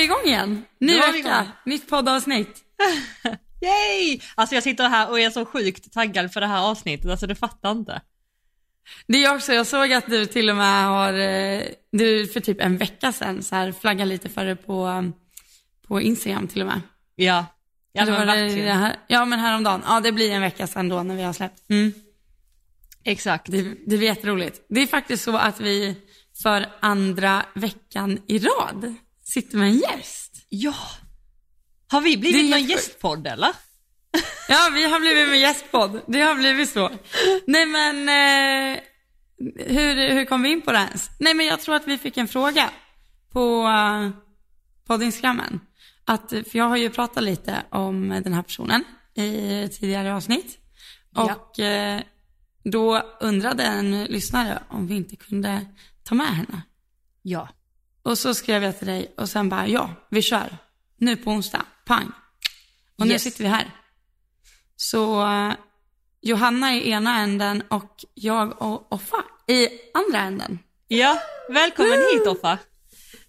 [0.00, 0.64] vi igång igen.
[0.78, 2.64] Ny vecka, nytt poddavsnitt.
[3.62, 4.20] Yay!
[4.34, 7.34] Alltså jag sitter här och är så sjukt taggad för det här avsnittet, alltså du
[7.34, 8.00] fattar inte.
[9.06, 11.62] Det är också, jag såg att du till och med har, eh,
[11.92, 15.10] du för typ en vecka sedan så här flaggade lite för det på,
[15.86, 16.80] på Instagram till och med.
[17.16, 17.46] Ja.
[17.92, 18.92] Ja men verkligen.
[19.06, 19.82] Ja men häromdagen.
[19.86, 21.70] Ja det blir en vecka sedan då när vi har släppt.
[21.70, 21.92] Mm.
[23.04, 23.46] Exakt.
[23.50, 24.66] Det, det blir jätteroligt.
[24.68, 25.96] Det är faktiskt så att vi
[26.42, 28.94] för andra veckan i rad
[29.30, 30.46] sitter med en gäst.
[30.48, 30.74] Ja.
[31.88, 33.50] Har vi blivit någon helt gästpodd eller?
[34.48, 36.00] Ja, vi har blivit med gästpodd.
[36.06, 36.90] Det har blivit så.
[37.46, 38.80] Nej men, eh,
[39.66, 41.10] hur, hur kom vi in på det ens?
[41.18, 42.70] Nej men jag tror att vi fick en fråga
[43.32, 44.10] på uh,
[44.86, 45.60] poddinstagrammen.
[46.04, 50.58] Att, för jag har ju pratat lite om den här personen i tidigare avsnitt.
[51.14, 51.34] Ja.
[51.34, 52.00] Och eh,
[52.64, 55.66] då undrade en lyssnare om vi inte kunde
[56.04, 56.62] ta med henne.
[57.22, 57.48] Ja.
[58.02, 60.56] Och så skrev jag till dig och sen bara, ja, vi kör.
[60.96, 62.12] Nu på onsdag, pang.
[62.98, 63.22] Och nu Yes.
[63.22, 63.70] sitter vi här.
[64.76, 65.52] Så eh,
[66.22, 70.58] Johanna i ena änden och jag och Offa i andra änden.
[70.88, 72.58] Ja, välkommen hit Offa.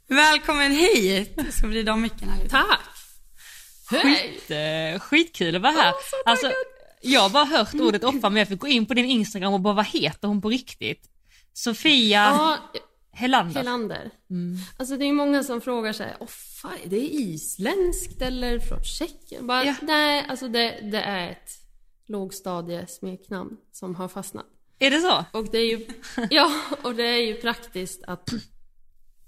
[0.07, 1.39] Välkommen hit!
[1.61, 2.49] Så blir de micken här ute.
[2.49, 2.79] Tack!
[3.89, 5.93] Skit, eh, skitkul att vara här.
[6.25, 6.51] Alltså,
[7.01, 9.59] jag har bara hört ordet Offa men jag fick gå in på din Instagram och
[9.59, 11.01] bara vad heter hon på riktigt?
[11.53, 12.57] Sofia Ja,
[13.13, 13.53] Helander.
[13.59, 14.11] Helander.
[14.77, 19.47] Alltså det är många som frågar sig, åh fan, är det isländskt eller från Tjeckien?
[19.47, 19.75] Bara, Ja.
[19.81, 21.51] Nej, alltså det, det är ett
[22.07, 24.45] lågstadiesmeknamn som har fastnat.
[24.79, 25.25] Är det så?
[25.39, 25.87] Och det är ju,
[26.29, 26.51] ja,
[26.83, 28.29] och det är ju praktiskt att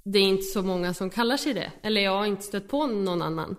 [0.03, 1.71] det är inte så många som kallar sig det.
[1.83, 3.55] Eller jag har inte stött på någon annan.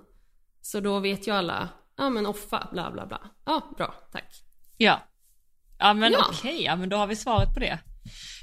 [0.60, 3.20] Så då vet ju alla, ja men Offa, bla bla bla.
[3.44, 4.42] Ja, bra, tack.
[4.76, 5.00] Ja.
[5.78, 6.26] Ja men Ja.
[6.30, 7.78] okej, ja men då har vi svaret på det.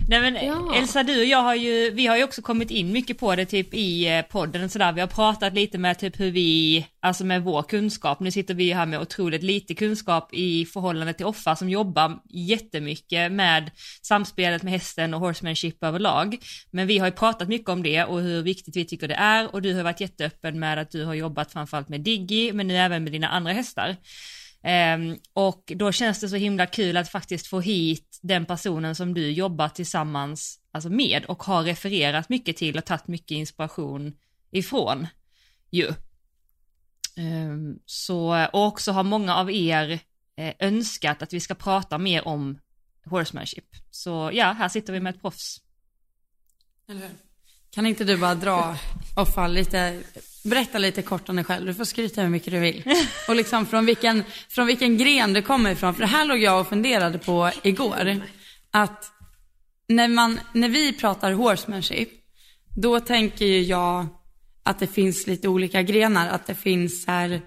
[0.07, 0.75] Nej men Ja.
[0.75, 3.45] Elsa du och jag har ju, vi har ju också kommit in mycket på det
[3.45, 4.91] typ i eh, podden sådär.
[4.91, 8.19] Vi har pratat lite med typ hur vi, alltså med vår kunskap.
[8.19, 13.31] Nu sitter vi här med otroligt lite kunskap i förhållande till Offa som jobbar jättemycket
[13.31, 16.37] med samspelet med hästen och horsemanship överlag.
[16.71, 19.55] Men vi har ju pratat mycket om det och hur viktigt vi tycker det är
[19.55, 22.77] och du har varit jätteöppen med att du har jobbat framförallt med Diggy men nu
[22.77, 23.95] även med dina andra hästar.
[24.63, 29.13] Um, och då känns det så himla kul att faktiskt få hit den personen som
[29.13, 34.13] du jobbar tillsammans alltså med och har refererat mycket till och tagit mycket inspiration
[34.51, 35.07] ifrån
[35.71, 35.87] ju.
[37.17, 39.99] Um, så, och också har många av er
[40.35, 42.59] eh, önskat att vi ska prata mer om
[43.05, 43.75] horsemanship.
[43.91, 45.61] Så ja, här sitter vi med ett proffs.
[46.87, 47.30] Eller hur?
[47.73, 48.75] Kan inte du bara dra
[49.15, 49.99] Offa lite,
[50.43, 51.65] berätta lite kort om dig själv.
[51.65, 52.83] Du får skryta hur mycket du vill.
[53.27, 55.93] Och liksom från vilken, från vilken gren du kommer ifrån.
[55.93, 58.21] För det här låg jag och funderade på igår.
[58.71, 59.11] Att
[59.87, 62.09] när, man, när vi pratar horsemanship,
[62.75, 64.07] då tänker ju jag
[64.63, 66.29] att det finns lite olika grenar.
[66.29, 67.41] Att det finns här,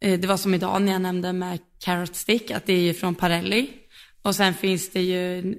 [0.00, 2.94] eh, det var som idag när jag nämnde med Carrot Stick, att det är ju
[2.94, 3.70] från Parelli.
[4.22, 5.54] Och sen finns det ju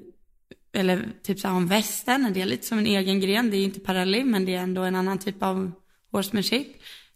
[0.74, 3.50] eller typ så här om västen, det är lite som en egen gren.
[3.50, 5.72] Det är ju inte parallell, men det är ändå en annan typ av
[6.12, 6.68] horsemanship.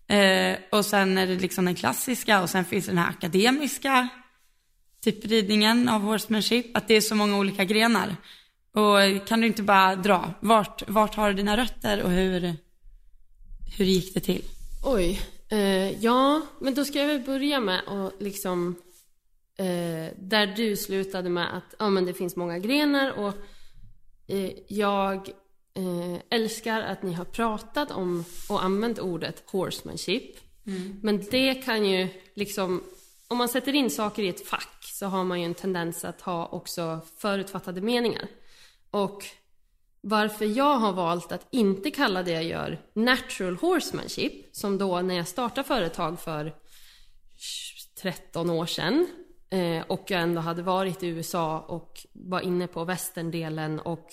[0.08, 4.10] Eh, och sen är det liksom den klassiska och sen finns den här akademiska
[5.04, 6.78] typ ridningen av horsemanship.
[6.78, 8.16] Att det är så många olika grenar.
[8.74, 12.56] Och kan du inte bara dra, vart, vart har du dina rötter och hur,
[13.78, 14.44] hur gick det till?
[14.86, 15.22] Oj.
[15.50, 18.76] Eh, ja, men då ska jag väl börja med att liksom...
[19.58, 23.34] Eh, där du slutade med att ja, men det finns många grenar och
[24.28, 25.30] eh, jag
[25.74, 30.38] eh, älskar att ni har pratat om och använt ordet horsemanship.
[31.02, 32.84] Men det kan ju liksom...
[33.28, 36.22] Om man sätter in saker i ett fack så har man ju en tendens att
[36.22, 38.28] ha också förutfattade meningar.
[38.92, 39.26] Och
[40.02, 45.16] varför jag har valt att inte kalla det jag gör natural horsemanship, som då när
[45.16, 46.56] jag startade företag för
[48.02, 49.08] 13 år sedan
[49.54, 54.08] eh, och jag ändå hade varit i USA och var inne på västerndelen och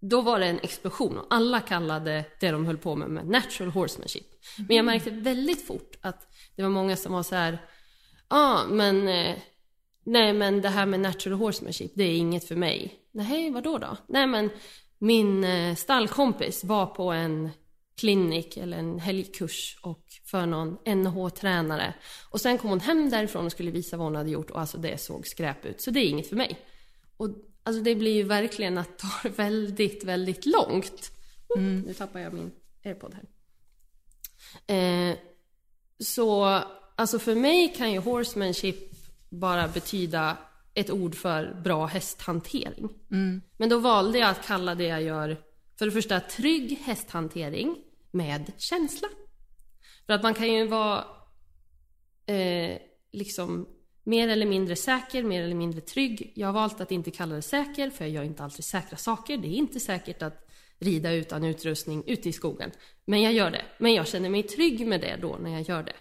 [0.00, 3.70] då var det en explosion och alla kallade det de höll på med med natural
[3.70, 4.26] horsemanship.
[4.68, 7.52] Men jag märkte väldigt fort att det var många som var så här,
[8.28, 9.36] ja ah, men eh,
[10.08, 12.94] Nej men det här med natural horsemanship, det är inget för mig.
[13.12, 13.96] Nej, vad då?
[14.06, 14.50] Nej men
[14.98, 17.50] min eh, stallkompis var på en
[17.98, 21.94] klinik eller en helgkurs och för någon NH-tränare.
[22.30, 24.78] Och sen kom hon hem därifrån och skulle visa vad hon hade gjort och alltså
[24.78, 25.80] det såg skräp ut.
[25.80, 26.58] Så det är inget för mig.
[27.16, 27.28] Och
[27.62, 31.12] alltså det blir ju verkligen att ta väldigt, väldigt långt.
[31.48, 32.50] Oh, Nu tappar jag min
[32.84, 33.24] airpod här.
[34.76, 35.16] Eh,
[36.00, 36.44] så
[36.96, 38.76] alltså för mig kan ju horsemanship
[39.28, 40.36] bara betyda
[40.74, 42.88] ett ord för bra hästhantering.
[43.56, 45.36] Men då valde jag att kalla det jag gör,
[45.78, 47.76] för det första trygg hästhantering,
[48.10, 49.08] med känsla.
[50.06, 51.04] För att man kan ju vara
[52.26, 52.78] eh,
[53.12, 53.68] liksom
[54.04, 56.32] mer eller mindre säker, mer eller mindre trygg.
[56.34, 59.36] Jag har valt att inte kalla det säker, för jag gör inte alltid säkra saker.
[59.36, 62.70] Det är inte säkert att rida utan utrustning ute i skogen.
[63.04, 63.64] Men jag gör det.
[63.78, 65.96] Men jag känner mig trygg med det då när jag gör det.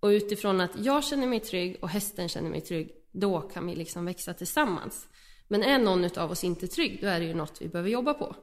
[0.00, 3.74] Och utifrån att jag känner mig trygg och hästen känner mig trygg, då kan vi
[3.74, 5.06] liksom växa tillsammans.
[5.48, 8.14] Men är någon av oss inte trygg, då är det ju något vi behöver jobba
[8.14, 8.36] på.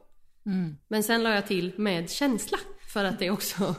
[0.46, 0.76] Mm.
[0.88, 2.58] Men sen la jag till med känsla,
[2.92, 3.74] för att det också,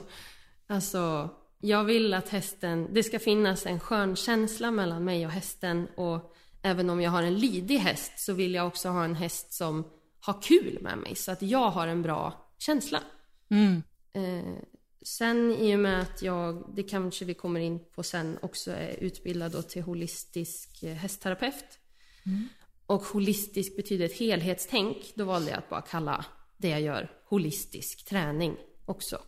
[0.67, 1.29] alltså,
[1.59, 6.33] jag vill att hästen, det ska finnas en skön känsla mellan mig och hästen och
[6.61, 9.87] även om jag har en lydig häst så vill jag också ha en häst som
[10.19, 13.03] har kul med mig så att jag har en bra känsla.
[13.49, 13.83] Mm.
[14.13, 14.63] Eh,
[15.01, 18.95] sen i och med att jag, det kanske vi kommer in på sen, också är
[18.99, 21.79] utbildad då till holistisk eh, hästterapeut.
[22.25, 22.49] Mm.
[22.85, 24.97] Och holistisk betyder ett helhetstänk.
[25.15, 26.25] Då valde jag att bara kalla
[26.57, 29.21] det jag gör holistisk träning också.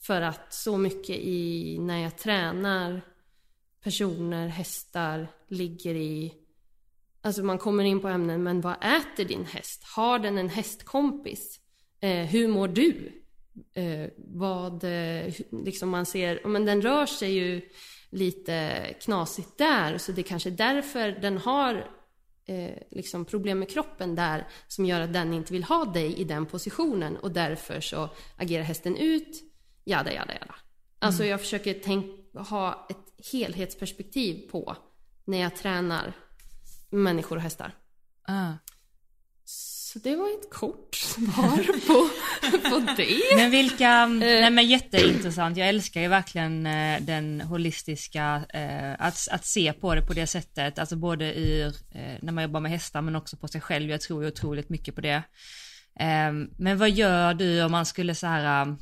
[0.00, 3.00] För att så mycket i när jag tränar
[3.82, 6.34] personer, hästar, ligger i
[7.24, 9.84] Alltså man kommer in på ämnen, men vad äter din häst?
[9.84, 11.60] Har den en hästkompis?
[12.00, 13.22] Eh, hur mår du?
[13.74, 17.68] Eh, vad, eh, liksom man ser, men den rör sig ju
[18.10, 21.90] lite knasigt där, så det är kanske är därför den har
[22.46, 26.24] eh, liksom problem med kroppen där som gör att den inte vill ha dig i
[26.24, 29.42] den positionen och därför så agerar hästen ut,
[29.84, 30.54] jada jada jada.
[30.98, 31.30] Alltså mm.
[31.30, 34.76] jag försöker tänk, ha ett helhetsperspektiv på
[35.24, 36.12] när jag tränar
[36.90, 37.74] människor och hästar.
[38.28, 38.52] Uh.
[39.92, 42.08] Så det var ett kort svar på,
[42.70, 43.36] på det.
[43.36, 45.56] Men vilka, nej men jätteintressant.
[45.56, 50.26] Jag älskar ju verkligen eh, den holistiska, eh, att, att se på det på det
[50.26, 53.90] sättet, alltså både ur, eh, när man jobbar med hästar men också på sig själv.
[53.90, 55.22] Jag tror ju otroligt mycket på det.
[55.98, 58.76] Ehm, men vad gör du om man skulle så här,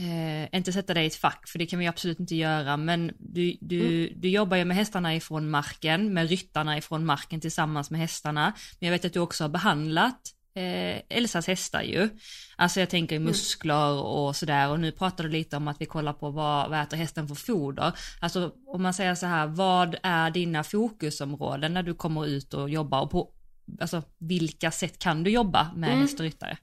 [0.00, 3.12] Eh, inte sätta dig i ett fack, för det kan vi absolut inte göra, men
[3.18, 4.20] du, du, mm.
[4.20, 8.52] du jobbar ju med hästarna ifrån marken, med ryttarna ifrån marken tillsammans med hästarna.
[8.78, 10.20] Men jag vet att du också har behandlat
[10.54, 12.08] eh, Elsas hästar ju.
[12.56, 13.26] Alltså jag tänker mm.
[13.26, 16.82] muskler och sådär och nu pratar du lite om att vi kollar på vad, vad
[16.82, 17.92] äter hästen för foder.
[18.20, 22.70] Alltså om man säger så här, vad är dina fokusområden när du kommer ut och
[22.70, 23.32] jobbar och på,
[23.80, 26.00] alltså vilka sätt kan du jobba med mm.
[26.00, 26.58] häst och ryttare?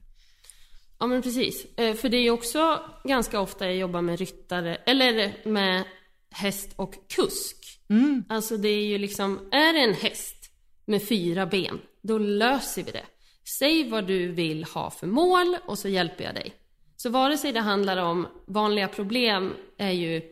[0.98, 1.66] Ja men precis.
[1.76, 5.84] Eh, för det är ju också ganska ofta jag jobbar med ryttare, eller med
[6.30, 7.80] häst och kusk.
[7.90, 8.24] Mm.
[8.28, 10.50] Alltså det är ju liksom, är det en häst
[10.84, 13.06] med fyra ben, då löser vi det.
[13.58, 16.54] Säg vad du vill ha för mål och så hjälper jag dig.
[16.96, 20.22] Så vare sig det handlar om vanliga problem är ju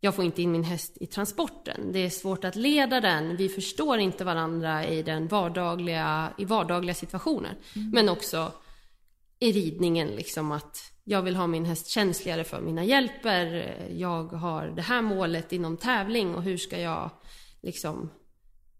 [0.00, 1.92] jag får inte in min häst i transporten.
[1.92, 3.36] Det är svårt att leda den.
[3.36, 7.56] Vi förstår inte varandra i, den vardagliga, i vardagliga situationer.
[7.76, 7.90] Mm.
[7.90, 8.52] Men också
[9.46, 13.76] i ridningen liksom att jag vill ha min häst känsligare för mina hjälper.
[13.90, 17.10] Jag har det här målet inom tävling och hur ska jag
[17.62, 18.10] liksom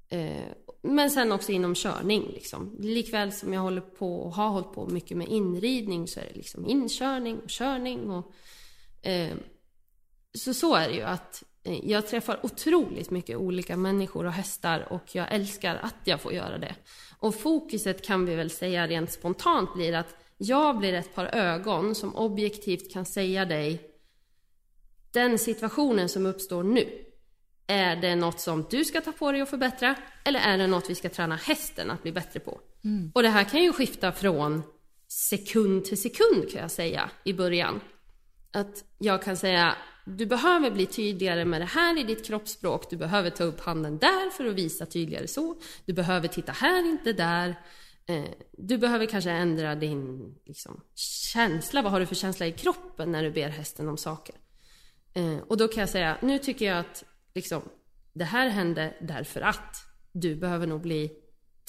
[0.09, 0.53] eh,
[0.83, 2.77] men sen också inom körning liksom.
[2.79, 6.35] Likväl som jag håller på och har hållit på mycket med inridning så är det
[6.35, 8.33] liksom inkörning och körning och
[9.03, 9.37] eh,
[10.35, 14.93] så så är det ju att eh, jag träffar otroligt mycket olika människor och hästar
[14.93, 16.75] och jag älskar att jag får göra det.
[17.19, 21.94] Och fokuset kan vi väl säga rent spontant blir att jag blir ett par ögon
[21.94, 23.90] som objektivt kan säga dig
[25.10, 27.02] den situationen som uppstår nu.
[27.66, 29.94] Är det något som du ska ta på dig och förbättra?
[30.24, 32.60] Eller är det något vi ska träna hästen att bli bättre på?
[32.84, 33.12] Mm.
[33.14, 34.62] Och det här kan ju skifta från
[35.08, 37.81] sekund till sekund kan jag säga i början.
[38.52, 42.90] Att jag kan säga, du behöver bli tydligare med det här i ditt kroppsspråk.
[42.90, 45.56] Du behöver ta upp handen där för att visa tydligare så.
[45.84, 47.55] Du behöver titta här, inte där.
[48.06, 50.81] Eh, du behöver kanske ändra din liksom,
[51.32, 51.82] känsla.
[51.82, 54.34] Vad har du för känsla i kroppen när du ber hästen om saker?
[55.15, 57.63] Eh, och då kan jag säga, nu tycker jag att liksom,
[58.13, 59.77] det här hände därför att
[60.13, 61.10] du behöver nog bli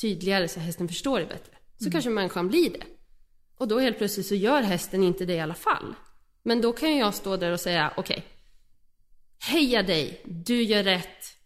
[0.02, 1.52] tydligare så hästen förstår det bättre.
[1.78, 1.92] Så mm.
[1.92, 2.84] kanske människan blir det.
[3.58, 5.96] Och då helt plötsligt så gör hästen inte det i alla fall.
[6.44, 8.30] Men då kan jag stå där och säga, okej, okay,
[9.40, 11.37] heja dig, du gör rätt,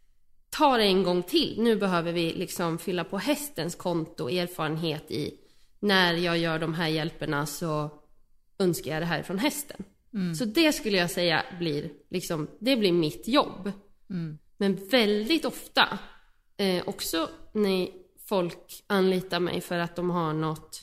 [0.62, 1.62] ta det en gång till.
[1.62, 5.34] Nu behöver vi liksom fylla på hästens konto, erfarenhet i
[5.80, 7.90] när jag gör de här hjälperna så
[8.60, 9.84] önskar jag det här från hästen.
[10.14, 10.36] Mm.
[10.36, 13.72] Så det skulle jag säga blir liksom, det blir mitt jobb.
[14.10, 14.38] Mm.
[14.58, 16.00] Men väldigt ofta,
[16.58, 17.88] eh, också när
[18.26, 20.82] folk anlitar mig för att de har något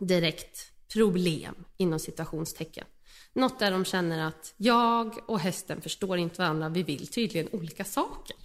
[0.00, 2.84] direkt problem inom situationstecken.
[3.32, 7.84] Något där de känner att jag och hästen förstår inte varandra, vi vill tydligen olika
[7.84, 8.36] saker.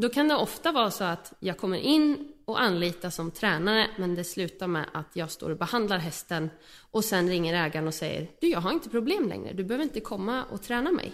[0.00, 4.14] Då kan det ofta vara så att jag kommer in och anlitas som tränare men
[4.14, 6.50] det slutar med att jag står och behandlar hästen
[6.90, 10.00] och sen ringer ägaren och säger du jag har inte problem längre, du behöver inte
[10.00, 11.12] komma och träna mig.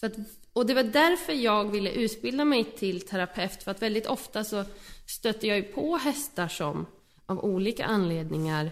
[0.00, 0.16] För att,
[0.52, 4.64] och det var därför jag ville utbilda mig till terapeut för att väldigt ofta så
[5.06, 6.86] stöter jag ju på hästar som
[7.26, 8.70] av olika anledningar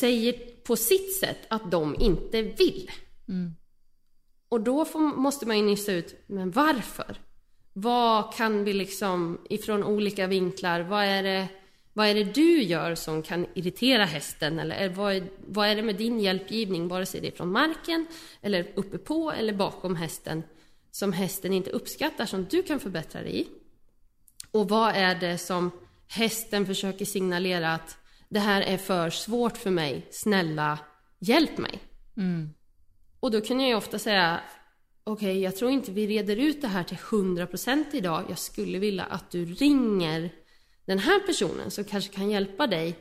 [0.00, 2.90] säger på sitt sätt att de inte vill.
[4.50, 7.16] Och då får, måste man ju nysta ut, men varför?
[7.72, 11.48] Vad kan vi liksom ifrån olika vinklar, vad är det,
[11.92, 14.58] vad är det du gör som kan irritera hästen?
[14.58, 17.52] Eller är- vad är, vad är det med din hjälpgivning, vare sig det är från
[17.52, 18.06] marken,
[18.42, 20.42] eller uppe på eller bakom hästen,
[20.90, 23.48] som hästen inte uppskattar, som du kan förbättra dig i?
[24.50, 25.70] Och vad är det som
[26.08, 27.96] hästen försöker signalera att
[28.28, 30.78] det här är för svårt för mig, snälla
[31.18, 31.78] hjälp mig.
[32.16, 32.50] Mm.
[33.20, 34.40] Och då kunde jag ju ofta säga
[35.04, 38.24] okej, jag tror inte vi reder ut det här till 100% idag.
[38.28, 40.30] Jag skulle vilja att du ringer
[40.84, 42.98] den här personen som kanske kan hjälpa dig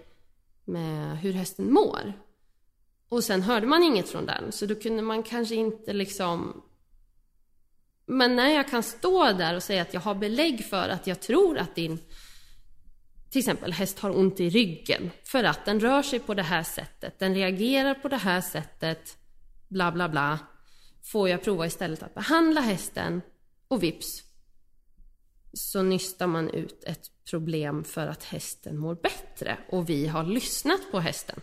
[0.66, 2.14] med hur hästen mår.
[3.10, 6.62] Och sen hörde man inget från den, så då kunde man kanske inte liksom
[8.12, 11.20] men när jag kan stå där och säga att jag har belägg för att jag
[11.20, 12.00] tror att din
[13.30, 16.64] till exempel häst har ont i ryggen för att den rör sig på det här
[16.64, 19.18] sättet, den reagerar på det här sättet,
[19.70, 20.40] bla bla bla.
[21.04, 23.22] Får jag prova istället att behandla hästen
[23.68, 24.24] och vips
[25.54, 30.82] så nystar man ut ett problem för att hästen mår bättre och vi har lyssnat
[30.92, 31.42] på hästen.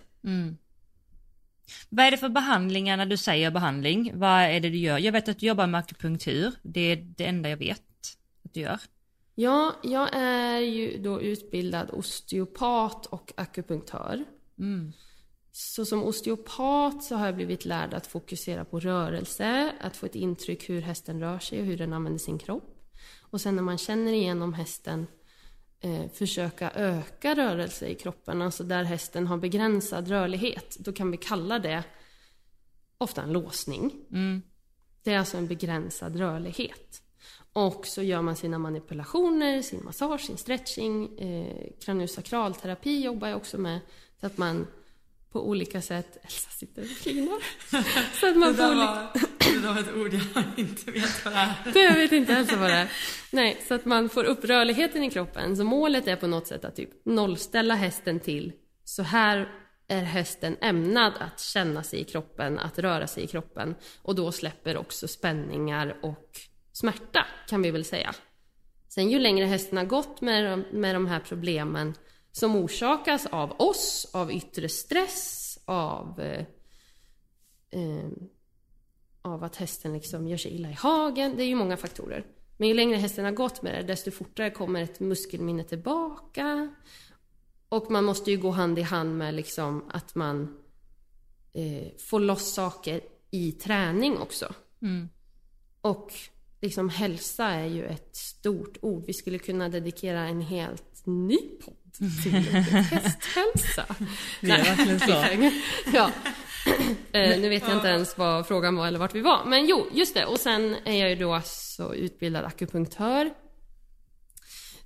[1.88, 4.12] Vad är det för behandlingar när du säger behandling?
[4.14, 4.98] Vad är det du gör?
[4.98, 6.52] Jag vet att du jobbar med akupunktur.
[6.62, 7.82] Det är det enda jag vet
[8.44, 8.80] att du gör.
[9.34, 14.24] Ja, jag är ju då utbildad osteopat och akupunktör.
[15.58, 20.14] Så som osteopat så har jag blivit lärd att fokusera på rörelse, att få ett
[20.14, 22.88] intryck hur hästen rör sig och hur den använder sin kropp.
[23.20, 25.06] Och sen när man känner igenom hästen
[25.80, 30.76] eh, försöka öka rörelse i kroppen, alltså där hästen har begränsad rörlighet.
[30.78, 31.84] Då kan vi kalla det
[32.98, 33.92] ofta en låsning.
[35.02, 37.02] Det är alltså en begränsad rörlighet.
[37.52, 43.58] Och så gör man sina manipulationer, sin massage, sin stretching, eh, kraniosakralterapi jobbar jag också
[43.58, 43.80] med.
[44.20, 44.66] Så att man
[45.36, 47.38] på olika sätt, Elsa sitter och flinar.
[48.20, 51.24] Så att man Det där olika, var, det där var ett ord jag inte vet
[51.24, 51.72] vad det är.
[51.72, 52.92] det vet inte ens vad det är.
[53.32, 55.56] Nej, så att man får upp rörligheten i kroppen.
[55.56, 58.52] Så målet är på något sätt att typ nollställa hästen till
[58.84, 59.48] så här
[59.88, 63.74] är hästen ämnad att känna sig i kroppen, att röra sig i kroppen.
[64.02, 66.30] Och då släpper också spänningar och
[66.72, 68.14] smärta, kan vi väl säga.
[68.88, 71.94] Sen ju längre hästen har gått med, de- med de här problemen
[72.36, 76.44] som orsakas av oss, av yttre stress, av eh,
[77.70, 78.10] eh,
[79.22, 81.36] av att hästen liksom gör sig illa i hagen.
[81.36, 82.26] Det är ju många faktorer.
[82.56, 86.74] Men ju längre hästen har gått med det, desto fortare kommer ett muskelminne tillbaka.
[87.68, 90.58] Och man måste ju gå hand i hand med liksom att man
[91.52, 93.00] eh, får loss saker
[93.30, 94.54] i träning också.
[95.80, 96.12] Och
[96.60, 99.04] liksom hälsa är ju ett stort ord.
[99.06, 101.85] Vi skulle kunna dedikera en helt ny podd
[102.22, 103.86] till hästhälsa.
[104.40, 105.50] Det är verkligen så.
[105.92, 106.10] ja.
[107.12, 109.44] Eh, nu vet jag inte ens vad frågan var eller vart vi var.
[109.44, 110.26] Men jo, just det.
[110.26, 113.30] Och sen är jag ju då alltså utbildad akupunktör.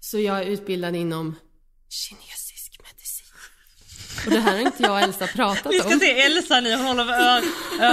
[0.01, 1.37] Så jag är utbildad inom
[1.89, 2.50] kinesisk.
[4.27, 6.01] Och det här har inte jag och Elsa pratat Vi ska om.
[6.01, 7.43] se Elsa nu, hon håller för ör-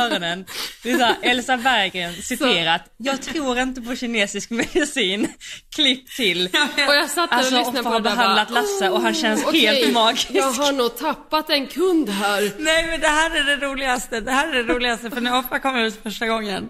[0.05, 0.45] öronen.
[0.83, 2.81] Det är så här, Elsa Berggren citerat.
[2.97, 5.27] Jag tror inte på kinesisk medicin.
[5.75, 6.49] Klipp till.
[6.87, 9.01] Och jag satt där och Alltså lyssnade på har det där behandlat bara, Lasse och
[9.01, 10.27] han känns okej, helt magisk.
[10.31, 12.51] Jag har nog tappat en kund här.
[12.59, 15.59] Nej men det här är det roligaste, det här är det roligaste för när Oppa
[15.59, 16.69] kom ut första gången,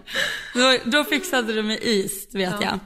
[0.54, 2.78] då, då fixade du med is vet jag.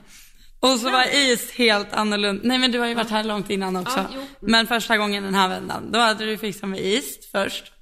[0.62, 3.76] Och så var is helt annorlunda, nej men du har ju varit här långt innan
[3.76, 3.99] också.
[3.99, 4.23] Ja, jo.
[4.40, 7.73] men första gången den här vändan, då hade du fixat med is först.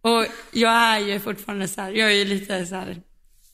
[0.00, 3.02] Och jag är ju fortfarande så här, jag är ju lite så här,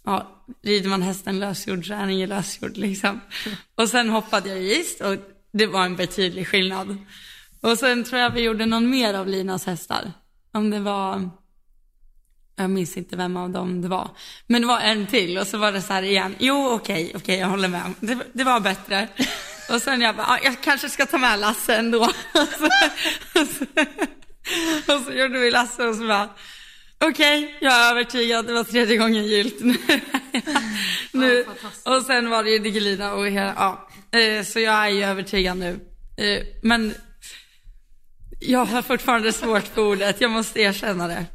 [0.05, 3.21] ja, rider man hästen lösgjord så är den ju lösgjord liksom.
[3.75, 5.17] Och sen hoppade jag i is och
[5.53, 6.97] det var en betydlig skillnad.
[7.61, 10.13] Och sen tror jag vi gjorde någon mer av Linas hästar.
[10.53, 11.31] Om det var,
[12.57, 14.11] jag minns inte vem av dem det var.
[14.47, 17.39] Men det var en till och så var det så här igen, jo okej, okej
[17.39, 17.93] jag håller med.
[18.01, 19.09] Det, det var bättre.
[19.71, 21.99] Och sen jag bara, ah, jag kanske ska ta med Lasse ändå.
[22.03, 22.65] Och så,
[23.41, 23.65] och så,
[24.95, 26.29] och så gjorde vi Lasse och så bara,
[27.05, 29.57] okej, jag är övertygad, det var tredje gången gillt.
[31.13, 31.45] nu,
[31.85, 33.89] och sen var det ju Digelina och hela, ja.
[34.19, 35.81] Eh, Så jag är ju övertygad nu.
[36.17, 36.95] Eh, Men
[38.41, 41.27] jag har fortfarande svårt för ordet, jag måste erkänna det.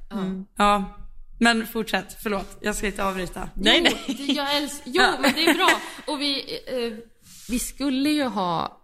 [0.57, 0.95] Ja.
[1.39, 2.57] Men fortsätt, förlåt.
[2.61, 3.49] Jag ska inte avbryta.
[3.55, 4.17] Nej, jo, nej.
[4.27, 5.69] Det, jag älsk, jo, men det är bra.
[6.07, 6.93] Och vi, eh,
[7.49, 8.78] vi skulle ju ha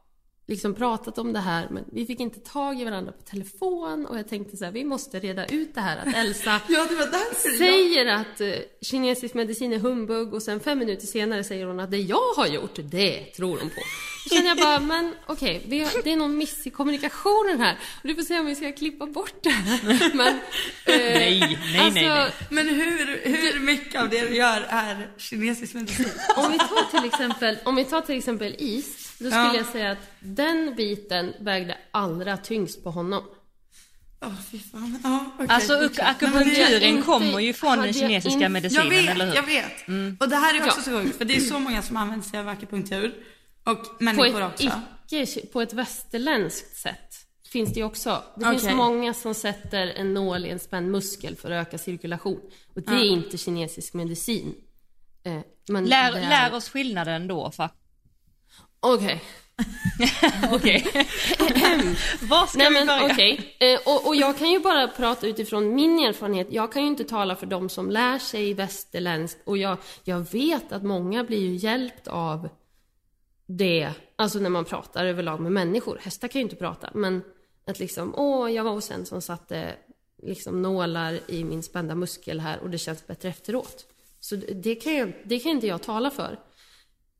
[0.47, 4.17] liksom pratat om det här, men vi fick inte tag i varandra på telefon och
[4.17, 7.05] jag tänkte så här, vi måste reda ut det här att Elsa Ja, det var
[7.05, 7.57] därför jag...
[7.57, 11.91] säger att eh, kinesisk medicin är humbug och sen fem minuter senare säger hon att
[11.91, 13.81] det jag har gjort, det tror hon på.
[14.29, 17.77] Då känner jag bara, men okej, vi det är någon miss i kommunikationen här.
[18.01, 20.13] Och du får se om vi ska klippa bort det här.
[20.15, 20.39] Men, eh,
[20.85, 22.31] Nej, nej, nej, nej.
[22.49, 26.09] Men hur, hur mycket av det du gör är kinesisk medicin?
[26.35, 29.55] Om vi tar till exempel, om vi tar till exempel is, då skulle Ja.
[29.55, 33.23] jag säga att den biten vägde allra tyngst på honom.
[34.21, 34.99] Åh, fy fan.
[35.03, 39.29] Ja, okej, Alltså hade akupunkturen kommer ju från den kinesiska inte- Jag medicinen, eller vet,
[39.31, 39.35] hur?
[39.35, 40.21] jag vet.
[40.21, 40.83] Och det här är också Ja.
[40.83, 43.13] så sjukt, för det är så många som använder sig av akupunktur.
[43.63, 44.69] Och På människor ett, också.
[45.11, 47.15] icke, på ett västerländskt sätt
[47.51, 48.23] finns det ju också.
[48.37, 48.75] Det finns Okej.
[48.75, 52.39] många som sätter en nål i en spänd muskel för att öka cirkulation.
[52.75, 54.53] Och det är inte kinesisk medicin.
[55.23, 55.41] Eh,
[55.81, 57.69] Lär, är- lär oss skillnaden då, fa.
[58.93, 59.23] Okej.
[60.51, 60.83] Okej.
[62.21, 63.05] Var ska Nej vi men börja?
[63.13, 63.55] okej.
[63.59, 66.47] Eh, och, och jag kan ju bara prata utifrån min erfarenhet.
[66.51, 69.37] Jag kan ju inte tala för de som lär sig västerländsk.
[69.43, 72.49] Och jag, jag vet att många blir ju hjälpt av
[73.45, 73.89] det.
[74.15, 75.99] Alltså när man pratar överlag med människor.
[76.01, 76.89] Hästar kan ju inte prata.
[76.93, 77.23] Men
[77.67, 79.75] att liksom, åh, jag var hos en som satte
[80.23, 83.85] liksom nålar i min spända muskel här och det känns bättre efteråt.
[84.19, 86.39] Så det det kan, jag, det kan inte jag tala för.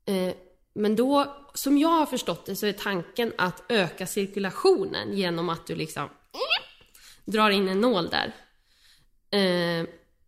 [0.06, 0.34] Eh,
[0.76, 5.66] men då, som jag har förstått det, så är tanken att öka cirkulationen genom att
[5.66, 6.08] du liksom
[7.24, 8.34] drar in en nål där.
[9.30, 9.86] Eh,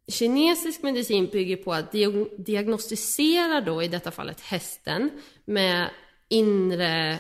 [0.09, 1.93] kinesisk medicin bygger på att
[2.37, 5.11] diagnostisera då i detta fallet hästen
[5.45, 5.91] med
[6.29, 7.19] inre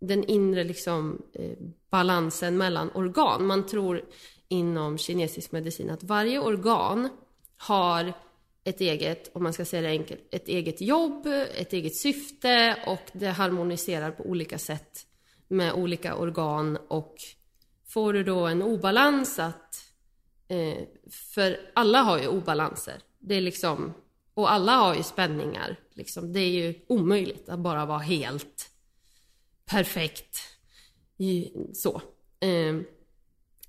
[0.00, 1.56] den inre liksom, eh,
[1.90, 3.46] balansen mellan organ.
[3.46, 4.04] Man tror
[4.48, 7.08] inom kinesisk medicin att varje organ
[7.56, 8.12] har
[8.64, 11.26] ett eget, om man ska säga det enkelt, ett eget jobb,
[11.56, 15.06] ett eget syfte och det harmoniserar på olika sätt
[15.48, 17.14] med olika organ och
[17.88, 19.74] får du då en obalans att
[20.48, 20.78] eh,
[21.34, 22.94] för alla har ju obalanser.
[23.18, 23.94] Det är liksom,
[24.34, 25.76] och alla har ju spänningar.
[25.94, 26.32] Liksom.
[26.32, 28.70] Det är ju omöjligt att bara vara helt
[29.64, 30.38] perfekt.
[31.72, 32.02] Så.
[32.40, 32.76] Eh,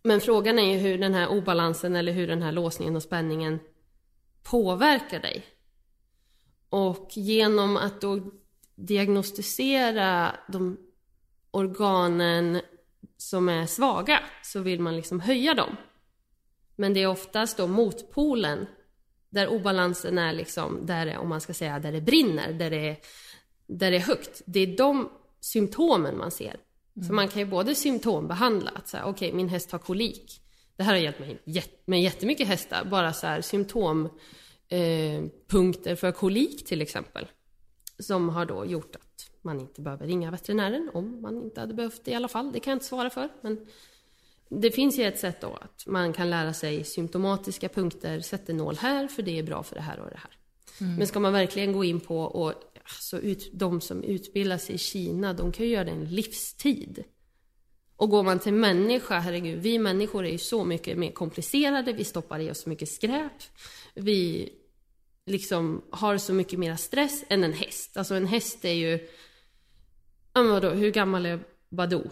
[0.04, 3.60] Men frågan är ju hur den här obalansen eller hur den här låsningen och spänningen
[4.44, 5.46] påverkar dig.
[6.70, 8.20] Och genom att då
[8.76, 10.78] diagnostisera de
[11.52, 12.62] organen
[13.18, 15.76] som är svaga så vill man liksom höja dem.
[16.76, 18.66] Men det är oftast då motpolen
[19.30, 22.90] där obalansen är liksom, där det, om man ska säga, där det brinner, där det,
[22.90, 22.98] är-
[23.68, 24.42] där det är högt.
[24.46, 26.56] Det är de symptomen man ser.
[27.08, 30.42] För man kan ju både symptombehandla, att säga, okej min häst har kolik.
[30.76, 31.40] Det här har hjälpt mig
[31.86, 37.28] med jättemycket hästar, bara så här symptompunkter eh, för kolik till exempel.
[38.00, 42.06] Som har då gjort att man inte behöver ringa veterinären om man inte hade behövt
[42.06, 42.52] det i alla fall.
[42.52, 43.30] Det kan jag inte svara för.
[43.42, 43.68] Men
[44.50, 48.58] det finns ju ett sätt då att man kan lära sig symptomatiska punkter, sätt en
[48.58, 50.38] nål här för det är bra för det här och det här.
[50.98, 52.54] Men ska man verkligen gå in på och
[52.84, 57.04] alltså ut, de som utbildar sig i Kina, de kan ju göra det en livstid.
[58.02, 62.04] Och går man till människa, herregud, vi människor är ju så mycket mer komplicerade, vi
[62.04, 63.32] stoppar i oss så mycket skräp.
[63.94, 64.50] Vi
[65.26, 67.98] liksom har så mycket mer stress än en häst.
[67.98, 69.08] Alltså en häst är ju...
[70.34, 72.10] Ja men vadå, hur gammal är Badoo?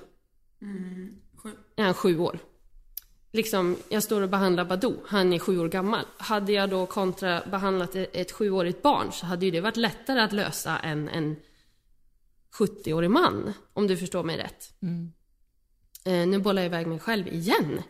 [1.36, 1.50] Sju.
[1.76, 2.40] Är han sju år?
[3.32, 6.06] Liksom, jag står och behandlar Badoo, han är sju år gammal.
[6.18, 10.22] Hade jag då kontra behandlat ett ett sjuårigt barn så hade ju det varit lättare
[10.22, 11.36] att lösa än en
[12.60, 13.54] 70-årig man.
[13.74, 14.74] Om du förstår mig rätt.
[14.82, 15.19] Eh,
[16.12, 17.82] nu bollar jag iväg mig själv igen.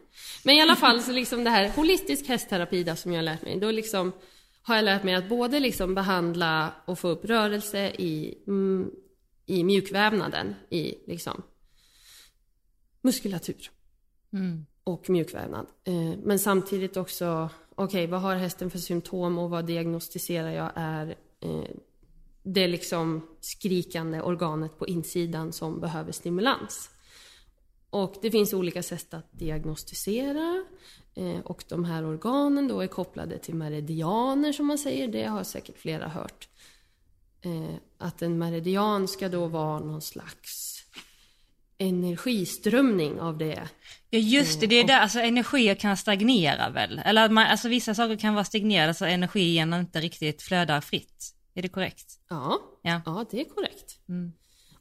[0.43, 3.41] Men i alla fall så liksom det här holistisk hästterapi då, som jag har lärt
[3.41, 3.60] mig.
[3.60, 4.12] Då liksom
[4.62, 8.91] har jag lärt mig att både liksom behandla och få upp rörelse i, mm,
[9.45, 11.41] i mjukvävnaden, i liksom
[13.01, 13.71] muskulatur
[14.84, 15.67] och mjukvävnad.
[15.84, 21.15] Eh, men samtidigt också, okej vad har hästen för symptom och vad diagnostiserar jag är
[21.39, 21.75] eh,
[22.43, 26.89] det liksom skrikande organet på insidan som behöver stimulans.
[27.89, 30.63] Och det finns olika sätt att diagnostisera
[31.15, 35.43] eh, och de här organen då är kopplade till meridianer som man säger, det har
[35.43, 36.49] säkert flera hört.
[37.41, 40.69] Eh, att en meridian ska då vara någon slags
[41.78, 43.69] energiströmning av det.
[44.10, 47.02] Ja just det, det är där, alltså energier kan stagnera väl?
[47.06, 51.36] Eller att man, alltså vissa saker kan vara stagnerade så energin inte riktigt flödar fritt.
[51.54, 52.19] Är det korrekt?
[52.30, 53.02] Ja, Ja.
[53.06, 53.99] ja det är korrekt.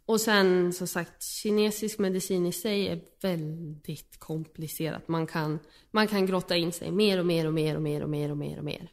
[0.09, 5.09] Och sen som sagt, kinesisk medicin i sig är väldigt komplicerat.
[5.09, 5.59] Man kan,
[5.91, 8.37] man kan grotta in sig mer och mer och mer och mer och mer och
[8.37, 8.91] mer och mer.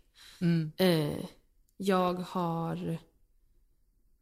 [0.77, 1.25] Eh,
[1.77, 2.97] jag har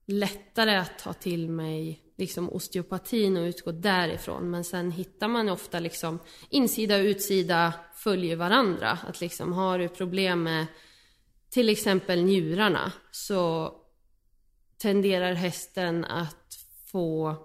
[0.05, 4.51] lättare att ta till mig liksom osteopatin och utgå därifrån.
[4.51, 8.89] Men sen hittar man ofta liksom insida och utsida följer varandra.
[9.07, 10.65] Att liksom har du problem med
[11.49, 13.73] till exempel njurarna så
[14.77, 16.42] tenderar hästen att
[16.93, 17.35] få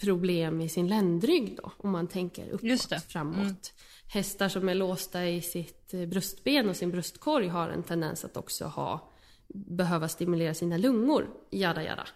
[0.00, 3.72] problem i sin ländrygg då, om man tänker uppåt, framåt.
[4.06, 8.36] Hästar som är låsta i sitt eh, bröstben och sin bröstkorg har en tendens att
[8.36, 9.12] också ha,
[9.48, 12.06] behöva stimulera sina lungor, jada jada.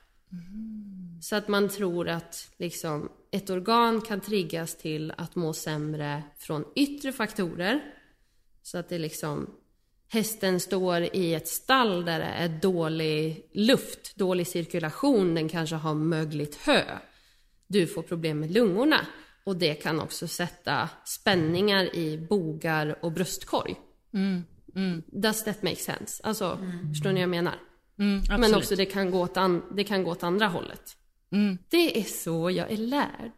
[1.23, 6.65] Så att man tror att liksom, ett organ kan triggas till att må sämre från
[6.75, 7.95] yttre faktorer.
[8.63, 9.51] Så att det liksom
[10.15, 15.95] hästen står i ett stall där det är dålig luft, dålig cirkulation, den kanske har
[15.95, 16.83] mögligt hö.
[17.67, 19.07] Du får problem med lungorna
[19.45, 23.75] och det kan också sätta spänningar i bogar och bröstkorg.
[25.07, 26.23] Does that make sense?
[26.23, 26.59] Alltså,
[26.93, 27.55] förstår ni vad jag menar?
[27.99, 28.41] Mm.
[28.41, 30.97] Men också det kan, gå åt an- det kan gå åt andra hållet.
[31.69, 33.33] Det är så jag är lärd.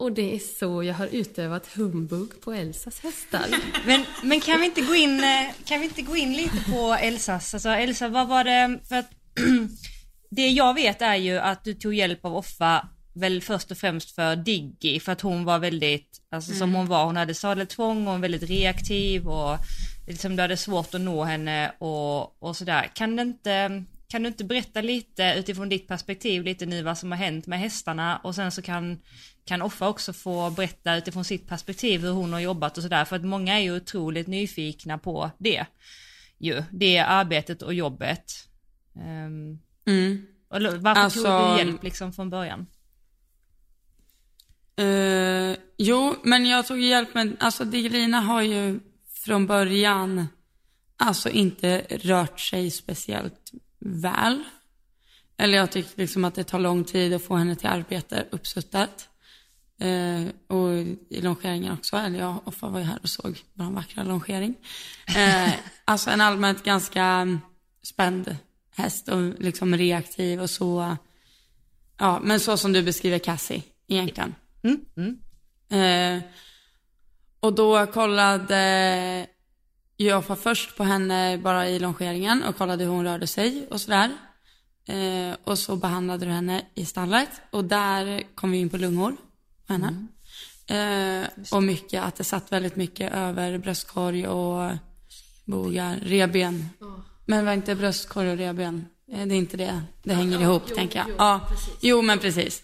[0.00, 3.46] Och det är så jag har utövat humbug på Elsas hästar.
[3.86, 6.96] Men, men kan, vi inte gå in, eh, kan vi inte gå in lite på
[7.00, 7.54] Elsas?
[7.54, 9.10] Alltså Elsa, vad var det, för att
[10.30, 14.14] det jag vet är ju att du tog hjälp av Offa väl först och främst
[14.14, 18.12] för Diggy för att hon var väldigt, alltså som hon var, hon hade sadeltvång och
[18.12, 19.58] var väldigt reaktiv och
[20.06, 22.90] liksom du hade svårt att nå henne och, och sådär.
[22.94, 27.10] Kan det inte, kan du inte berätta lite utifrån ditt perspektiv lite nu vad som
[27.12, 29.00] har hänt med hästarna och sen så kan,
[29.44, 33.16] kan Offa också få berätta utifrån sitt perspektiv hur hon har jobbat och sådär för
[33.16, 35.66] att många är ju otroligt nyfikna på det.
[36.38, 38.32] Ju, det arbetet och jobbet.
[38.94, 40.26] Um, Mm.
[40.54, 42.66] eller varför Alltså- tog du hjälp liksom från början?
[44.76, 48.80] Eh, jo, men jag tog hjälp med, alltså Digelina har ju
[49.24, 50.26] från början,
[50.96, 54.44] alltså inte rört sig speciellt väl.
[55.36, 59.08] Eller jag tycker liksom att det tar lång tid att få henne till arbete uppsuttat.
[59.80, 60.72] Eh, och
[61.10, 64.54] i longeringen också, eller jag Offa var ju här och såg vår vackra longering.
[65.16, 65.52] Eh,
[65.84, 67.38] alltså en allmänt ganska
[67.82, 68.36] spänd
[68.76, 70.96] häst och liksom reaktiv och så,
[71.98, 74.34] ja men så som du beskriver Cassie egentligen.
[74.62, 75.18] Mm, mm.
[75.70, 76.22] Eh,
[77.40, 79.26] och då kollade
[80.06, 83.80] jag var först på henne bara i longeringen och kollade hur hon rörde sig och
[83.80, 84.10] sådär.
[84.88, 89.16] Eh, och så behandlade du henne i stallet och där kom vi in på lungor
[89.66, 90.06] på henne.
[90.66, 94.72] Eh, och mycket, att det satt väldigt mycket över bröstkorg och
[95.44, 96.68] bogar, reben.
[97.26, 98.86] Men var inte bröstkorg och reben?
[99.12, 101.08] Eh, Det är inte det, det hänger ihop jo, tänker jag.
[101.08, 101.74] jo, ja, precis.
[101.80, 102.62] jo men precis.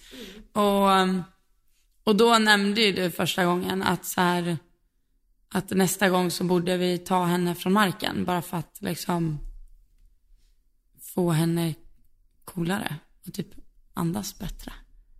[0.53, 1.25] Och, um,
[2.05, 4.59] och då nämnde ju du första gången att så här,
[5.57, 9.39] att nästa gång så borde vi ta henne från marken bara för att liksom
[11.01, 11.75] få henne
[12.45, 13.49] coolare och typ
[13.95, 14.73] andas bättre.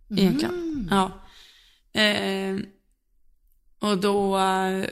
[0.09, 0.87] Egentligen.
[0.91, 1.11] Ja.
[2.01, 2.57] Eh,
[3.79, 4.31] och då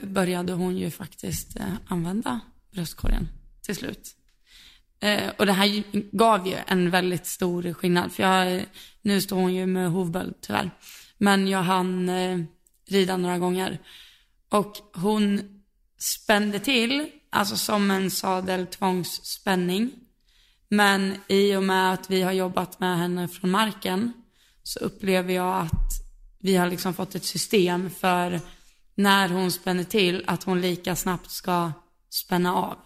[0.02, 3.28] började hon ju faktiskt eh, använda bröstkorgen
[3.62, 4.16] till slut.
[5.00, 5.84] Eh, och det här
[6.16, 8.12] gav ju en väldigt stor skillnad.
[8.12, 8.64] För jag,
[9.02, 10.70] nu står hon ju med hovböld tyvärr.
[11.18, 12.38] Men jag hann eh,
[12.88, 13.78] rida några gånger.
[14.48, 15.42] Och hon
[15.98, 19.90] spände till, alltså som en sadeltvångsspänning.
[20.68, 24.12] Men i och med att vi har jobbat med henne från marken
[24.62, 25.90] så upplever jag att
[26.38, 28.40] vi har liksom fått ett system för
[28.94, 31.72] när hon spänner till att hon lika snabbt ska
[32.10, 32.76] spänna av.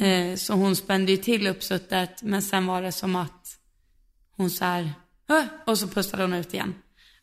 [0.00, 3.58] Eh, så hon spände ju till uppsuttet men sen var det som att
[4.36, 4.92] hon så här,
[5.66, 6.74] och så pustade hon ut igen.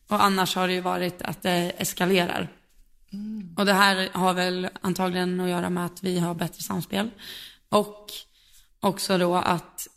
[0.08, 2.61] Och annars har det ju varit att det eskalerar.
[3.56, 7.10] Och det här har väl antagligen att göra med att vi har bättre samspel.
[7.68, 8.10] Och
[8.80, 9.88] också då att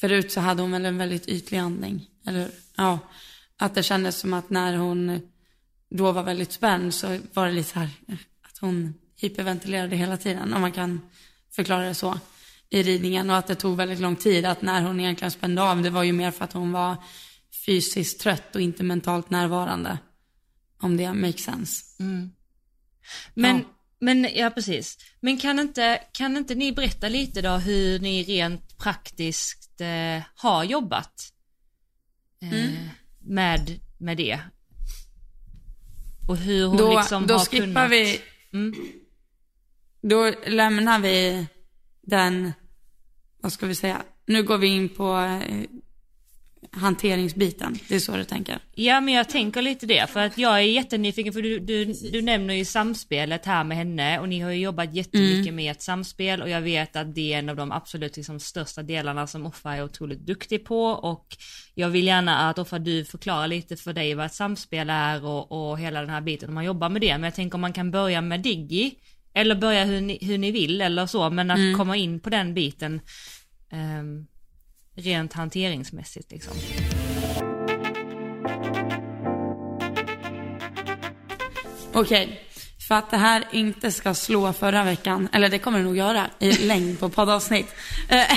[0.00, 2.06] förut så hade hon väl en väldigt ytlig andning.
[2.26, 2.98] Eller ja,
[3.56, 5.20] att det kändes som att när hon
[5.90, 7.90] då var väldigt spänd så var det lite så här
[8.42, 10.54] att hon hyperventilerade hela tiden.
[10.54, 11.00] Om man kan
[11.50, 12.18] förklara det så
[12.70, 14.44] i ridningen och att det tog väldigt lång tid.
[14.44, 16.96] Att när hon egentligen spände av det var ju mer för att hon var
[17.66, 19.98] fysiskt trött och inte mentalt närvarande.
[20.80, 21.84] Om det makes sense.
[22.00, 22.30] Mm.
[23.34, 23.64] Men, Ja.
[24.00, 24.98] men ja precis.
[25.20, 30.64] Men kan inte, kan inte ni berätta lite då hur ni rent praktiskt eh, har
[30.64, 31.32] jobbat
[32.42, 32.70] eh,
[33.18, 34.40] med, med det?
[36.28, 37.90] Och hur hon Då, liksom då har skippar kunnat...
[37.90, 38.20] vi,
[38.52, 38.74] Mm.
[40.02, 41.46] då lämnar vi
[42.02, 42.52] den,
[43.40, 45.64] vad ska vi säga, nu går vi in på eh,
[46.72, 47.78] hanteringsbiten.
[47.88, 48.58] Det är så du tänker?
[48.74, 52.22] Ja men jag tänker lite det för att jag är jättenyfiken för du, du, du
[52.22, 55.56] nämner ju samspelet här med henne och ni har ju jobbat jättemycket mm.
[55.56, 58.82] med ett samspel och jag vet att det är en av de absolut liksom största
[58.82, 61.36] delarna som Offa är otroligt duktig på och
[61.74, 65.52] jag vill gärna att Offa du förklarar lite för dig vad ett samspel är och,
[65.52, 67.72] och hela den här biten om man jobbar med det men jag tänker om man
[67.72, 68.94] kan börja med Diggi
[69.34, 71.78] eller börja hur ni, hur ni vill eller så men att mm.
[71.78, 73.00] komma in på den biten
[73.72, 74.26] um,
[74.98, 76.54] rent hanteringsmässigt liksom.
[81.92, 82.36] Okej, okay.
[82.88, 86.30] för att det här inte ska slå förra veckan, eller det kommer det nog göra
[86.38, 87.74] i längd på poddavsnitt.
[88.08, 88.32] Eh,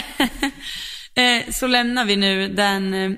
[1.24, 3.12] eh, så lämnar vi nu den eh,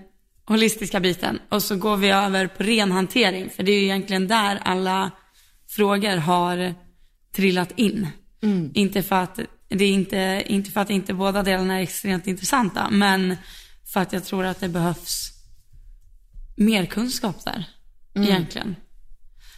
[0.46, 3.50] holistiska biten och så går vi över på ren hantering.
[3.50, 5.12] För det är ju egentligen där alla
[5.70, 6.74] frågor har
[7.36, 8.08] trillat in.
[8.44, 8.72] Mm.
[8.74, 9.40] Inte för att
[9.74, 13.38] det är inte, inte för att inte båda delarna är extremt intressanta, men
[13.94, 15.30] för att jag tror att det behövs
[16.56, 17.66] mer kunskap där,
[18.16, 18.28] mm.
[18.28, 18.76] egentligen.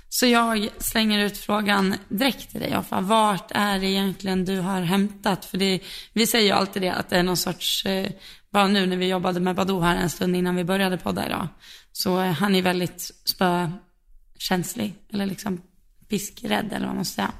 [0.10, 3.02] Så jag slänger ut frågan direkt till dig, Joffa.
[3.02, 5.46] Vart är det egentligen du har hämtat?
[5.46, 5.80] För det,
[6.14, 8.12] vi säger ju alltid det, att det är någon sorts, eh,
[8.52, 11.48] bara nu när vi jobbade med Badoo här en stund innan vi började podda idag,
[11.92, 15.62] så han är väldigt spökänslig, eller liksom
[16.10, 17.32] piskrädd, eller vad man ska säga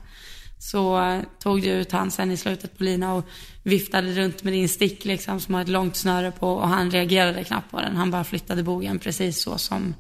[0.58, 3.26] så eh, tog du ut han sen i slutet på lina och
[3.64, 7.44] viftade runt med din stick liksom som har ett långt snöre på och han reagerade
[7.44, 7.96] knappt på den.
[7.96, 9.96] Han bara flyttade bogen precis så som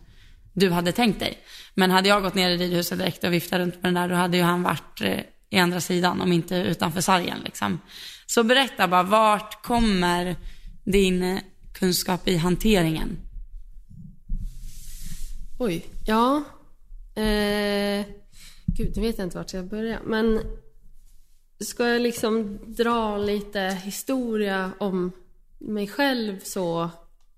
[0.53, 1.37] du hade tänkt dig.
[1.73, 4.15] Men hade jag gått ner i ridhuset direkt och viftat runt med den där då
[4.15, 7.79] hade ju han varit eh, i andra sidan om inte utanför sargen liksom.
[8.25, 10.35] Så berätta bara, vart kommer
[10.83, 11.39] din eh,
[11.73, 13.17] kunskap i hanteringen?
[15.59, 16.43] Oj, ja.
[17.15, 18.05] Eh
[18.77, 19.99] Gud, nu vet jag inte vart jag ska börja.
[20.05, 20.41] Men
[21.59, 25.11] ska jag liksom dra lite historia om
[25.59, 26.89] mig själv så?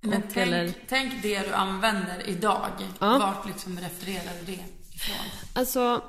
[0.02, 0.73] Men tänk, eller...
[0.88, 2.71] tänk det du använder idag.
[3.00, 3.17] Ja.
[3.17, 4.60] Vart liksom refererar du det
[4.95, 5.15] ifrån?
[5.54, 6.02] Alltså,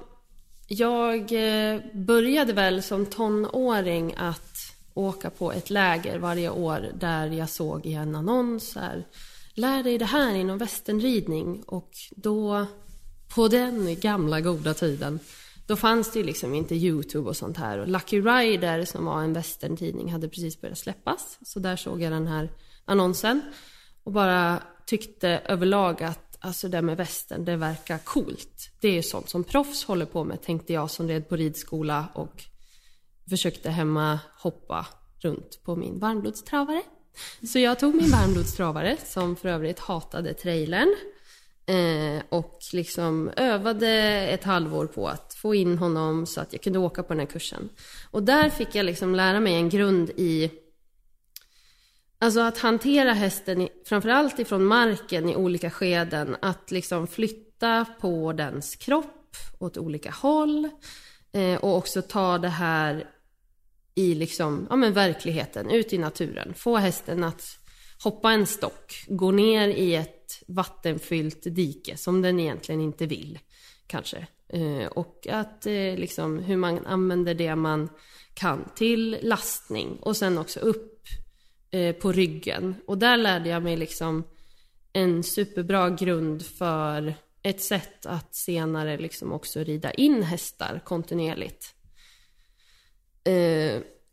[0.67, 4.55] jag eh, började väl som tonåring att
[4.95, 9.07] åka på ett läger varje år där jag såg i en annons här.
[9.55, 11.63] Lär dig det här inom västernridning.
[11.63, 12.67] Och då
[13.35, 15.21] på den gamla goda tiden,
[15.67, 17.79] då fanns det ju liksom inte YouTube och sånt här.
[17.79, 21.39] Och Lucky Rider, som var en västerntidning, hade precis börjat släppas.
[21.43, 22.51] Så där såg jag den här
[22.85, 23.41] annonsen.
[24.05, 28.71] Och bara tyckte överlag att alltså det med västern, det verkar coolt.
[28.81, 32.45] Det är sånt som proffs håller på med, tänkte jag som red på ridskola och
[33.29, 34.87] försökte hemma hoppa
[35.19, 36.83] runt på min varmblodstravare.
[37.53, 40.97] Så jag tog min varmblodstravare, som för övrigt hatade trailern.
[41.69, 43.89] Eh, och liksom övade
[44.31, 47.27] ett halvår på att få in honom så att jag kunde åka på den här
[47.27, 47.69] kursen.
[48.11, 50.51] Och där fick jag liksom lära mig en grund i
[52.21, 56.37] Alltså att hantera hästen, framförallt ifrån marken i olika skeden.
[56.43, 60.69] Att liksom flytta på dens kropp åt olika håll.
[61.33, 63.07] Eh, och också ta det här
[63.95, 66.55] i liksom, ja men verkligheten, ut i naturen.
[66.55, 67.59] Få hästen att
[68.03, 73.39] hoppa en stock, gå ner i ett vattenfyllt dike som den egentligen inte vill.
[73.87, 74.27] Kanske.
[74.49, 77.89] Eh, och att eh, liksom hur man använder det man
[78.35, 81.05] kan till lastning och sen också upp
[81.71, 82.75] eh, på ryggen.
[82.87, 84.25] Och där lärde jag mig liksom
[84.93, 91.75] en superbra grund för ett sätt att senare liksom också rida in hästar kontinuerligt.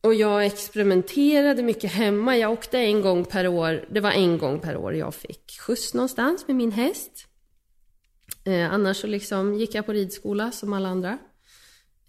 [0.06, 2.38] Och jag experimenterade mycket hemma.
[2.38, 3.86] Jag åkte en gång per år.
[3.92, 7.28] Det var en gång per år jag fick skjuts någonstans med min häst.
[8.44, 11.18] Eh, annars så liksom gick jag på ridskola som alla andra.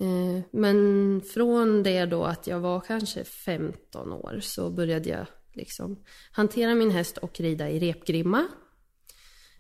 [0.01, 6.05] Eh, men från det då att jag var kanske 15 år så började jag liksom
[6.33, 8.47] hantera min häst och rida i repgrimma.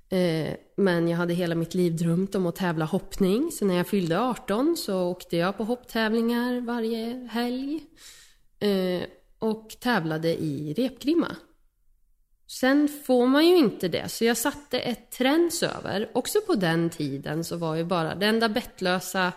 [0.08, 3.50] Eh, men jag hade hela mitt liv drömt om att tävla hoppning.
[3.52, 7.80] Så när jag fyllde 18 så åkte jag på hopptävlingar varje helg.
[8.58, 9.02] Eh,
[9.38, 11.36] och tävlade i repgrimma.
[12.46, 16.10] Sen får man ju inte det, så jag satte ett träns över.
[16.14, 19.32] Också på den tiden så var ju bara det enda bettlösa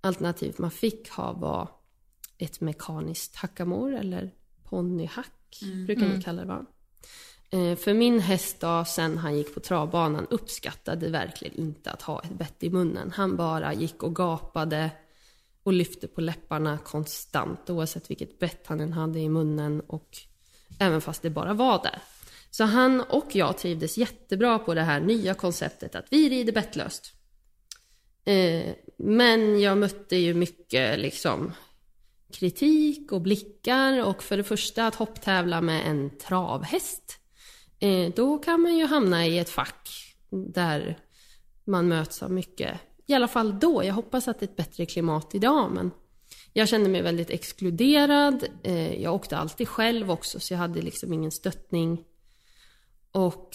[0.00, 1.68] alternativet man fick ha var
[2.38, 4.30] ett mekaniskt hackamor eller
[4.64, 5.86] ponnyhack, mm.
[5.86, 6.22] brukar ni mm.
[6.22, 6.66] kalla det va?
[7.50, 12.20] Eh, för min häst då, sen han gick på travbanan uppskattade verkligen inte att ha
[12.20, 13.10] ett bett i munnen.
[13.10, 14.90] Han bara gick och gapade
[15.62, 20.18] och lyfte på läpparna konstant oavsett vilket bett han än hade i munnen och
[20.78, 22.02] även fast det bara var där.
[22.50, 27.12] Så han och jag trivdes jättebra på det här nya konceptet att vi rider bettlöst.
[28.24, 31.52] Eh, men jag mötte ju mycket liksom
[32.32, 37.18] kritik och blickar och för det första att hopptävla med en travhäst.
[37.80, 40.98] eh, då kan man ju hamna i ett fack där
[41.64, 42.80] man möts av mycket.
[43.08, 43.84] I alla fall då.
[43.84, 45.90] Jag hoppas att det är ett bättre klimat idag, men
[46.52, 48.44] jag kände mig väldigt exkluderad.
[48.62, 52.04] Eh, jag åkte alltid själv också, så jag hade liksom ingen stöttning.
[53.12, 53.50] Och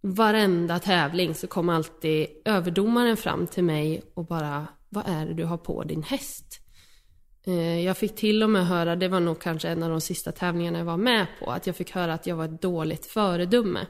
[0.00, 5.44] varenda tävling så kom alltid överdomaren fram till mig och bara, vad är det du
[5.44, 6.60] har på din häst?
[7.46, 10.32] Eh, jag fick till och med höra, det var nog kanske en av de sista
[10.32, 13.86] tävlingarna jag var med på, att jag fick höra att jag var ett dåligt föredöme.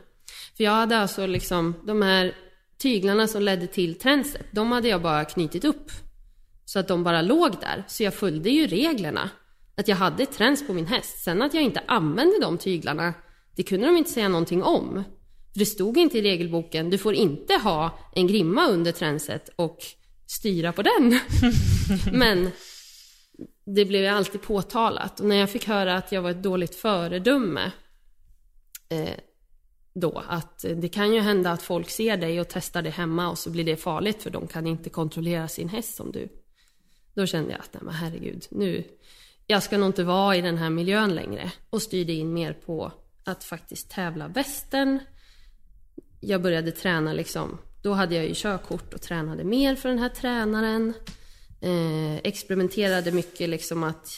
[0.56, 2.34] För jag hade alltså liksom, de här
[2.82, 5.90] tyglarna som ledde till tränset, de hade jag bara knutit upp.
[6.64, 7.84] Så att de bara låg där.
[7.88, 9.30] Så jag följde ju reglerna.
[9.76, 11.24] Att jag hade träns på min häst.
[11.24, 13.14] Sen att jag inte använde de tyglarna,
[13.56, 15.04] det kunde de inte säga någonting om.
[15.52, 19.78] För det stod inte i regelboken, du får inte ha en grimma under tränset och
[20.26, 21.20] styra på den.
[22.12, 22.50] Men
[23.76, 25.20] det blev ju alltid påtalat.
[25.20, 27.72] Och när jag fick höra att jag var ett dåligt föredöme
[28.88, 29.18] eh,
[29.94, 33.38] då, att det kan ju hända att folk ser dig och testar det hemma och
[33.38, 36.28] så blir det farligt för de kan inte kontrollera sin häst som du.
[37.14, 38.84] Då kände jag att, nej men herregud, nu,
[39.46, 41.52] jag ska nog inte vara i den här miljön längre.
[41.70, 42.92] Och styrde in mer på
[43.24, 44.98] att faktiskt tävla västen.
[46.20, 50.08] Jag började träna liksom, då hade jag ju körkort och tränade mer för den här
[50.08, 50.94] tränaren.
[51.60, 54.08] Eh, experimenterade mycket liksom att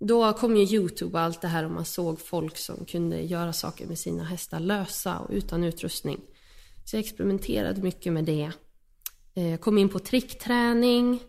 [0.00, 3.52] då kom ju Youtube och allt det här och man såg folk som kunde göra
[3.52, 6.20] saker med sina hästar lösa och utan utrustning.
[6.84, 8.52] Så jag experimenterade mycket med det.
[9.34, 11.20] Eh, kom in på trickträning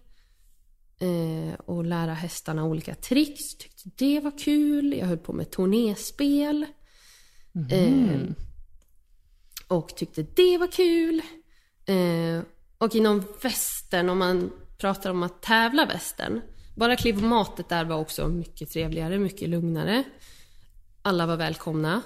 [1.00, 3.58] eh, och lära hästarna olika tricks.
[3.58, 4.98] Tyckte det var kul.
[4.98, 6.66] Jag höll på med turnéspel.
[7.72, 8.36] Mm.
[9.68, 11.22] och tyckte det var kul.
[12.78, 16.42] och inom västern, om man pratar om att tävla västern
[16.76, 20.04] bara klimatet där var också mycket trevligare, mycket lugnare.
[21.02, 22.02] Alla var välkomna.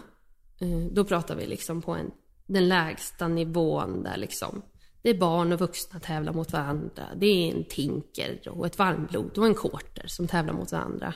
[0.62, 2.12] Eh, då pratar vi liksom på en,
[2.46, 4.62] den lägsta nivån där liksom
[5.06, 7.04] det är barn och vuxna tävlar mot varandra.
[7.16, 11.14] Det är en tinker och ett varmblod och en quarter som tävlar mot varandra.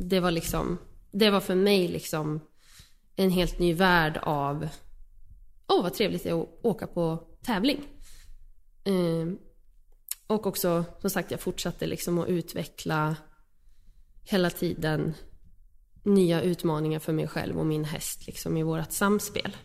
[0.00, 0.78] Det var liksom,
[1.10, 2.40] det var för mig liksom
[3.16, 4.68] en helt ny värld av,
[5.68, 7.86] åh oh, vad trevligt det är att åka på tävling.
[8.84, 9.26] Eh,
[10.28, 13.16] och också, som sagt, jag fortsatte liksom att utveckla
[14.24, 15.14] hela tiden
[16.02, 19.56] nya utmaningar för mig själv och min häst liksom i vårt samspel.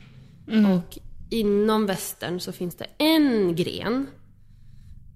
[0.48, 0.72] Mm.
[0.72, 0.98] Och
[1.30, 4.08] inom västern så finns det en gren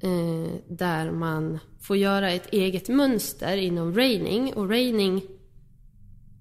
[0.01, 4.53] eh, där man får göra ett eget mönster inom reining.
[4.53, 5.21] Och reining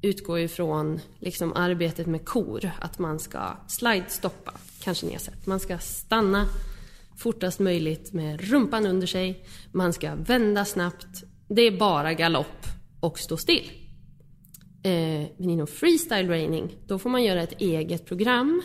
[0.03, 2.71] utgår ifrån liksom arbetet med kor.
[2.81, 5.47] Att man ska slide-stoppa, kanske ni har sett.
[5.47, 6.49] Man ska stanna
[7.17, 9.45] fortast möjligt med rumpan under sig.
[9.73, 11.25] Man ska vända snabbt.
[11.49, 12.67] Det är bara galopp
[13.01, 13.71] och stå still.
[14.83, 18.63] Eh, men inom freestyle raining, då får man göra ett eget program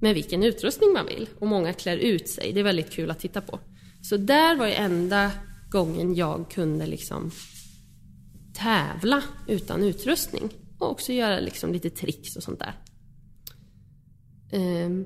[0.00, 1.28] med vilken utrustning man vill.
[1.38, 2.52] Och många klär ut sig.
[2.52, 3.60] Det är väldigt kul att titta på.
[4.02, 5.30] Så där var ju enda
[5.70, 7.30] gången jag kunde liksom
[8.54, 10.50] tävla utan utrustning.
[10.78, 12.74] Och också göra liksom lite tricks och sånt där.
[14.52, 15.04] Ehm,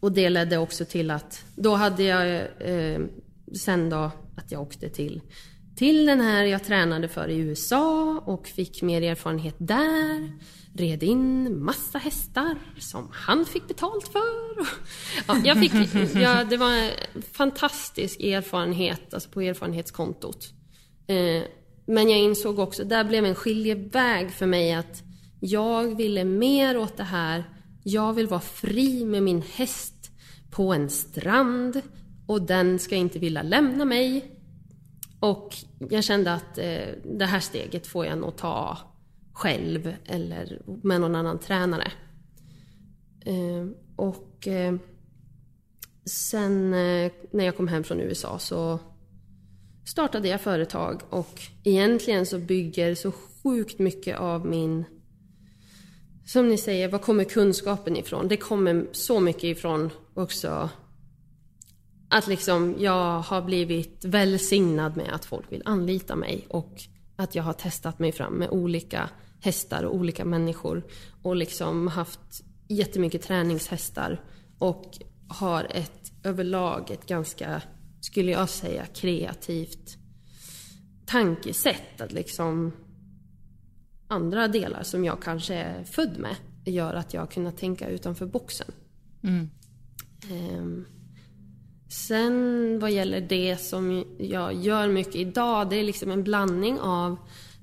[0.00, 3.00] och det ledde också till att då hade jag eh,
[3.54, 5.20] sen då att jag åkte till
[5.78, 10.32] till den här jag tränade för i USA och fick mer erfarenhet där.
[10.74, 14.48] Red in massa hästar som han fick betalt för.
[15.28, 15.72] Ja, jag fick,
[16.14, 16.90] ja, det var en
[17.32, 20.48] fantastisk erfarenhet alltså på erfarenhetskontot.
[21.06, 21.42] Eh,
[21.86, 25.02] men jag insåg också, där blev en skiljeväg för mig att
[25.40, 27.44] jag ville mer åt det här
[27.88, 30.10] jag vill vara fri med min häst
[30.50, 31.82] på en strand
[32.26, 34.34] och den ska inte vilja lämna mig.
[35.20, 35.56] Och
[35.90, 38.78] jag kände att eh, det här steget får jag nog ta
[39.32, 41.92] själv eller med någon annan tränare.
[43.24, 44.74] Eh, och eh,
[46.04, 48.78] sen eh, när jag kom hem från USA så
[49.84, 54.84] startade jag företag och egentligen så bygger så sjukt mycket av min
[56.28, 58.28] som ni säger, var kommer kunskapen ifrån?
[58.28, 60.70] Det kommer så mycket ifrån också
[62.08, 66.82] att liksom jag har blivit välsignad med att folk vill anlita mig och
[67.16, 69.10] att jag har testat mig fram med olika
[69.40, 70.86] hästar och olika människor
[71.22, 74.20] och liksom haft jättemycket träningshästar
[74.58, 74.98] och
[75.28, 77.62] har ett överlag ett ganska,
[78.00, 79.98] skulle jag säga, kreativt
[81.06, 82.72] tankesätt att liksom
[84.08, 88.26] andra delar som jag kanske är född med gör att jag har kunnat tänka utanför
[88.26, 88.66] boxen.
[89.22, 89.50] Mm.
[90.30, 90.86] Um,
[91.88, 97.16] sen vad gäller det som jag gör mycket idag, det är liksom en blandning av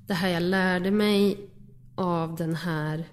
[0.06, 1.50] det här jag lärde mig
[1.94, 3.04] av den här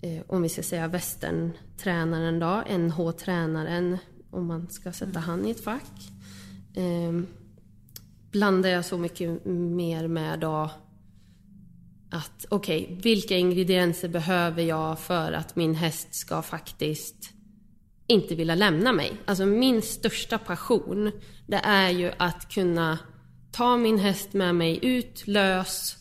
[0.00, 3.98] eh, om vi ska säga västerntränaren då, NH-tränaren,
[4.30, 6.10] om man ska sätta han i ett fack.
[6.74, 7.20] Eh,
[8.30, 10.70] blandar jag så mycket mer med då
[12.10, 17.30] att okej, okay, vilka ingredienser behöver jag för att min häst ska faktiskt
[18.06, 19.12] inte vilja lämna mig?
[19.24, 21.12] Alltså min största passion,
[21.46, 22.98] det är ju att kunna
[23.52, 25.96] ta min häst med mig ut lös,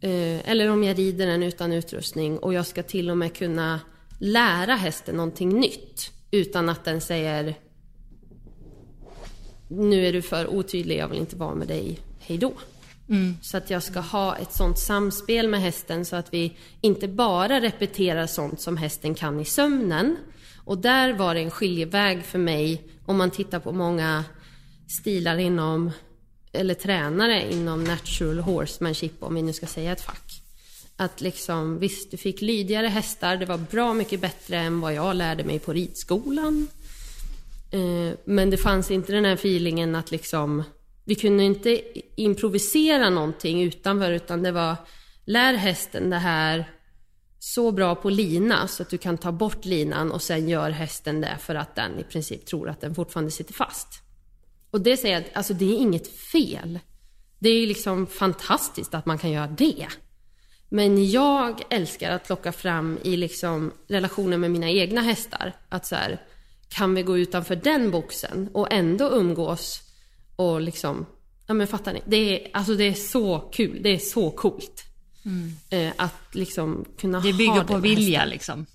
[0.00, 3.80] eh, eller om jag rider den utan utrustning och jag ska till och med kunna
[4.18, 7.54] lära hästen någonting nytt utan att den säger
[9.68, 12.52] nu är du för otydlig, jag vill inte vara med dig, hej då.
[13.10, 13.36] Mm.
[13.42, 17.60] Så att jag ska ha ett sånt samspel med hästen så att vi inte bara
[17.60, 20.16] repeterar sånt som hästen kan i sömnen.
[20.64, 24.24] Och där var det en skiljeväg för mig om man tittar på många
[24.88, 25.90] stilar inom,
[26.52, 30.42] eller tränare inom natural horsemanship om vi nu ska säga ett fack.
[30.96, 35.16] Att liksom, visst du fick lydigare hästar, det var bra mycket bättre än vad jag
[35.16, 36.68] lärde mig på ridskolan.
[37.70, 40.62] Eh, men det fanns inte den här feelingen att liksom
[41.10, 41.80] vi kunde inte
[42.16, 44.76] improvisera någonting utanför utan det var
[45.24, 46.70] lär hästen det här
[47.38, 51.20] så bra på lina så att du kan ta bort linan och sen gör hästen
[51.20, 53.88] det för att den i princip tror att den fortfarande sitter fast.
[54.70, 56.78] Och det säger jag, alltså det är inget fel.
[57.38, 59.86] Det är ju liksom fantastiskt att man kan göra det.
[60.68, 65.56] Men jag älskar att plocka fram i liksom relationen med mina egna hästar.
[65.68, 66.22] Att så här,
[66.68, 69.89] kan vi gå utanför den boxen och ändå umgås
[70.40, 71.06] och liksom,
[71.46, 72.02] ja men fattar ni?
[72.06, 74.84] Det är, alltså det är så kul, det är så coolt.
[75.24, 75.52] Mm.
[75.70, 78.66] Eh, att liksom kunna det bygger ha på vilja liksom.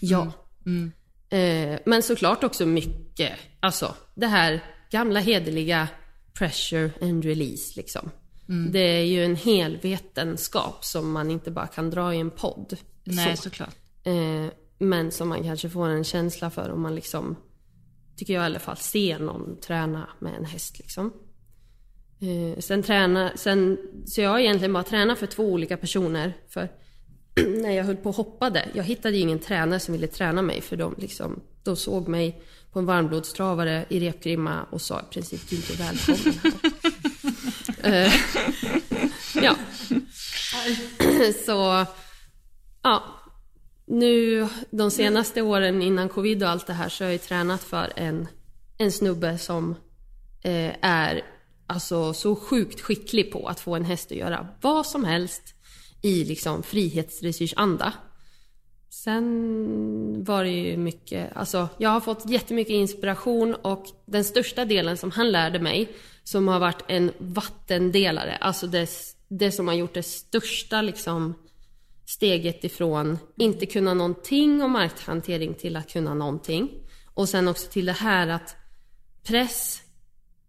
[0.00, 0.32] Ja.
[0.66, 0.92] Mm.
[1.30, 1.72] Mm.
[1.74, 5.88] Eh, men såklart också mycket, alltså det här gamla hederliga
[6.32, 8.10] pressure and release liksom.
[8.48, 8.72] Mm.
[8.72, 12.76] Det är ju en hel vetenskap som man inte bara kan dra i en podd.
[13.04, 13.42] Nej, så.
[13.42, 13.76] såklart.
[14.02, 14.46] Eh,
[14.78, 17.36] men som man kanske får en känsla för om man liksom,
[18.16, 21.12] tycker jag i alla fall, se någon träna med en häst liksom.
[22.20, 26.36] Eh, sen träna, sen, så jag har egentligen bara tränat för två olika personer.
[26.48, 26.68] För
[27.62, 30.60] när jag höll på och hoppade, jag hittade ju ingen tränare som ville träna mig
[30.60, 32.42] för de liksom, de såg mig
[32.72, 36.52] på en varmblodstravare i repgrimma och sa i princip du är inte välkommen här.
[37.82, 38.12] Eh,
[39.42, 39.56] ja.
[41.46, 41.86] så,
[42.82, 43.15] ja,
[43.86, 47.62] nu de senaste åren innan covid och allt det här så har jag ju tränat
[47.62, 48.28] för en,
[48.78, 49.74] en snubbe som
[50.42, 51.22] eh, är
[51.66, 55.42] alltså så sjukt skicklig på att få en häst att göra vad som helst
[56.02, 57.92] i liksom frihetsdressyrsanda.
[58.90, 64.96] Sen var det ju mycket, alltså jag har fått jättemycket inspiration och den största delen
[64.96, 65.88] som han lärde mig
[66.24, 68.90] som har varit en vattendelare, alltså det,
[69.28, 71.34] det som har gjort det största liksom
[72.06, 76.70] steget ifrån inte kunna någonting om markhantering till att kunna någonting.
[77.14, 78.56] Och sen också till det här att
[79.22, 79.82] press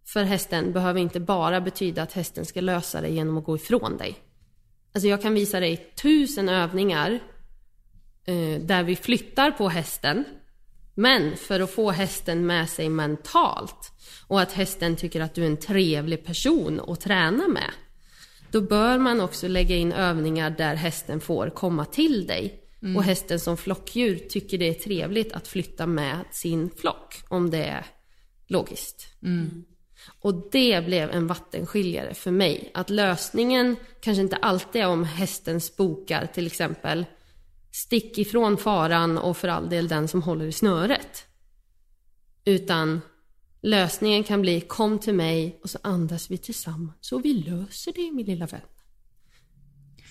[0.06, 3.96] för hästen behöver inte bara betyda att hästen ska lösa det genom att gå ifrån
[3.96, 4.18] dig.
[4.94, 7.20] Alltså jag kan visa dig tusen övningar
[8.24, 10.24] eh, där vi flyttar på hästen.
[10.94, 13.92] Men för att få hästen med sig mentalt
[14.26, 17.70] och att hästen tycker att du är en trevlig person att träna med
[18.50, 22.64] då bör man också lägga in övningar där hästen får komma till dig.
[22.82, 22.96] Mm.
[22.96, 27.64] Och hästen som flockdjur tycker det är trevligt att flytta med sin flock, om det
[27.64, 27.86] är
[28.46, 29.06] logiskt.
[29.22, 29.64] Mm.
[30.20, 32.70] Och det blev en vattenskiljare för mig.
[32.74, 37.04] Att lösningen kanske inte alltid är om hästen spokar till exempel.
[37.72, 41.24] Stick ifrån faran och för all del den som håller i snöret.
[42.44, 43.00] Utan
[43.62, 48.12] Lösningen kan bli kom till mig och så andas vi tillsammans och vi löser det
[48.12, 48.60] min lilla vän.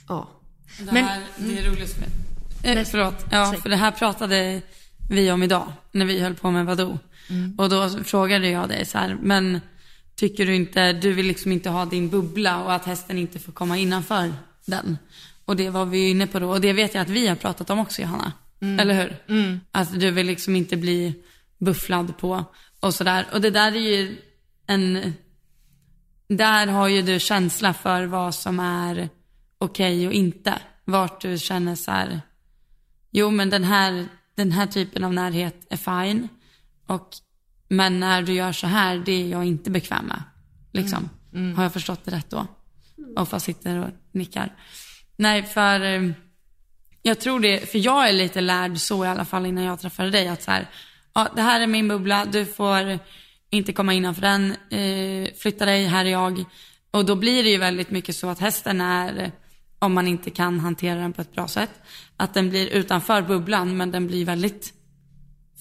[0.07, 0.29] Ja.
[0.79, 2.09] Det, här, Men, det är roligt för mig.
[2.77, 3.25] Eh, förlåt.
[3.31, 4.61] Ja, för det här pratade
[5.09, 6.97] vi om idag när vi höll på med Vadå.
[7.29, 7.55] Mm.
[7.57, 9.61] Och då frågade jag dig så här, men
[10.15, 13.51] tycker du inte, du vill liksom inte ha din bubbla och att hästen inte får
[13.51, 14.33] komma innanför
[14.65, 14.97] den.
[15.45, 17.69] Och det var vi inne på då och det vet jag att vi har pratat
[17.69, 18.31] om också Johanna.
[18.61, 18.79] Mm.
[18.79, 19.35] Eller hur?
[19.35, 19.59] Mm.
[19.71, 21.13] Att du vill liksom inte bli
[21.57, 22.45] bufflad på
[22.87, 23.27] och sådär.
[23.33, 24.21] Och det där är ju
[24.67, 25.13] en,
[26.27, 29.09] där har ju du känsla för vad som är
[29.57, 30.59] okej okay och inte.
[30.85, 32.21] Vart du känner så här,
[33.11, 36.27] jo men den här, den här typen av närhet är fine.
[36.87, 37.09] Och,
[37.67, 40.23] men när du gör så här, det är jag inte bekväm med.
[40.73, 41.09] Liksom.
[41.33, 41.45] Mm.
[41.45, 41.57] Mm.
[41.57, 42.47] Har jag förstått det rätt då?
[43.15, 44.55] Och fast sitter och nickar.
[45.15, 46.11] Nej, för eh,
[47.01, 50.11] jag tror det, för jag är lite lärd så i alla fall innan jag träffade
[50.11, 50.69] dig, att så här,
[51.17, 52.99] ja, det här är min bubbla, du får
[53.49, 56.45] inte komma innanför den, eh, flytta dig, här är jag.
[56.91, 59.31] Och då blir det ju väldigt mycket så att hästen är
[59.79, 61.71] om man inte kan hantera den på ett bra sätt.
[62.17, 64.73] Att den blir utanför bubblan men den blir väldigt,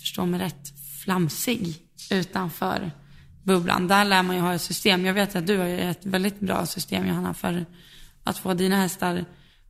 [0.00, 0.72] förstå mig rätt,
[1.04, 1.76] flamsig
[2.11, 2.90] utanför
[3.42, 3.88] bubblan.
[3.88, 5.04] Där lär man ju ha ett system.
[5.04, 7.66] Jag vet att du har ju ett väldigt bra system Johanna för
[8.24, 9.24] att få dina hästar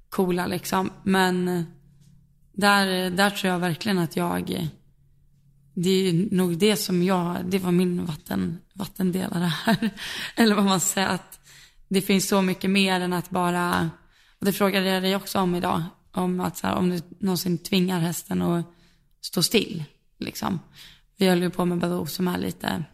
[0.09, 0.91] coola liksom.
[1.03, 1.63] Men eh,
[2.53, 4.67] där, eh, där tror jag verkligen att jag, eh,
[5.79, 9.91] det är nog det som jag, det var min vatten, vattendelare här.
[10.37, 11.41] Eller vad man säger, att
[11.89, 13.91] det finns så mycket mer än att bara,
[14.39, 17.59] och det frågade jag dig också om idag, om att så här, om du någonsin
[17.59, 18.67] tvingar hästen att
[19.21, 19.85] stå still.
[20.19, 20.61] Liksom.
[21.17, 22.85] Vi höll ju på med Badoo som är lite,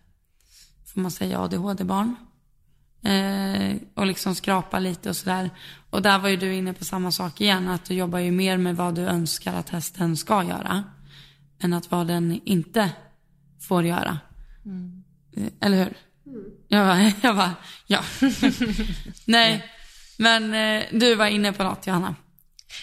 [0.94, 2.16] får man säga ADHD-barn.
[3.04, 5.50] Eh, och liksom skrapa lite och sådär.
[5.90, 8.56] Och där var ju du inne på samma sak igen, att du jobbar ju mer
[8.56, 10.84] med vad du önskar att hästen ska göra.
[11.62, 12.90] Än att vad den inte
[13.60, 14.18] får göra.
[14.64, 15.02] Mm.
[15.36, 15.94] Eh, eller hur?
[16.26, 16.44] Mm.
[16.68, 17.54] Jag bara, jag bara
[17.86, 18.00] ja.
[19.24, 19.64] Nej,
[20.18, 22.14] men eh, du var inne på något Johanna.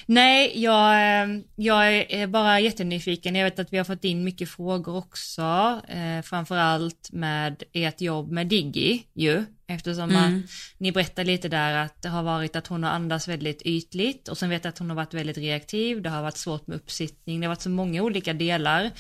[0.05, 3.35] Nej, jag, eh, jag är bara jättenyfiken.
[3.35, 8.31] Jag vet att vi har fått in mycket frågor också, eh, framförallt med ert jobb
[8.31, 10.21] med Diggi ju, eftersom mm.
[10.21, 10.47] man,
[10.77, 14.37] ni berättar lite där att det har varit att hon har andats väldigt ytligt och
[14.37, 17.39] sen vet jag att hon har varit väldigt reaktiv, det har varit svårt med uppsittning,
[17.39, 18.91] det har varit så många olika delar.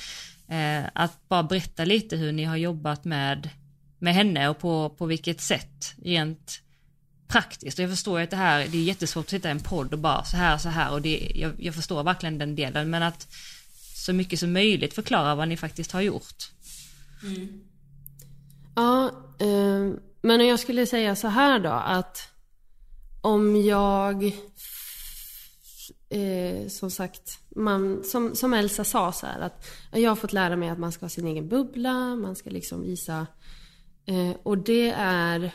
[0.49, 3.49] Eh, att bara berätta lite hur ni har jobbat med,
[3.99, 6.61] med henne och på, på vilket sätt rent
[7.27, 9.59] praktiskt och jag förstår ju att det här, det är jättesvårt att sitta i en
[9.59, 12.89] podd och bara så här, så här och det, jag, jag förstår verkligen den delen
[12.89, 13.27] men att
[13.95, 16.51] så mycket som möjligt förklara vad ni faktiskt har gjort.
[17.23, 17.61] Mm.
[18.75, 22.29] Ja, eh, men jag skulle säga så här då att
[23.21, 24.23] om jag
[26.09, 30.55] eh, som sagt, man, som, som Elsa sa så här att jag har fått lära
[30.55, 33.27] mig att man ska ha sin egen bubbla, man ska liksom visa
[34.05, 35.51] eh, och det är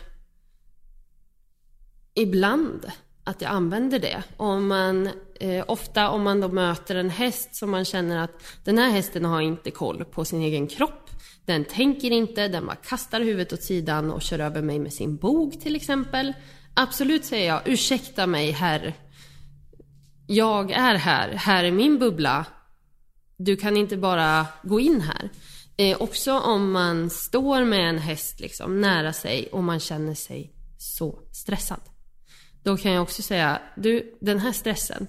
[2.15, 2.87] ibland
[3.25, 4.23] att jag använder det.
[4.37, 5.11] Om man,
[5.41, 9.25] eh, ofta om man då möter en häst som man känner att den här hästen
[9.25, 11.11] har inte koll på sin egen kropp.
[11.47, 15.17] Den tänker inte, den bara kastar huvudet åt sidan och kör över mig med sin
[15.17, 16.33] bog till exempel.
[16.75, 18.95] Absolut säger jag, ursäkta mig herr.
[20.27, 22.47] Jag är här, här är min bubbla.
[23.37, 25.31] Du kan inte bara gå in här.
[25.77, 30.53] Eh, också om man står med en häst liksom nära sig och man känner sig
[30.79, 31.81] så stressad.
[32.63, 35.07] Då kan jag också säga, du, den här stressen,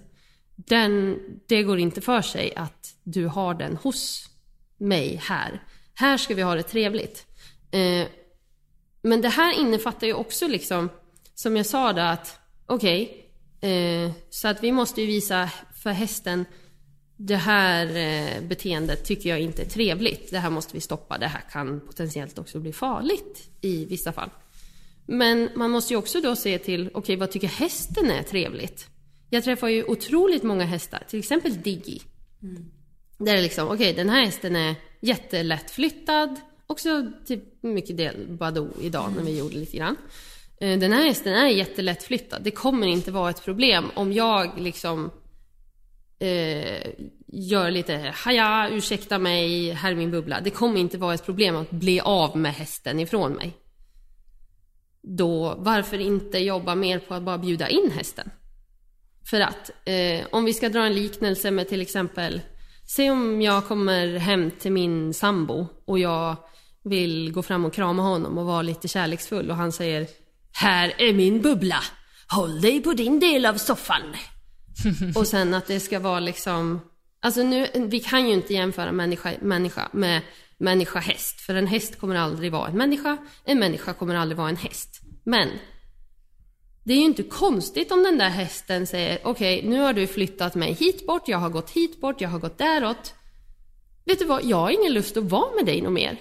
[0.55, 4.29] den, det går inte för sig att du har den hos
[4.77, 5.63] mig här.
[5.95, 7.25] Här ska vi ha det trevligt.
[7.71, 8.07] Eh,
[9.01, 10.89] men det här innefattar ju också liksom,
[11.33, 13.25] som jag sa då att, okej,
[13.59, 15.49] okay, eh, så att vi måste ju visa
[15.83, 16.45] för hästen,
[17.17, 20.31] det här eh, beteendet tycker jag inte är trevligt.
[20.31, 21.17] Det här måste vi stoppa.
[21.17, 24.29] Det här kan potentiellt också bli farligt i vissa fall.
[25.05, 28.87] Men man måste ju också då se till, okej okay, vad tycker hästen är trevligt?
[29.29, 31.99] Jag träffar ju otroligt många hästar, till exempel Diggy.
[32.43, 32.71] Mm.
[33.17, 36.35] Där är liksom, okej okay, den här hästen är jättelättflyttad.
[36.67, 39.15] Också typ mycket del Badoo idag mm.
[39.15, 39.95] när vi gjorde lite grann.
[40.61, 42.43] Eh, den här hästen är jättelättflyttad.
[42.43, 45.11] Det kommer inte vara ett problem om jag liksom
[46.19, 46.89] eh,
[47.27, 50.41] gör lite haja, ursäkta mig, här är min bubbla.
[50.41, 53.57] Det kommer inte vara ett problem att bli av med hästen ifrån mig
[55.07, 58.31] då varför inte jobba mer på att bara bjuda in hästen?
[59.29, 62.41] För att eh, om vi ska dra en liknelse med till exempel,
[62.85, 66.35] se om jag kommer hem till min sambo och jag
[66.83, 70.07] vill gå fram och krama honom och vara lite kärleksfull och han säger
[70.51, 71.83] Här är min bubbla,
[72.27, 74.15] håll dig på din del av soffan.
[75.15, 76.81] och sen att det ska vara liksom,
[77.21, 80.21] alltså nu, vi kan ju inte jämföra människa, människa med
[80.57, 81.41] människa-häst.
[81.41, 85.01] För en häst kommer aldrig vara en människa, en människa kommer aldrig vara en häst.
[85.23, 85.49] Men
[86.85, 90.07] det är ju inte konstigt om den där hästen säger okej, okay, nu har du
[90.07, 93.13] flyttat mig hit bort, jag har gått hit bort, jag har gått däråt.
[94.05, 96.17] Vet du vad, jag har ingen lust att vara med dig något mer.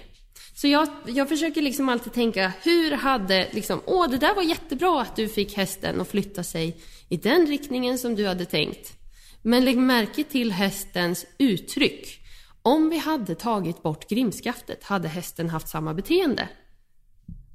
[0.55, 5.01] Så jag, jag försöker liksom alltid tänka, hur hade liksom, åh det där var jättebra
[5.01, 6.77] att du fick hästen att flytta sig
[7.09, 8.93] i den riktningen som du hade tänkt.
[9.41, 12.19] Men lägg märke till hästens uttryck.
[12.61, 16.49] Om vi hade tagit bort grimskaftet hade hästen haft samma beteende.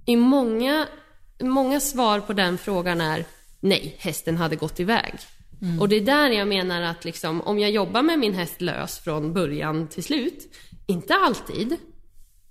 [0.07, 0.89] I många,
[1.41, 3.25] många svar på den frågan är
[3.61, 5.15] nej, hästen hade gått iväg.
[5.63, 5.81] Mm.
[5.81, 8.99] Och det är där jag menar att liksom, om jag jobbar med min häst lös
[8.99, 11.73] från början till slut, inte alltid,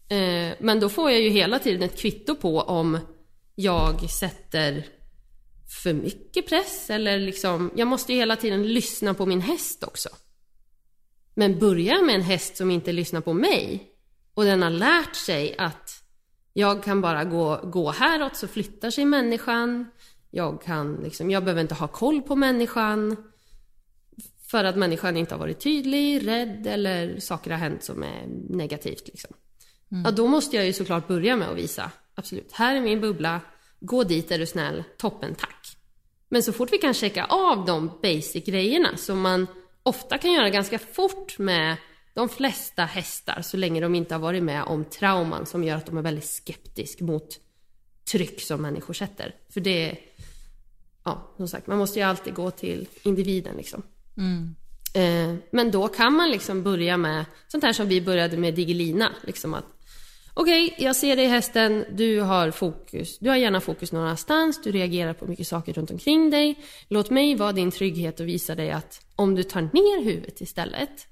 [0.10, 2.98] eh, men då får jag ju hela tiden ett kvitto på om
[3.56, 4.86] jag sätter
[5.84, 10.10] för mycket press eller liksom, jag måste ju hela tiden lyssna på min häst också.
[11.34, 13.84] Men börjar med en häst som inte lyssnar på mig
[14.34, 15.89] och den har lärt sig att
[16.54, 19.92] jag kan bara gå, gå häråt så flyttar sig människan.
[20.32, 23.16] Jag kan liksom, jag behöver inte ha koll på människan.
[24.48, 29.08] För att människan inte har varit tydlig, rädd eller saker har hänt som är negativt
[29.08, 29.36] liksom.
[29.90, 33.42] Ja, då måste jag ju såklart börja med att visa, absolut, här är min bubbla,
[33.80, 35.78] gå dit är du snäll, toppen tack.
[36.30, 39.48] Men så fort vi kan checka av de basic grejerna som man
[39.84, 41.78] ofta kan göra ganska fort med
[42.14, 45.86] de flesta hästar så länge de inte har varit med om trauman som gör att
[45.86, 47.40] de är väldigt skeptisk mot
[48.12, 49.36] tryck som människor sätter.
[49.50, 49.98] För det
[51.04, 53.84] ja som sagt, man måste ju alltid gå till individen liksom.
[54.94, 59.12] Eh, men då kan man liksom börja med sånt här som vi började med Digelina.
[59.24, 59.66] Liksom att
[60.34, 63.20] Okej, jag ser dig hästen, du har fokus.
[63.20, 66.56] Du har gärna fokus någon annanstans, du reagerar på mycket saker runt omkring dig.
[66.88, 71.08] Låt mig vara din trygghet och visa dig att om du tar ner huvudet istället,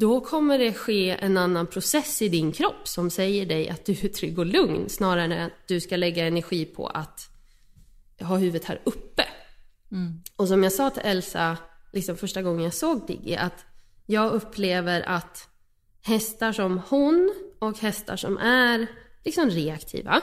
[0.00, 3.92] då kommer det ske en annan process i din kropp som säger dig att du
[3.92, 7.28] är trygg och lugn snarare än att du ska lägga energi på att
[8.20, 9.24] ha huvudet här uppe.
[10.36, 11.56] Och som jag sa till Elsa,
[11.92, 13.64] liksom första gången jag såg Diggy, att
[14.06, 15.48] jag upplever att
[16.02, 18.86] hästar som hon och hästar som är
[19.24, 20.20] liksom reaktiva,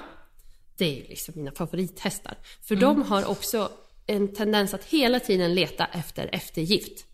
[0.77, 2.37] det är ju liksom mina favorithästar.
[2.67, 3.71] För de har också
[4.07, 7.06] en tendens att hela tiden leta efter eftergift.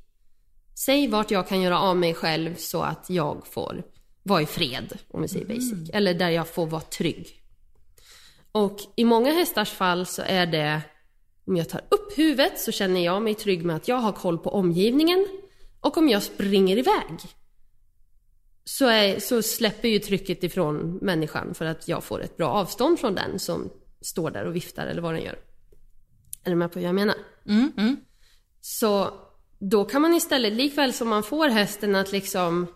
[0.75, 3.83] Säg vart jag kan göra av mig själv så att jag får
[4.23, 5.89] vara i fred, om vi säger basic.
[5.93, 7.43] Eller där jag får vara trygg.
[8.51, 10.81] Och i många hästars fall så är det
[11.45, 14.37] om jag tar upp huvudet så känner jag mig trygg med att jag har koll
[14.37, 15.27] på omgivningen.
[15.79, 17.19] Och om jag springer iväg
[18.65, 22.99] så, är, så släpper ju trycket ifrån människan för att jag får ett bra avstånd
[22.99, 23.69] från den som
[24.01, 25.39] står där och viftar eller vad den gör.
[26.43, 27.15] Är du med på vad jag menar?
[28.61, 29.13] Så
[29.69, 32.67] då kan man istället, likväl som man får hästen att liksom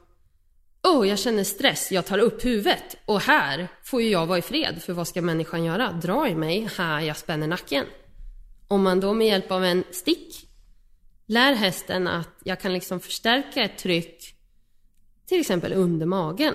[0.83, 4.41] Oh, jag känner stress, jag tar upp huvudet och här får ju jag vara i
[4.41, 5.91] fred för vad ska människan göra?
[5.91, 7.85] Dra i mig, här jag spänner nacken.
[8.67, 10.49] Om man då med hjälp av en stick
[11.25, 14.35] lär hästen att jag kan liksom förstärka ett tryck
[15.25, 16.53] till exempel under magen.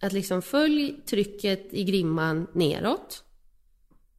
[0.00, 3.24] Att liksom följ trycket i grimman neråt.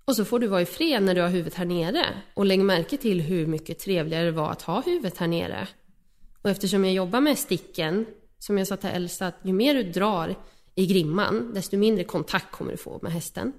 [0.06, 2.06] Och så får du vara i fred när du har huvudet här nere.
[2.34, 5.68] Och lägg märke till hur mycket trevligare det var att ha huvudet här nere.
[6.41, 8.06] Och eftersom jag jobbar med sticken,
[8.39, 10.36] som jag sa till Elsa, att ju mer du drar
[10.76, 13.53] i grimman, desto mindre kontakt kommer du få med hästen.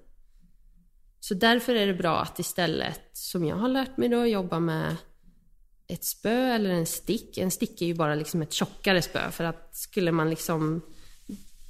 [1.20, 4.97] Så därför är det bra att istället, som jag har lärt mig då, jobba med
[5.88, 7.38] ett spö eller en stick.
[7.38, 10.82] En stick är ju bara liksom ett tjockare spö för att skulle man liksom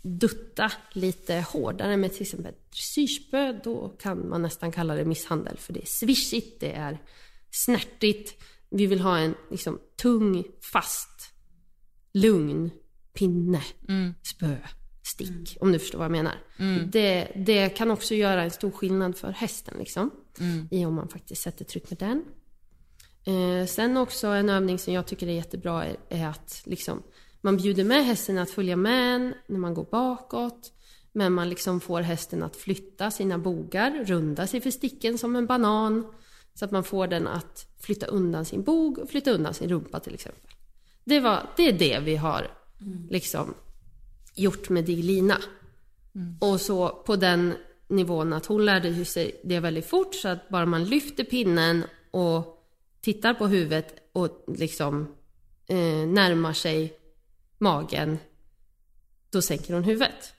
[0.06, 5.56] dutta lite hårdare med till exempel ett dressyrspö då kan man nästan kalla det misshandel
[5.56, 7.02] för det är swishigt, det är
[7.50, 8.42] snärtigt.
[8.70, 11.32] Vi vill ha en liksom tung, fast,
[12.12, 12.70] lugn
[13.14, 13.62] pinne,
[14.22, 14.56] spö,
[15.02, 15.56] stick.
[15.60, 16.34] Om du förstår vad jag menar.
[16.92, 20.10] Det, det kan också göra en stor skillnad för hästen liksom.
[20.70, 22.24] I om man faktiskt sätter tryck med den.
[23.24, 27.02] Eh, sen också en övning som jag tycker är jättebra är, är att liksom,
[27.46, 30.72] man bjuder med hästen att följa med när man går bakåt.
[31.12, 35.46] Men man liksom får hästen att flytta sina bogar, runda sig för sticken som en
[35.46, 36.06] banan.
[36.54, 40.00] Så att man får den att flytta undan sin bog och flytta undan sin rumpa
[40.00, 40.50] till exempel.
[41.04, 42.50] Det, var, det är det vi har
[43.10, 43.54] liksom
[44.34, 45.38] gjort med Diglina.
[46.40, 47.54] Och så på den
[47.88, 52.62] nivån att hon lärde sig det väldigt fort så att bara man lyfter pinnen och
[53.00, 55.14] tittar på huvudet och liksom
[55.66, 56.98] eh, närmar sig
[57.58, 58.18] magen,
[59.30, 60.32] då sänker hon huvudet.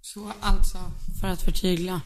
[0.00, 0.78] Så alltså,
[1.20, 2.00] för att förtydliga.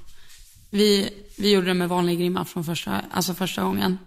[0.70, 3.99] Vi, vi gjorde det med vanlig grimma från första, alltså första gången.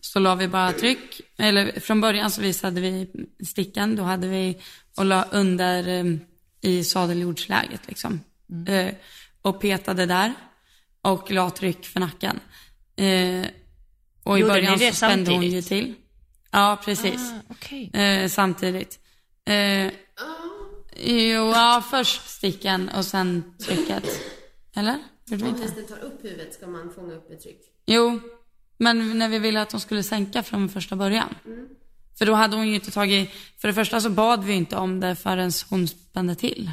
[0.00, 3.10] Så la vi bara tryck, eller från början så visade vi
[3.44, 4.58] sticken, då hade vi
[4.96, 6.16] och la under eh,
[6.60, 8.20] i sadeljordsläget liksom.
[8.68, 8.94] Eh,
[9.42, 10.34] och petade där
[11.02, 12.40] och la tryck för nacken.
[12.96, 13.46] Eh,
[14.22, 15.94] och i Gjorde början så spände hon ju till.
[16.50, 17.32] Ja, precis.
[17.92, 17.98] Ah.
[17.98, 19.00] Eh, samtidigt.
[19.46, 19.92] Eh,
[20.96, 24.04] jo, ja, först sticken och sen trycket.
[24.76, 24.98] Eller?
[25.26, 25.62] Gjorde vi Om inte?
[25.62, 27.60] hästen tar upp huvudet ska man fånga upp ett tryck.
[27.86, 28.20] Jo,
[28.78, 31.34] men när vi ville att de skulle sänka från första början.
[32.18, 35.00] För då hade hon ju inte tagit, för det första så bad vi inte om
[35.00, 36.70] det förrän hon spände till.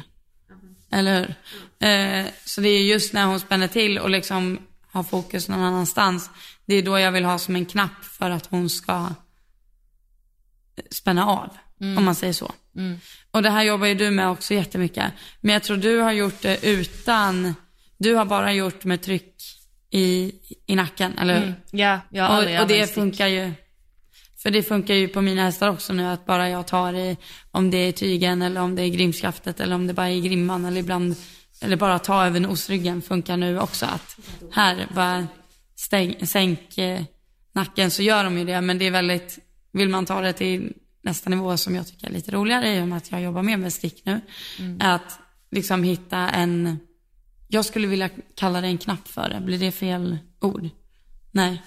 [0.90, 1.88] Eller hur?
[1.88, 6.30] Eh, så det är just när hon spänner till och liksom har fokus någon annanstans.
[6.66, 9.08] Det är då jag vill ha som en knapp för att hon ska
[10.90, 11.48] spänna av.
[11.80, 12.52] Om man säger så.
[13.30, 15.12] Och det här jobbar ju du med också jättemycket.
[15.40, 17.54] Men jag tror du har gjort det utan,
[17.98, 19.34] du har bara gjort med tryck
[19.90, 20.32] i,
[20.66, 21.54] i nacken, eller hur?
[21.70, 23.52] Ja, jag har och, och det funkar ju.
[24.42, 27.16] För det funkar ju på mina hästar också nu att bara jag tar i,
[27.50, 30.64] om det är tygen eller om det är grimskaftet eller om det bara är grimman
[30.64, 31.14] eller ibland,
[31.60, 33.86] eller bara ta över nosryggen funkar nu också.
[33.86, 34.16] Att
[34.52, 35.26] här bara
[35.76, 37.02] stäng, sänk eh,
[37.54, 38.60] nacken så gör de ju det.
[38.60, 39.38] Men det är väldigt,
[39.72, 40.72] vill man ta det till
[41.02, 43.56] nästa nivå som jag tycker är lite roligare i och med att jag jobbar mer
[43.56, 44.20] med stick nu.
[44.80, 45.18] Är att
[45.50, 46.78] liksom hitta en,
[47.48, 49.40] jag skulle vilja kalla det en knapp för det.
[49.40, 50.68] Blir det fel ord?
[51.30, 51.62] Nej,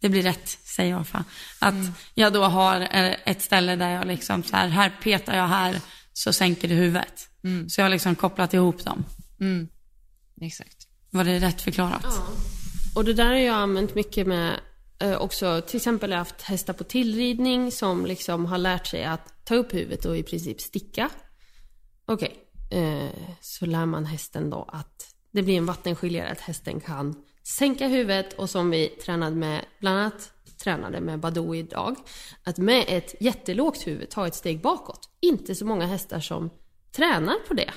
[0.00, 1.24] det blir rätt säger jag fan.
[1.58, 2.88] Att jag då har
[3.24, 5.80] ett ställe där jag liksom så här, här petar jag här
[6.12, 7.28] så sänker det huvudet.
[7.68, 9.04] Så jag har liksom kopplat ihop dem.
[10.40, 10.86] Exakt.
[11.10, 12.06] Var det rätt förklarat?
[12.94, 14.60] Och det där har jag använt mycket med
[15.00, 19.54] Eh, också, till exempel haft hästar på tillridning som liksom har lärt sig att ta
[19.54, 21.10] upp huvudet och i princip sticka.
[22.06, 22.36] Okej,
[22.70, 27.24] eh, så lär man hästen då att det blir en vattenskiljare, att hästen kan
[27.58, 30.32] sänka huvudet och som vi tränade med, bland annat
[30.62, 31.96] tränade med Badou idag,
[32.44, 35.08] att med ett jättelågt huvud ta ett steg bakåt.
[35.20, 36.50] Inte så många hästar som
[36.92, 37.70] tränar på det.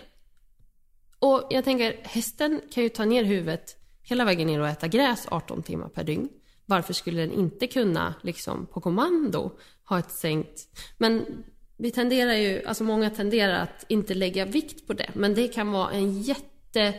[1.19, 5.27] Och jag tänker, hästen kan ju ta ner huvudet hela vägen ner och äta gräs
[5.31, 6.29] 18 timmar per dygn.
[6.65, 9.51] Varför skulle den inte kunna, liksom på kommando,
[9.89, 10.67] ha ett sänkt...
[10.97, 11.43] Men
[11.77, 15.09] vi tenderar ju, alltså många tenderar att inte lägga vikt på det.
[15.13, 16.93] Men det kan vara en jätte...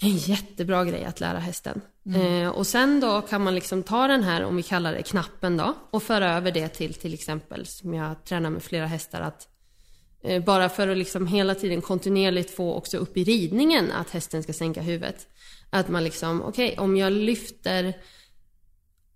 [0.00, 1.80] En jättebra grej att lära hästen.
[2.14, 5.56] Eh, och sen då kan man liksom ta den här, om vi kallar det knappen
[5.56, 9.48] då, och föra över det till till exempel, som jag tränar med flera hästar, att
[10.22, 14.42] Eh, Bara för att liksom hela tiden kontinuerligt få också upp i ridningen att hästen
[14.42, 15.28] ska sänka huvudet.
[15.74, 17.94] Att man liksom, okej, om jag lyfter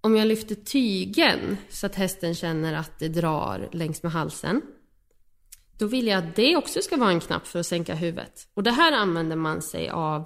[0.00, 4.62] om jag lyfter tygen så att hästen känner att det drar längs med halsen.
[5.78, 8.48] Då vill jag att det också ska vara en knapp för att sänka huvudet.
[8.54, 10.24] Och det här använder man sig av.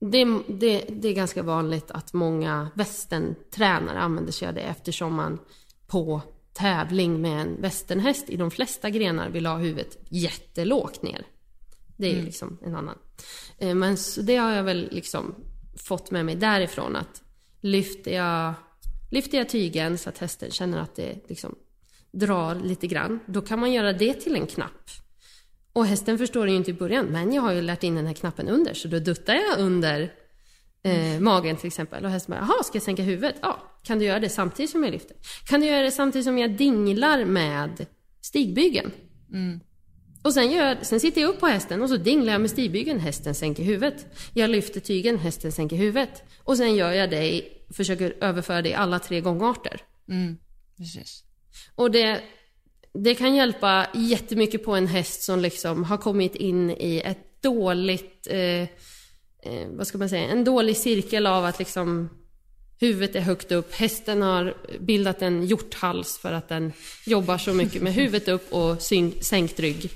[0.00, 5.38] Det, det, det är ganska vanligt att många västerntränare använder sig av det eftersom man
[5.86, 11.26] på tävling med en västernhäst i de flesta grenar vill ha huvudet jättelågt ner.
[11.96, 12.98] Det är ju liksom en annan.
[13.58, 15.34] Eh, Men så det har jag väl liksom
[15.80, 17.22] fått med mig därifrån att
[17.60, 18.54] lyfter jag,
[19.10, 21.54] lyfter jag tygen så att hästen känner att det liksom
[22.12, 24.90] drar lite grann, då kan man göra det till en knapp.
[25.72, 28.06] Och hästen förstår det ju inte i början, men jag har ju lärt in den
[28.06, 30.12] här knappen under, så då duttar jag under
[30.82, 32.04] eh, magen till exempel.
[32.04, 33.36] Och hästen bara, jaha, ska jag sänka huvudet?
[33.42, 35.16] Ja, kan du göra det samtidigt som jag lyfter?
[35.48, 37.86] Kan du göra det samtidigt som jag dinglar med
[38.20, 38.90] stigbygeln?
[39.32, 39.60] Mm.
[40.28, 43.00] Och sen, gör sen sitter jag upp på hästen och så dinglar jag med stigbygeln,
[43.00, 44.06] hästen sänker huvudet.
[44.34, 46.22] Jag lyfter tygen, hästen sänker huvudet.
[46.44, 47.44] Och sen gör jag det, i-
[47.76, 49.80] försöker överföra det i alla tre gångarter.
[50.76, 51.24] Precis.
[51.74, 52.20] Och det,
[52.94, 58.26] det kan hjälpa jättemycket på en häst som liksom har kommit in i ett dåligt,
[58.30, 58.66] eh, eh,
[59.70, 62.08] vad ska man säga, en dålig cirkel av att liksom
[62.80, 66.72] huvudet är högt upp, hästen har bildat en hjorthals för att den
[67.06, 68.82] jobbar så mycket med huvudet upp och
[69.20, 69.90] sänkt rygg.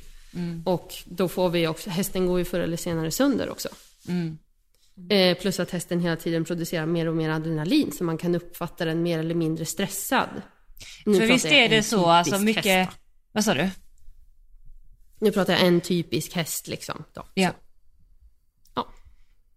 [0.65, 3.69] Och då får vi också, hästen går ju förr eller senare sönder också.
[5.11, 8.85] Eh, plus att hästen hela tiden producerar mer och mer adrenalin så man kan uppfatta
[8.85, 10.29] den mer eller mindre stressad.
[11.07, 12.65] Nu För visst är det så, alltså mycket...
[12.65, 12.97] häst, då.
[13.33, 13.71] Vad sa du?
[15.21, 17.05] Nu pratar jag en typisk häst liksom.
[17.13, 17.27] Då.
[17.35, 17.51] Ja.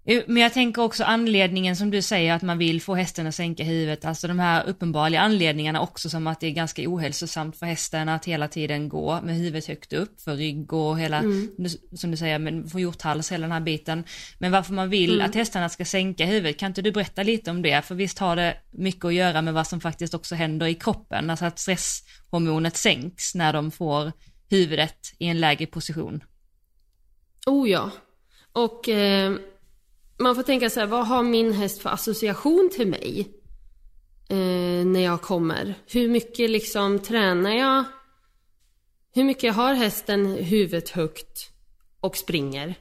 [0.07, 3.35] Jo, Men jag tänker också anledningen som du säger att man vill få hästen att
[3.35, 7.65] sänka huvudet, alltså de här uppenbara anledningarna också som att det är ganska ohälsosamt för
[7.65, 11.23] hästen att hela tiden gå med huvudet högt upp för rygg och hela,
[11.95, 14.03] som du säger, men få hjorthals, hela den här biten.
[14.39, 17.61] Men varför man vill att hästarna ska sänka huvudet, kan inte du berätta lite om
[17.61, 17.85] det?
[17.85, 21.29] För visst har det mycket att göra med vad som faktiskt också händer i kroppen,
[21.29, 24.11] alltså att stresshormonet sänks när de får
[24.49, 26.23] huvudet i en lägre position.
[27.45, 27.91] Oh ja.
[28.51, 29.35] Och eh,
[30.17, 33.27] man får tänka så här, vad har min häst för association till mig?
[34.29, 35.73] Eh, när jag kommer.
[35.87, 37.83] Hur mycket liksom tränar jag?
[39.13, 41.51] Hur mycket har hästen huvudet högt
[41.99, 42.75] och springer?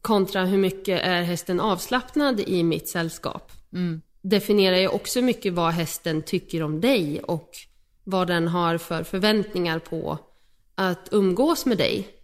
[0.00, 3.52] Kontra hur mycket är hästen avslappnad i mitt sällskap?
[4.22, 7.50] Definierar ju också mycket vad hästen tycker om dig och
[8.04, 10.18] vad den har för förväntningar på
[10.74, 12.17] att umgås med dig.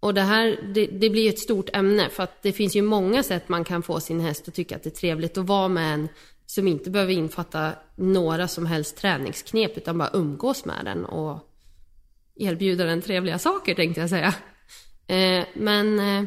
[0.00, 2.82] Och det här, det, det blir ju ett stort ämne för att det finns ju
[2.82, 5.68] många sätt man kan få sin häst att tycka att det är trevligt att vara
[5.68, 6.08] med en
[6.46, 11.38] som inte behöver infatta några som helst träningsknep utan bara umgås med den och
[12.36, 14.34] erbjuda den trevliga saker tänkte jag säga.
[15.06, 16.24] Eh, men eh,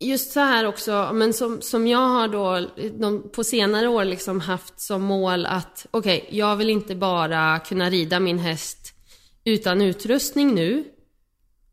[0.00, 4.40] just så här också, men som, som jag har då de, på senare år liksom
[4.40, 8.92] haft som mål att okej, jag vill inte bara kunna rida min häst
[9.44, 10.84] utan utrustning nu,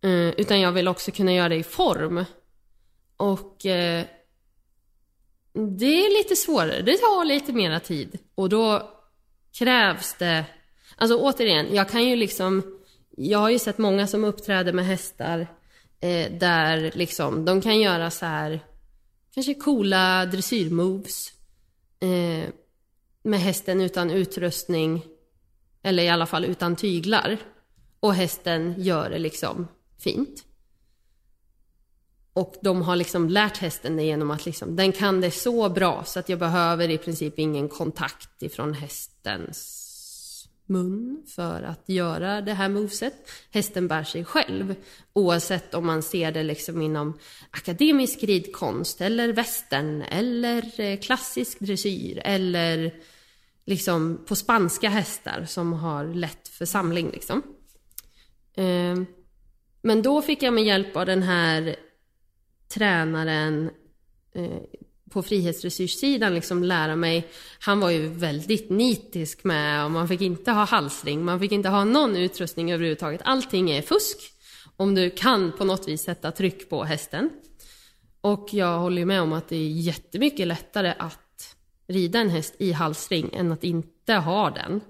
[0.03, 2.25] eh, utan jag vill också kunna göra det i form.
[3.17, 4.05] Och eh,
[5.53, 8.19] det är lite svårare, det tar lite mera tid.
[8.35, 8.89] Och då
[9.57, 10.45] krävs det,
[10.95, 12.79] alltså återigen, jag kan ju liksom,
[13.17, 15.47] jag har ju sett många som uppträder med hästar
[15.99, 18.59] eh, där liksom, de kan göra så här
[19.33, 21.31] kanske coola dressyrmoves
[21.99, 22.49] eh,
[23.23, 25.05] med hästen utan utrustning
[25.83, 27.37] eller i alla fall utan tyglar
[27.99, 29.67] och hästen gör det liksom
[30.03, 30.45] fint.
[32.33, 36.03] Och de har liksom lärt hästen det genom att liksom, den kan det så bra
[36.03, 39.79] så att jag behöver i princip ingen kontakt ifrån hästens
[40.65, 43.13] mun för att göra det här moveset.
[43.51, 44.75] Hästen bär sig själv
[45.13, 52.21] oavsett om man ser det liksom inom akademisk ridkonst eller västern eller eh, klassisk dressyr
[52.25, 52.93] eller
[53.65, 57.41] liksom på spanska hästar som har lätt för samling liksom.
[58.55, 59.05] Ehm,
[59.83, 61.75] men då fick jag med hjälp av den här
[62.73, 63.69] tränaren
[64.35, 64.61] eh,
[65.11, 67.27] på frihetsresurssidan liksom lära mig.
[67.59, 71.69] Han var ju väldigt nitisk med och man fick inte ha halsring, man fick inte
[71.69, 73.21] ha någon utrustning överhuvudtaget.
[73.23, 74.17] Allting är fusk
[74.75, 77.29] om du kan på något vis sätta tryck på hästen.
[78.21, 81.55] Och jag håller med om att det är jättemycket lättare att
[81.87, 84.81] rida en häst i halsring än att inte ha den.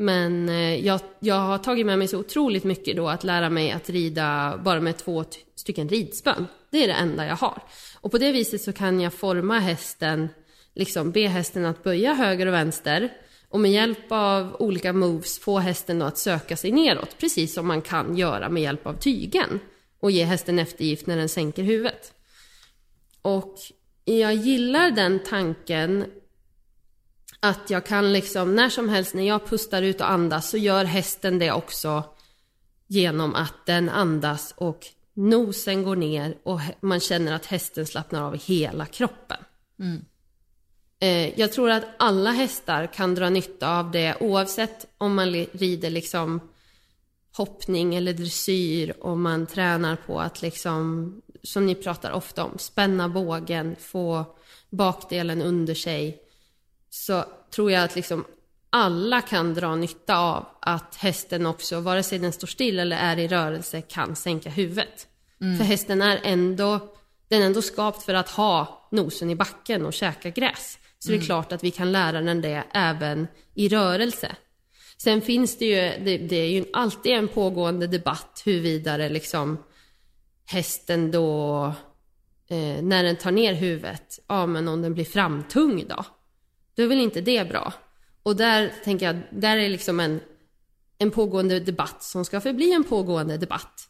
[0.00, 3.70] Men eh, jag, jag har tagit med mig så otroligt mycket då att lära mig
[3.70, 5.24] att rida bara med två
[5.54, 6.46] stycken ridspön.
[6.70, 7.62] Det är det enda jag har.
[8.00, 10.28] Och på det viset så kan jag forma hästen,
[10.74, 13.12] liksom be hästen att böja höger och vänster
[13.48, 17.66] och med hjälp av olika moves få hästen då att söka sig neråt, precis som
[17.66, 19.60] man kan göra med hjälp av tygen
[20.00, 22.12] och ge hästen eftergift när den sänker huvudet.
[23.22, 23.54] Och
[24.04, 26.04] jag gillar den tanken
[27.40, 30.84] att jag kan liksom när som helst när jag pustar ut och andas så gör
[30.84, 32.04] hästen det också
[32.86, 38.36] genom att den andas och nosen går ner och man känner att hästen slappnar av
[38.36, 39.38] hela kroppen.
[39.78, 40.04] Mm.
[41.00, 45.90] Eh, jag tror att alla hästar kan dra nytta av det oavsett om man rider
[45.90, 46.40] liksom
[47.36, 51.12] hoppning eller dressyr och man tränar på att liksom,
[51.42, 54.24] som ni pratar ofta om, spänna bågen, få
[54.70, 56.22] bakdelen under sig.
[56.90, 58.24] Så tror jag att liksom
[58.70, 63.18] alla kan dra nytta av att hästen också, vare sig den står still eller är
[63.18, 65.06] i rörelse, kan sänka huvudet.
[65.40, 65.58] Mm.
[65.58, 66.94] För hästen är ändå,
[67.28, 70.78] den är ändå skapt för att ha nosen i backen och käka gräs.
[70.98, 71.18] Så mm.
[71.18, 71.26] det är mm.
[71.26, 74.36] klart att vi kan lära den det även i rörelse.
[74.96, 79.58] Sen finns det ju, det, det är ju alltid en pågående debatt huruvida det liksom
[80.46, 81.64] hästen då,
[82.48, 86.04] eh, när den tar ner huvudet, ja men om den blir framtung då?
[86.78, 87.72] Då är väl inte det bra?
[88.22, 90.20] Och där tänker jag, där är liksom en,
[90.98, 93.88] en pågående debatt som ska förbli en pågående debatt.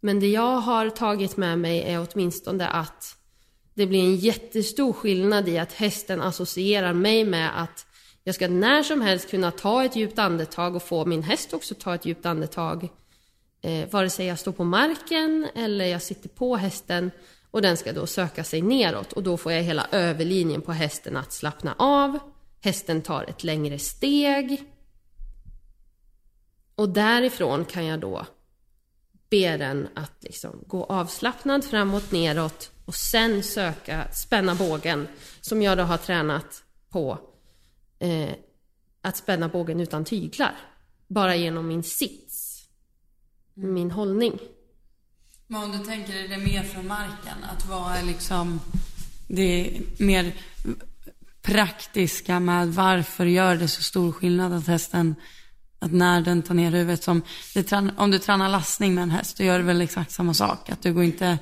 [0.00, 3.16] Men det jag har tagit med mig är åtminstone att
[3.74, 7.86] det blir en jättestor skillnad i att hästen associerar mig med att
[8.24, 11.74] jag ska när som helst kunna ta ett djupt andetag och få min häst också
[11.74, 12.88] ta ett djupt andetag.
[13.62, 17.10] Eh, vare sig jag står på marken eller jag sitter på hästen
[17.54, 21.16] och den ska då söka sig neråt och då får jag hela överlinjen på hästen
[21.16, 22.18] att slappna av.
[22.60, 24.64] Hästen tar ett längre steg.
[26.74, 28.26] Och därifrån kan jag då
[29.30, 35.08] be den att liksom gå avslappnad framåt, neråt och sen söka, spänna bågen
[35.40, 37.18] som jag då har tränat på
[37.98, 38.30] eh,
[39.00, 40.56] att spänna bågen utan tyglar.
[41.06, 42.68] Bara genom min sits,
[43.54, 44.38] min hållning.
[45.46, 48.60] Men om du tänker dig det mer från marken, att vara liksom
[49.28, 50.32] det mer
[51.42, 55.14] praktiska med varför gör det så stor skillnad att hästen
[55.84, 57.22] att när den tar ner huvudet som,
[57.96, 60.70] om du tränar lastning med en häst, då gör du väl exakt samma sak.
[60.70, 61.38] Att du går inte,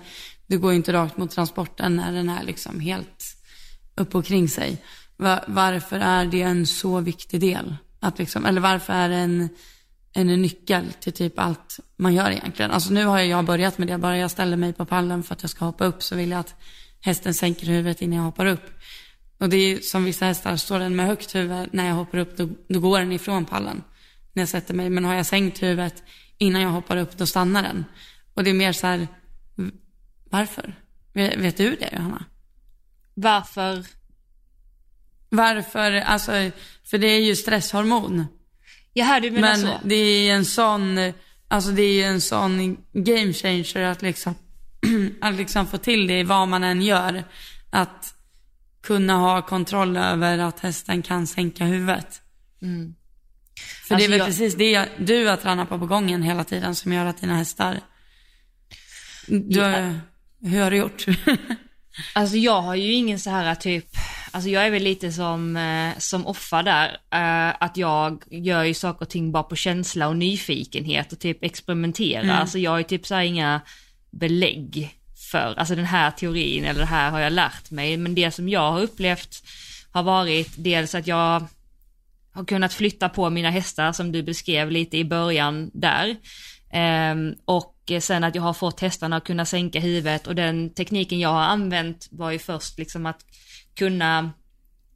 [0.47, 3.37] du går inte rakt mot transporten när den är liksom helt
[3.95, 4.83] upp och kring sig.
[5.47, 7.77] Varför är det en så viktig del?
[8.01, 9.49] Att liksom, eller varför är det en,
[10.13, 12.71] en nyckel till typ allt man gör egentligen?
[12.71, 15.43] Alltså nu har jag börjat med det, bara jag ställer mig på pallen för att
[15.43, 16.55] jag ska hoppa upp så vill jag att
[17.01, 18.71] hästen sänker huvudet innan jag hoppar upp.
[19.39, 22.37] Och det är som vissa hästar, står den med högt huvud när jag hoppar upp,
[22.37, 23.83] då, då går den ifrån pallen
[24.33, 24.91] när jag sätter mig.
[24.91, 26.03] Men har jag sänkt huvudet
[26.39, 27.85] innan jag hoppar upp, då stannar den.
[28.35, 29.09] Och det är mer så här,
[30.31, 30.75] varför?
[31.13, 32.25] Vet du det, Johanna?
[33.15, 33.87] Varför?
[35.29, 36.33] Varför, alltså,
[36.85, 38.27] för det är ju stresshormon.
[38.93, 39.67] Jaha, du menar Men så?
[39.67, 41.13] Men det är en sån,
[41.49, 44.35] alltså det är en sån game changer att liksom,
[45.21, 47.25] att liksom få till det i vad man än gör.
[47.71, 48.15] Att
[48.83, 52.23] kunna ha kontroll över att hästen kan sänka huvudet.
[52.63, 52.95] Mm.
[53.87, 54.27] För alltså det är väl jag...
[54.27, 57.81] precis det du har tränat på på gången hela tiden som gör att dina hästar...
[59.27, 59.95] Du, ja.
[60.41, 61.05] Hur har du gjort?
[62.15, 63.87] alltså jag har ju ingen så här typ,
[64.33, 68.75] alltså jag är väl lite som, eh, som Offa där, eh, att jag gör ju
[68.75, 72.23] saker och ting bara på känsla och nyfikenhet och typ experimentera.
[72.23, 72.37] Mm.
[72.37, 73.61] Alltså jag har ju typ så inga
[74.11, 74.99] belägg
[75.31, 78.49] för, alltså den här teorin eller det här har jag lärt mig, men det som
[78.49, 79.43] jag har upplevt
[79.91, 81.47] har varit dels att jag
[82.33, 86.17] har kunnat flytta på mina hästar som du beskrev lite i början där.
[86.73, 91.21] Ehm, och sen att jag har fått hästarna att kunna sänka huvudet och den tekniken
[91.21, 93.25] jag har använt var ju först liksom att
[93.75, 94.33] kunna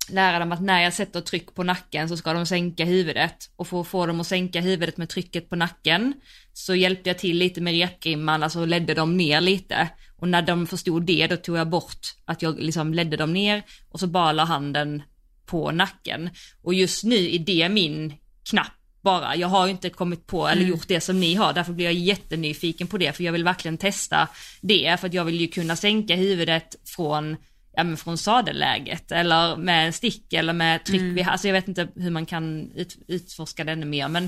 [0.09, 3.51] lära dem att när jag sätter tryck på nacken så ska de sänka huvudet.
[3.57, 6.15] Och för att få dem att sänka huvudet med trycket på nacken
[6.53, 9.89] så hjälpte jag till lite med repgrimman, alltså ledde dem ner lite.
[10.17, 13.63] Och när de förstod det då tog jag bort att jag liksom ledde dem ner
[13.91, 15.03] och så bara la handen
[15.47, 16.31] på nacken.
[16.63, 18.15] Och just nu är det min
[18.51, 18.73] knapp
[19.03, 19.37] bara.
[19.37, 22.87] Jag har inte kommit på eller gjort det som ni har, därför blir jag jättenyfiken
[22.87, 24.29] på det för jag vill verkligen testa
[24.61, 25.01] det.
[25.01, 27.37] För att jag vill ju kunna sänka huvudet från
[27.77, 31.29] ja, men från sadelläget eller med en stick eller med tryck mm.
[31.29, 34.25] alltså jag vet inte hur man kan ut, utforska det ännu mer men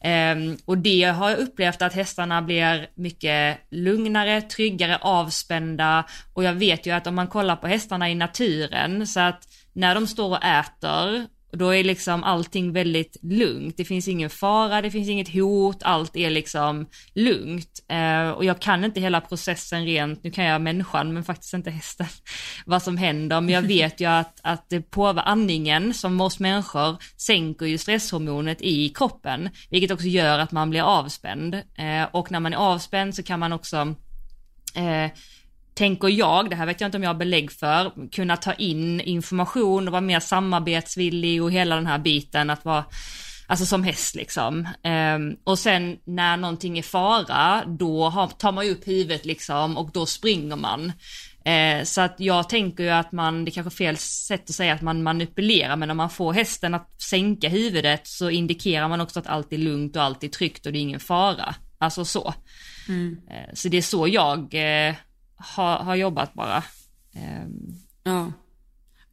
[0.00, 6.52] eh, och det har jag upplevt att hästarna blir mycket lugnare, tryggare, avspända och jag
[6.52, 10.30] vet ju att om man kollar på hästarna i naturen så att när de står
[10.30, 13.76] och äter och då är liksom allting väldigt lugnt.
[13.76, 17.84] Det finns ingen fara, det finns inget hot, allt är liksom lugnt.
[17.88, 21.70] Eh, och jag kan inte hela processen rent, nu kan jag människan men faktiskt inte
[21.70, 22.06] hästen,
[22.66, 23.40] vad som händer.
[23.40, 28.62] Men jag vet ju att, att det påverkar andningen som hos människor sänker ju stresshormonet
[28.62, 31.54] i kroppen, vilket också gör att man blir avspänd.
[31.54, 33.76] Eh, och när man är avspänd så kan man också
[34.74, 35.10] eh,
[35.74, 39.00] tänker jag, det här vet jag inte om jag har belägg för, kunna ta in
[39.00, 42.84] information och vara mer samarbetsvillig och hela den här biten att vara
[43.46, 44.68] Alltså som häst liksom.
[45.16, 49.76] Um, och sen när någonting är fara, då har, tar man ju upp huvudet liksom
[49.76, 50.92] och då springer man.
[51.48, 54.74] Uh, så att jag tänker ju att man, det kanske är fel sätt att säga
[54.74, 59.18] att man manipulerar, men om man får hästen att sänka huvudet så indikerar man också
[59.18, 61.54] att allt är lugnt och allt är tryggt och det är ingen fara.
[61.78, 62.34] Alltså så.
[62.88, 63.16] Mm.
[63.30, 64.94] Uh, så det är så jag uh,
[65.36, 66.62] har, har jobbat bara.
[67.14, 67.84] Um.
[68.02, 68.32] Ja.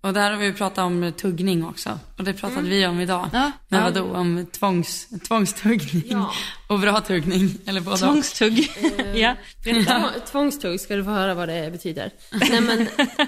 [0.01, 1.99] Och där har vi pratat om tuggning också.
[2.17, 2.71] Och det pratade mm.
[2.71, 3.29] vi om idag.
[3.33, 3.85] Ja, Men ja.
[3.85, 6.31] vadå, om tvångs, tvångstuggning ja.
[6.67, 7.57] och bra tuggning.
[7.65, 7.97] Eller båda.
[7.97, 8.71] Tvångstugg.
[8.83, 9.35] Uh, ja.
[10.31, 12.11] Tvångstugg, ska du få höra vad det betyder.
[12.31, 12.87] Nej, men,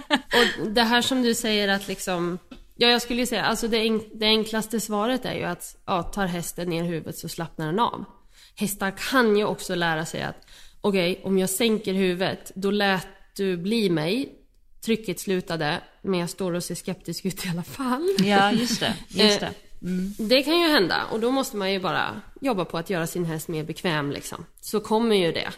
[0.09, 2.39] och det här som du säger att liksom,
[2.75, 6.03] ja jag skulle ju säga, alltså det, enk, det enklaste svaret är ju att, ja,
[6.03, 8.05] tar hästen ner huvudet så slappnar den av.
[8.55, 10.47] Hästar kan ju också lära sig att
[10.83, 14.39] okej, okay, om jag sänker huvudet, då lät du bli mig.
[14.85, 18.15] Trycket slutade, men jag står och ser skeptisk ut i alla fall.
[18.19, 18.95] Ja, just det.
[19.23, 19.53] Just det.
[19.81, 20.13] Mm.
[20.17, 23.25] Det kan ju hända och då måste man ju bara jobba på att göra sin
[23.25, 24.45] häst mer bekväm liksom.
[24.61, 25.49] Så kommer ju det.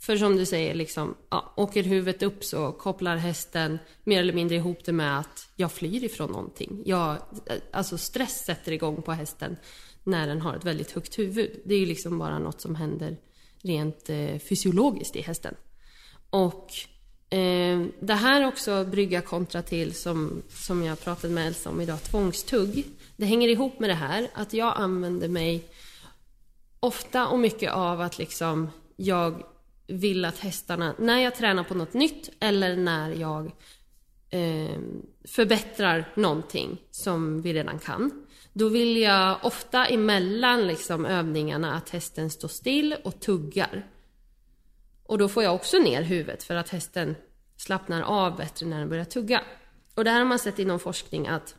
[0.00, 4.56] För som du säger, liksom, ja, åker huvudet upp så kopplar hästen mer eller mindre
[4.56, 6.82] ihop det med att jag flyr ifrån någonting.
[6.84, 7.16] Jag,
[7.72, 9.56] alltså stress sätter igång på hästen
[10.04, 11.50] när den har ett väldigt högt huvud.
[11.64, 13.16] Det är ju liksom bara något som händer
[13.68, 15.54] rent eh, fysiologiskt i hästen.
[16.30, 16.72] Och
[17.30, 22.02] eh, det här också brygga kontra till som, som jag pratade med Elsa om idag,
[22.02, 22.84] tvångstugg.
[23.16, 25.64] Det hänger ihop med det här att jag använder mig
[26.80, 29.42] ofta och mycket av att liksom jag
[29.86, 33.52] vill att hästarna, när jag tränar på något nytt eller när jag
[34.30, 34.78] eh,
[35.24, 42.30] förbättrar någonting som vi redan kan då vill jag ofta emellan liksom övningarna att hästen
[42.30, 43.86] står still och tuggar.
[45.02, 47.14] Och då får jag också ner huvudet för att hästen
[47.56, 49.42] slappnar av bättre när den börjar tugga.
[49.94, 51.56] Och det här har man sett inom forskning att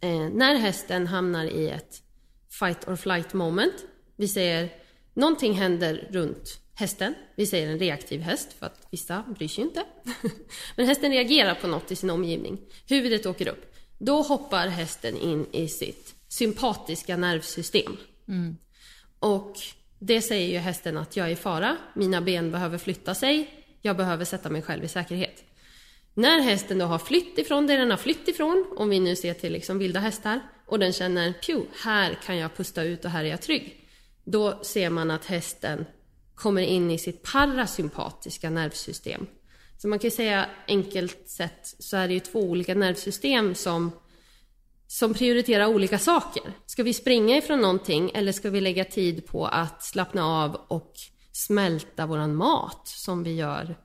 [0.00, 2.02] eh, när hästen hamnar i ett
[2.50, 3.74] fight or flight moment,
[4.16, 4.72] vi säger
[5.14, 9.84] någonting händer runt hästen, vi säger en reaktiv häst för att vissa bryr sig inte.
[10.76, 12.60] Men hästen reagerar på något i sin omgivning.
[12.88, 13.69] Huvudet åker upp.
[14.02, 17.96] Då hoppar hästen in i sitt sympatiska nervsystem.
[18.28, 18.56] Mm.
[19.18, 19.56] Och
[19.98, 23.50] det säger ju hästen att jag är i fara, mina ben behöver flytta sig,
[23.82, 25.44] jag behöver sätta mig själv i säkerhet.
[26.14, 29.34] När hästen då har flytt ifrån det den har flytt ifrån, om vi nu ser
[29.34, 33.24] till liksom vilda hästar, och den känner pju, här kan jag pusta ut och här
[33.24, 33.88] är jag trygg.
[34.24, 35.86] Då ser man att hästen
[36.34, 39.26] kommer in i sitt parasympatiska nervsystem.
[39.80, 43.92] Så man kan säga enkelt sett så är det ju två olika nervsystem som,
[44.86, 46.42] som prioriterar olika saker.
[46.66, 50.92] Ska vi springa ifrån någonting eller ska vi lägga tid på att slappna av och
[51.32, 53.76] smälta våran mat som vi gör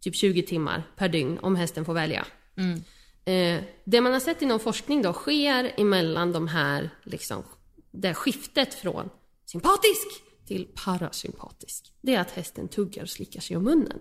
[0.00, 2.26] typ 20 timmar per dygn om hästen får välja.
[2.56, 2.82] Mm.
[3.24, 7.42] Eh, det man har sett inom forskning då sker emellan de här, liksom,
[7.90, 9.10] det skiftet från
[9.46, 10.06] sympatisk
[10.46, 11.92] till parasympatisk.
[12.00, 14.00] Det är att hästen tuggar och slickar sig om munnen.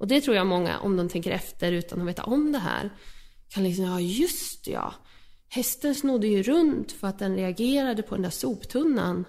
[0.00, 2.90] Och det tror jag många, om de tänker efter utan att veta om det här,
[3.48, 4.94] kan liksom, ja just ja.
[5.48, 9.24] Hästen snodde ju runt för att den reagerade på den där soptunnan.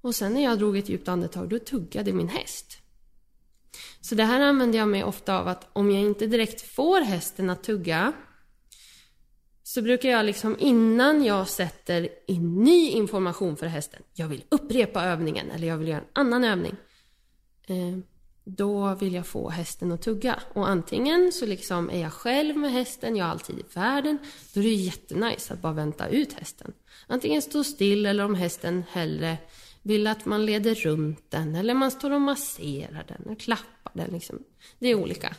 [0.00, 2.78] Och sen när jag drog ett djupt andetag, då tuggade min häst.
[4.00, 7.50] Så det här använder jag mig ofta av att om jag inte direkt får hästen
[7.50, 8.12] att tugga
[9.62, 15.04] så brukar jag liksom innan jag sätter in ny information för hästen, jag vill upprepa
[15.04, 16.76] övningen eller jag vill göra en annan övning.
[17.66, 17.98] Eh,
[18.50, 20.42] då vill jag få hästen att tugga.
[20.52, 24.18] Och antingen så liksom är jag själv med hästen, jag är alltid i färden.
[24.54, 26.72] Då är det jättenice att bara vänta ut hästen.
[27.06, 29.36] Antingen stå still eller om hästen hellre
[29.82, 34.10] vill att man leder runt den eller man står och masserar den och klappar den.
[34.10, 34.38] Liksom.
[34.78, 35.36] Det är olika.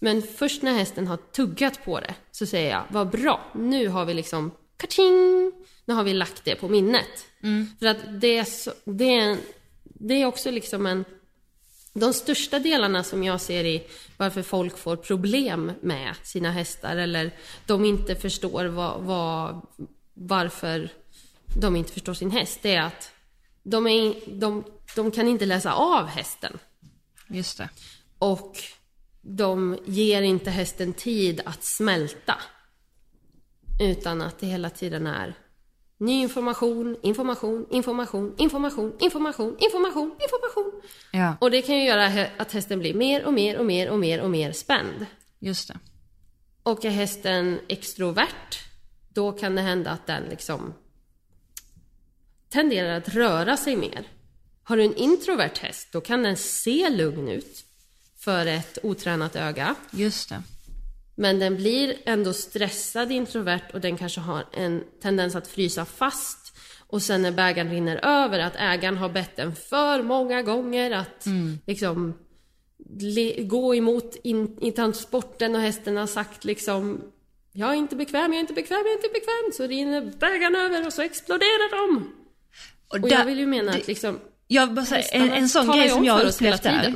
[0.00, 4.04] Men först när hästen har tuggat på det så säger jag, vad bra, nu har
[4.04, 5.52] vi liksom kaching,
[5.84, 7.26] nu har vi lagt det på minnet.
[7.42, 7.66] Mm.
[7.78, 9.36] För att det är, så, det, är,
[9.84, 11.04] det är också liksom en
[11.94, 13.86] de största delarna som jag ser i
[14.16, 17.34] varför folk får problem med sina hästar eller
[17.66, 19.66] de inte förstår vad, vad,
[20.14, 20.88] varför
[21.60, 23.10] de inte förstår sin häst, det är att
[23.62, 24.64] de, är, de,
[24.96, 26.58] de kan inte läsa av hästen.
[27.28, 27.68] Just det.
[28.18, 28.56] Och
[29.20, 32.38] de ger inte hästen tid att smälta.
[33.80, 35.34] Utan att det hela tiden är
[36.04, 40.82] Ny information, information, information, information, information, information, information.
[41.12, 41.36] Ja.
[41.40, 44.20] Och det kan ju göra att hästen blir mer och mer och mer och mer
[44.20, 45.06] och mer spänd.
[45.38, 45.78] Just det.
[46.62, 48.58] Och är hästen extrovert,
[49.08, 50.74] då kan det hända att den liksom
[52.48, 54.08] tenderar att röra sig mer.
[54.62, 57.64] Har du en introvert häst, då kan den se lugn ut
[58.18, 59.74] för ett otränat öga.
[59.90, 60.42] Just det.
[61.14, 66.56] Men den blir ändå stressad introvert och den kanske har en tendens att frysa fast.
[66.86, 71.26] Och sen när bägaren rinner över, att ägaren har bett den för många gånger att
[71.26, 71.58] mm.
[71.66, 72.14] liksom
[73.38, 77.00] gå emot in, i transporten och hästen har sagt liksom
[77.52, 79.52] Jag är inte bekväm, jag är inte bekväm, jag är inte bekväm.
[79.52, 82.12] Så rinner bägaren över och så exploderar de.
[82.88, 85.66] Och, och där, jag vill ju mena att liksom jag bara säga, en, en sån
[85.66, 86.94] grej som jag upplevt där.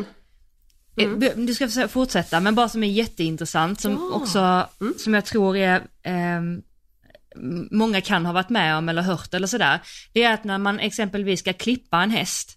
[0.99, 1.47] Mm.
[1.47, 4.17] Du ska fortsätta, men bara som är jätteintressant, som ja.
[4.17, 4.95] också, mm.
[4.99, 6.41] som jag tror är, eh,
[7.71, 9.81] många kan ha varit med om eller hört eller sådär.
[10.13, 12.55] Det är att när man exempelvis ska klippa en häst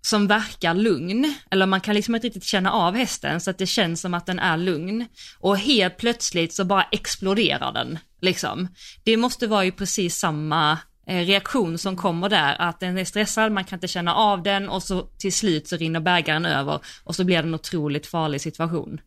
[0.00, 3.66] som verkar lugn, eller man kan liksom inte riktigt känna av hästen så att det
[3.66, 5.06] känns som att den är lugn.
[5.38, 8.68] Och helt plötsligt så bara exploderar den, liksom.
[9.04, 13.52] Det måste vara ju precis samma Eh, reaktion som kommer där, att den är stressad,
[13.52, 17.16] man kan inte känna av den och så till slut så rinner bägaren över och
[17.16, 19.00] så blir det en otroligt farlig situation.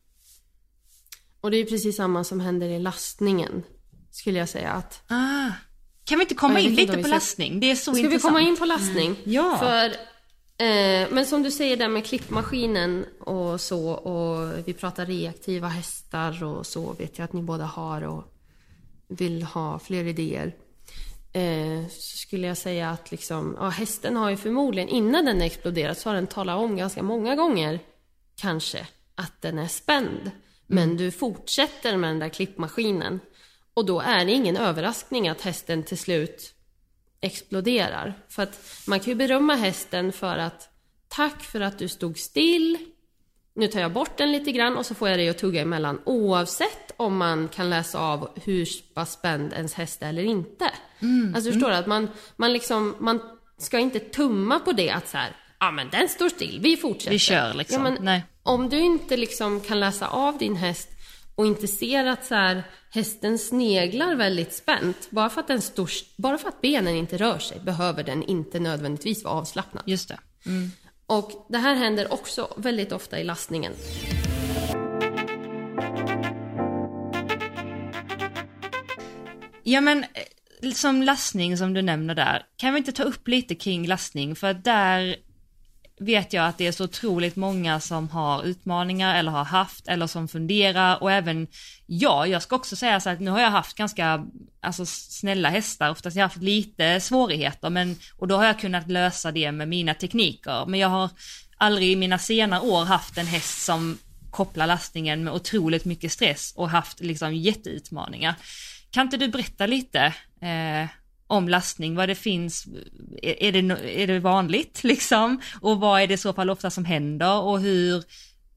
[1.41, 3.63] Och det är precis samma som händer i lastningen,
[4.11, 5.03] skulle jag säga att...
[5.07, 5.51] Ah.
[6.03, 7.59] Kan vi inte komma in lite på lastning?
[7.59, 8.21] Det är så Ska intressant.
[8.21, 9.05] Ska vi komma in på lastning?
[9.07, 9.21] Mm.
[9.23, 9.57] Ja.
[9.59, 9.85] För,
[10.65, 16.43] eh, men som du säger där med klippmaskinen och så, och vi pratar reaktiva hästar
[16.43, 18.23] och så, vet jag att ni båda har och
[19.07, 20.53] vill ha fler idéer
[21.33, 25.97] eh, så skulle jag säga att liksom, ja, hästen har ju förmodligen, innan den exploderat,
[25.97, 27.79] så har den talat om ganska många gånger,
[28.35, 30.31] kanske, att den är spänd.
[30.67, 30.97] Men mm.
[30.97, 33.19] du fortsätter med den där klippmaskinen.
[33.73, 36.53] Och då är det ingen överraskning att hästen till slut
[37.21, 38.13] exploderar.
[38.29, 40.71] För att man kan ju berömma hästen för att
[41.13, 42.77] Tack för att du stod still.
[43.53, 46.01] Nu tar jag bort den lite grann och så får jag dig att tugga emellan
[46.05, 50.71] oavsett om man kan läsa av hur pass spänd ens häst är eller inte.
[51.01, 51.35] Mm.
[51.35, 51.75] Alltså förstår du?
[51.75, 53.19] Att man, man liksom, man
[53.57, 56.77] ska inte tumma på det att så här, ja ah, men den står still, vi
[56.77, 57.11] fortsätter.
[57.11, 57.85] Vi kör liksom.
[57.85, 58.21] Ja, men.
[58.43, 60.89] Om du inte liksom kan läsa av din häst
[61.35, 65.89] och inte ser att så här, hästen sneglar väldigt spänt, bara för, att den står,
[66.17, 69.83] bara för att benen inte rör sig behöver den inte nödvändigtvis vara avslappnad.
[69.87, 70.19] Just det.
[70.45, 70.71] Mm.
[71.05, 73.73] Och det här händer också väldigt ofta i lastningen.
[79.63, 80.05] Ja men
[80.73, 84.35] som lastning som du nämner där, kan vi inte ta upp lite kring lastning?
[84.35, 85.15] För där
[86.01, 90.07] vet jag att det är så otroligt många som har utmaningar eller har haft eller
[90.07, 91.03] som funderar.
[91.03, 91.47] Och även
[91.85, 94.25] jag, jag ska också säga så att nu har jag haft ganska
[94.61, 98.89] alltså, snälla hästar, oftast har jag haft lite svårigheter men och då har jag kunnat
[98.91, 100.65] lösa det med mina tekniker.
[100.65, 101.09] Men jag har
[101.57, 103.97] aldrig i mina senare år haft en häst som
[104.31, 108.35] kopplar lastningen med otroligt mycket stress och haft liksom jätteutmaningar.
[108.91, 110.89] Kan inte du berätta lite eh,
[111.27, 112.65] om lastning, vad det finns,
[113.21, 115.41] är det, är det vanligt liksom?
[115.61, 118.03] Och vad är det i så fall ofta som händer och hur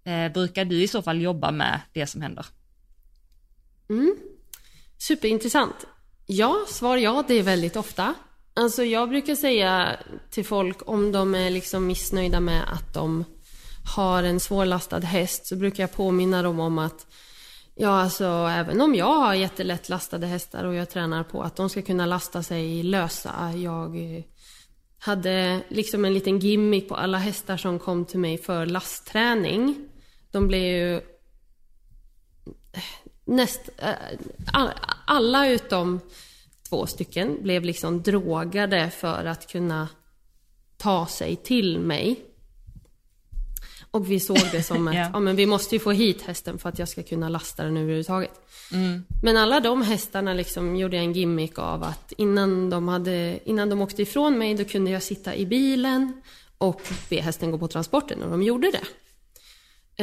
[0.05, 2.47] eh, brukar du i så fall jobba med det som händer?
[3.91, 4.17] Mm.
[4.99, 5.87] Superintressant.
[6.27, 8.15] Ja, svar ja, det är väldigt ofta.
[8.55, 9.97] Alltså jag brukar säga
[10.31, 13.25] till folk om de är liksom missnöjda med att de
[13.95, 17.07] har en svårlastad häst så brukar jag påminna dem om att
[17.77, 21.71] Ja, alltså även om jag har jättelätt lastade hästar och jag tränar på att de
[21.71, 23.53] ska kunna lasta sig lösa.
[23.57, 24.25] Jag eh,
[24.99, 29.89] hade liksom en liten gimmick på alla hästar som kom till mig för lastträning.
[30.31, 30.97] De blev ju
[32.73, 32.83] eh,
[33.25, 34.71] näst, eh,
[35.07, 36.01] alla utom
[36.69, 39.89] två stycken blev liksom drogade för att kunna
[40.77, 42.34] ta sig till mig.
[43.95, 45.11] Och vi såg det som att Ja.
[45.13, 47.77] ja, men vi måste ju få hit hästen för att jag ska kunna lasta den
[47.77, 48.41] överhuvudtaget.
[49.23, 53.69] Men alla de hästarna liksom gjorde jag en gimmick av att innan de, hade, innan
[53.69, 56.23] de åkte ifrån mig då kunde jag sitta i bilen
[56.59, 56.81] och
[57.11, 58.85] be hästen gå på transporten och de gjorde det.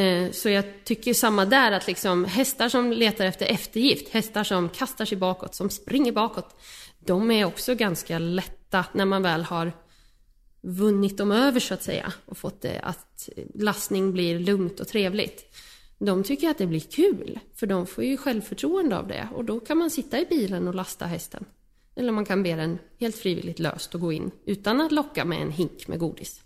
[0.02, 4.70] Eh, Så jag tycker samma där att liksom hästar som letar efter eftergift, hästar som
[4.70, 6.62] kastar sig bakåt, som springer bakåt,
[7.00, 9.72] de är också ganska lätta när man väl har
[10.62, 15.56] vunnit dem över så att säga och fått det att lastning blir lugnt och trevligt.
[16.00, 19.60] De tycker att det blir kul, för de får ju självförtroende av det och då
[19.60, 21.46] kan man sitta i bilen och lasta hästen.
[21.96, 25.42] Eller man kan be den helt frivilligt löst och gå in utan att locka med
[25.42, 26.42] en hink med godis.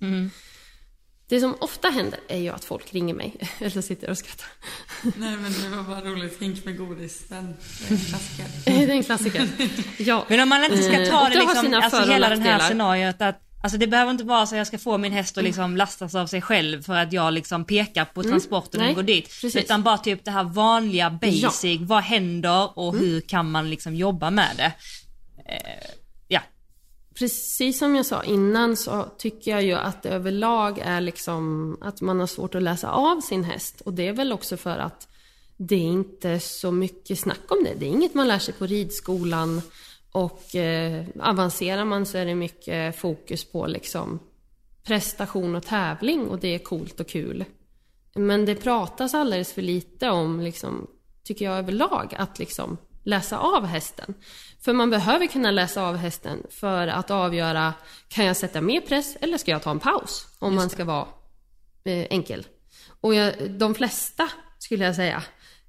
[1.28, 4.48] Det som ofta händer är ju att folk ringer mig, eller sitter och skrattar.
[5.04, 6.42] Nej men det var bara roligt.
[6.42, 7.24] Hink med godis.
[7.30, 7.54] Den
[7.90, 8.46] det är en klassiker.
[8.66, 9.50] det är en klassiker.
[9.98, 10.26] Ja.
[10.30, 13.22] Men om man inte ska Eh, ta och det liksom, alltså hela den här scenariot
[13.22, 15.78] att Alltså det behöver inte vara så att jag ska få min häst att liksom
[15.78, 18.90] lastas av sig själv för att jag liksom pekar på transporten Mm.
[18.90, 19.24] Och går dit.
[19.42, 19.56] precis.
[19.56, 23.06] Utan bara typ det här vanliga basic, vad händer och Mm.
[23.06, 24.72] hur kan man liksom jobba med det?
[25.54, 25.90] Eh,
[26.28, 26.42] ja.
[27.20, 32.02] Precis som jag sa innan så tycker jag ju att det överlag är liksom att
[32.02, 33.82] man har svårt att läsa av sin häst.
[33.82, 35.08] Och det är väl också för att
[35.58, 37.74] det är inte så mycket snack om det.
[37.80, 39.62] Det är inget man lär sig på ridskolan.
[40.16, 44.20] Och eh, avancerar man så är det mycket fokus på liksom
[44.84, 47.46] prestation och tävling och det är coolt och kul.
[48.14, 50.88] Men det pratas alldeles för lite om, liksom,
[51.24, 54.14] tycker jag överlag, att liksom läsa av hästen.
[54.62, 57.74] För man behöver kunna läsa av hästen för att avgöra,
[58.08, 60.28] kan jag sätta mer press eller ska jag ta en paus?
[60.40, 61.08] Om man ska vara
[61.84, 62.48] eh, enkel.
[63.02, 64.30] Och jag, de flesta,
[64.60, 65.24] skulle jag säga,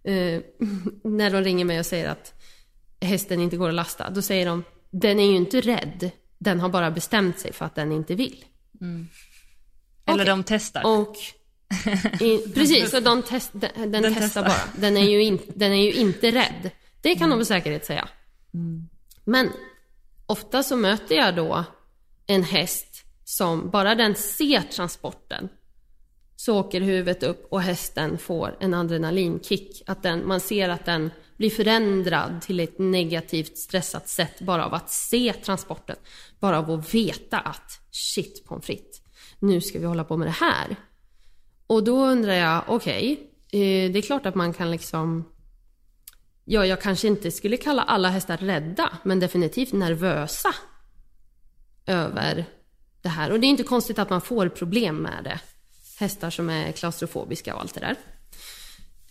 [0.05, 0.43] eh,
[1.05, 2.36] när de ringer mig och säger att
[3.01, 6.69] hästen inte går att lasta, då säger de, den är ju inte rädd, den har
[6.69, 8.45] bara bestämt sig för att den inte vill.
[10.07, 10.27] Eller Okej.
[10.27, 10.87] de testar.
[10.87, 11.17] Och
[12.21, 14.43] i, precis, och de test, den, den, Den testar testar.
[14.43, 14.81] bara.
[14.81, 16.71] Den är, ju in, den är ju inte rädd.
[17.01, 18.09] Det kan de med säkerhet säga.
[19.25, 19.53] Men
[20.27, 21.65] ofta så möter jag då
[22.27, 25.49] en häst som, bara den ser transporten,
[26.37, 29.83] så åker huvudet upp och hästen får en adrenalinkick.
[29.87, 34.75] Att den, man ser att den blir förändrad till ett negativt stressat sätt bara av
[34.75, 35.97] att se transporten.
[36.41, 39.01] Bara av att veta att shit pommes frites,
[39.39, 40.77] nu ska vi hålla på med det här.
[41.67, 45.25] Och då undrar jag, okej, eh, det är klart att man kan liksom
[46.49, 50.55] Ja, jag kanske inte skulle kalla alla hästar rädda, men definitivt nervösa
[51.87, 52.45] över
[53.03, 53.33] det här.
[53.33, 55.41] Och det är inte konstigt att man får problem med det.
[55.99, 57.97] Hästar som är klaustrofobiska och allt det där.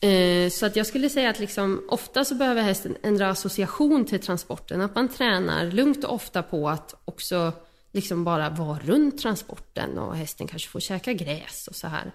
[0.02, 4.20] Eh, Så att jag skulle säga att liksom, ofta så behöver hästen ändra association till
[4.20, 4.82] transporten.
[4.82, 7.54] Att man tränar lugnt och ofta på att också
[7.92, 12.12] liksom bara vara runt transporten och hästen kanske får käka gräs och så här.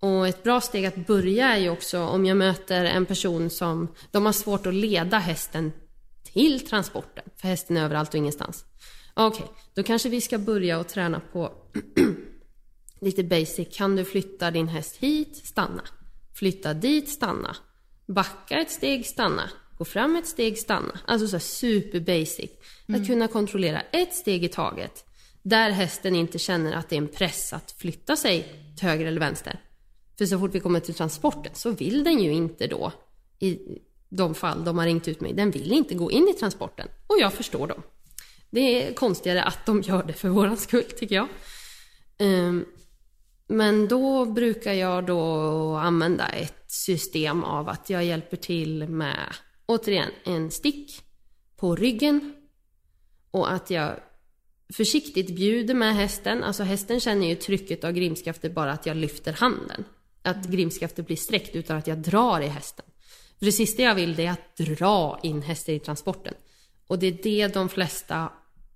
[0.00, 3.88] Och ett bra steg att börja är ju också om jag möter en person som
[4.10, 5.72] de har svårt att leda hästen
[6.22, 8.64] till transporten, för hästen är överallt och ingenstans.
[9.14, 11.52] Okej, då kanske vi ska börja och träna på
[13.00, 13.68] lite basic.
[13.76, 15.36] Kan du flytta din häst hit?
[15.44, 15.82] Stanna.
[16.34, 17.08] Flytta dit?
[17.08, 17.56] Stanna.
[18.06, 19.06] Backa ett steg?
[19.06, 19.50] Stanna.
[19.78, 20.58] Gå fram ett steg?
[20.58, 21.00] Stanna.
[21.06, 22.50] Alltså så här super basic.
[22.88, 25.04] Att kunna kontrollera ett steg i taget.
[25.42, 28.42] Där hästen inte känner att det är en press att flytta sig
[28.76, 29.60] till höger eller vänster.
[30.18, 32.92] För så fort vi kommer till transporten så vill den ju inte då,
[33.38, 33.58] i
[34.08, 36.88] de fall de har ringt ut mig, den vill inte gå in i transporten.
[37.06, 37.82] Och jag förstår dem.
[38.50, 41.28] Det är konstigare att de gör det för våran skull, tycker jag.
[42.18, 42.64] Ehm,
[43.52, 49.34] men då brukar jag då använda ett system av att jag hjälper till med,
[49.66, 51.02] återigen, en stick
[51.56, 52.34] på ryggen
[53.30, 53.96] och att jag
[54.76, 56.44] försiktigt bjuder med hästen.
[56.44, 59.84] Alltså hästen känner ju trycket av grimskaftet bara att jag lyfter handen.
[60.22, 62.84] Att grimskaftet blir sträckt utan att jag drar i hästen.
[63.38, 66.34] För det sista jag vill det är att dra in hästen i transporten.
[66.86, 68.32] Och det är det de flesta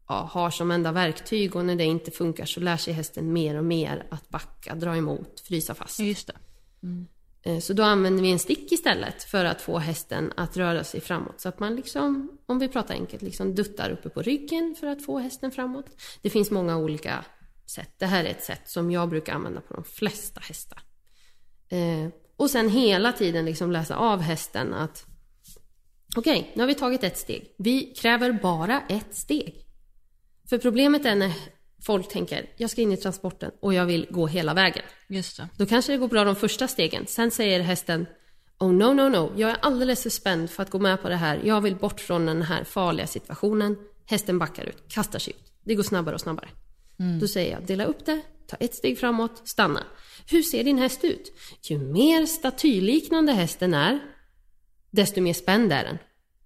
[0.09, 3.59] ja, har som enda verktyg och när det inte funkar så lär sig hästen mer
[3.59, 6.01] och mer att backa, dra emot, frysa fast.
[6.01, 6.35] Just det.
[7.43, 11.01] Eh, Så då använder vi en stick istället för att få hästen att röra sig
[11.01, 11.41] framåt.
[11.41, 15.05] Så att man liksom, om vi pratar enkelt, liksom duttar uppe på ryggen för att
[15.05, 15.87] få hästen framåt.
[16.23, 17.24] Det finns många olika
[17.66, 17.91] sätt.
[17.99, 20.83] Det här är ett sätt som jag brukar använda på de flesta hästar.
[21.69, 25.07] Eh, och sen hela tiden liksom läsa av hästen att
[26.16, 27.55] okej, nu har vi tagit ett steg.
[27.59, 29.65] Vi kräver bara ett steg.
[30.48, 31.32] För problemet är när
[31.82, 34.82] folk tänker, jag ska in i transporten och jag vill gå hela vägen.
[35.09, 35.48] Just det.
[35.56, 37.06] Då kanske det går bra de första stegen.
[37.06, 38.06] Sen säger hästen,
[38.59, 41.16] oh no, no, no, jag är alldeles för spänd för att gå med på det
[41.16, 41.40] här.
[41.44, 43.77] Jag vill bort från den här farliga situationen.
[44.06, 45.52] Hästen backar ut, kastar sig ut.
[45.64, 46.48] Det går snabbare och snabbare.
[47.20, 49.82] Då säger jag, dela upp det, ta ett steg framåt, stanna.
[50.31, 51.32] Hur ser din häst ut?
[51.62, 53.98] Ju mer statyliknande hästen är,
[54.90, 55.98] desto mer spänd är den.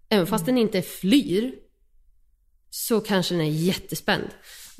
[0.08, 1.54] Även fast den inte flyr,
[2.70, 4.28] så kanske den är jättespänd.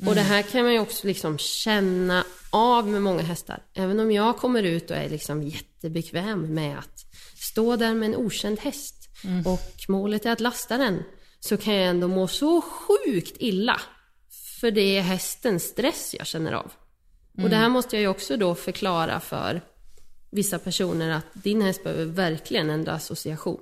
[0.05, 3.63] Och det här kan man ju också liksom känna av med många hästar.
[3.73, 7.05] Även om jag kommer ut och är liksom jättebekväm med att
[7.35, 9.09] stå där med en okänd häst
[9.45, 11.03] och målet är att lasta den,
[11.39, 13.81] så kan jag ändå må så sjukt illa.
[14.59, 16.71] För det är hästens stress jag känner av.
[17.43, 19.61] Och det här måste jag ju också då förklara för
[20.31, 23.61] vissa personer att din häst behöver verkligen ändra association.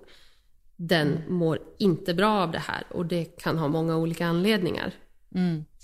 [0.81, 4.93] Den mår inte bra av det här och det kan ha många olika anledningar.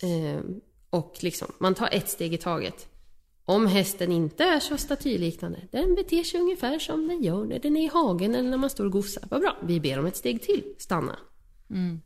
[0.03, 0.41] Eh,
[0.89, 2.87] och liksom, man tar ett steg i taget.
[3.45, 7.77] Om hästen inte är så statyliknande, den beter sig ungefär som den gör när den
[7.77, 9.23] är i hagen eller när man står och gosar.
[9.29, 11.19] Vad bra, vi ber om ett steg till, stanna.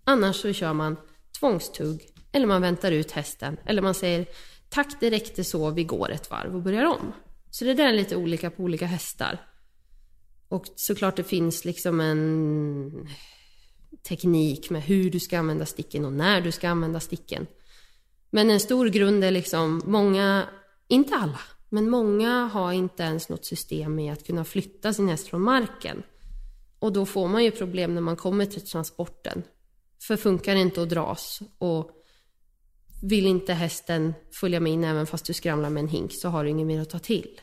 [0.03, 0.97] Annars så kör man
[1.39, 4.25] tvångstugg, eller man väntar ut hästen, eller man säger
[4.69, 7.13] tack det räckte så, vi går ett varv och börjar om.
[7.49, 9.48] Så det där är lite olika på olika hästar.
[10.49, 13.07] Och såklart det finns liksom en
[14.07, 17.47] teknik med hur du ska använda sticken och när du ska använda sticken.
[18.29, 20.49] Men en stor grund är liksom, många,
[20.87, 21.39] inte alla,
[21.69, 26.03] men många har inte ens något system med att kunna flytta sin häst från marken.
[26.79, 29.43] Och då får man ju problem när man kommer till transporten.
[30.07, 31.91] För funkar det inte att dras och
[33.03, 36.43] vill inte hästen följa med in även fast du skramlar med en hink så har
[36.43, 37.41] du inget mer att ta till.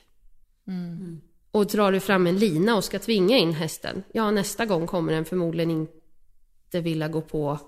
[1.57, 5.13] Och drar du fram en lina och ska tvinga in hästen, ja nästa gång kommer
[5.13, 7.59] den förmodligen inte vilja gå på,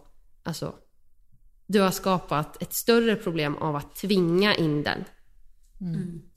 [0.43, 0.75] alltså
[1.67, 5.05] du har skapat ett större problem av att tvinga in den.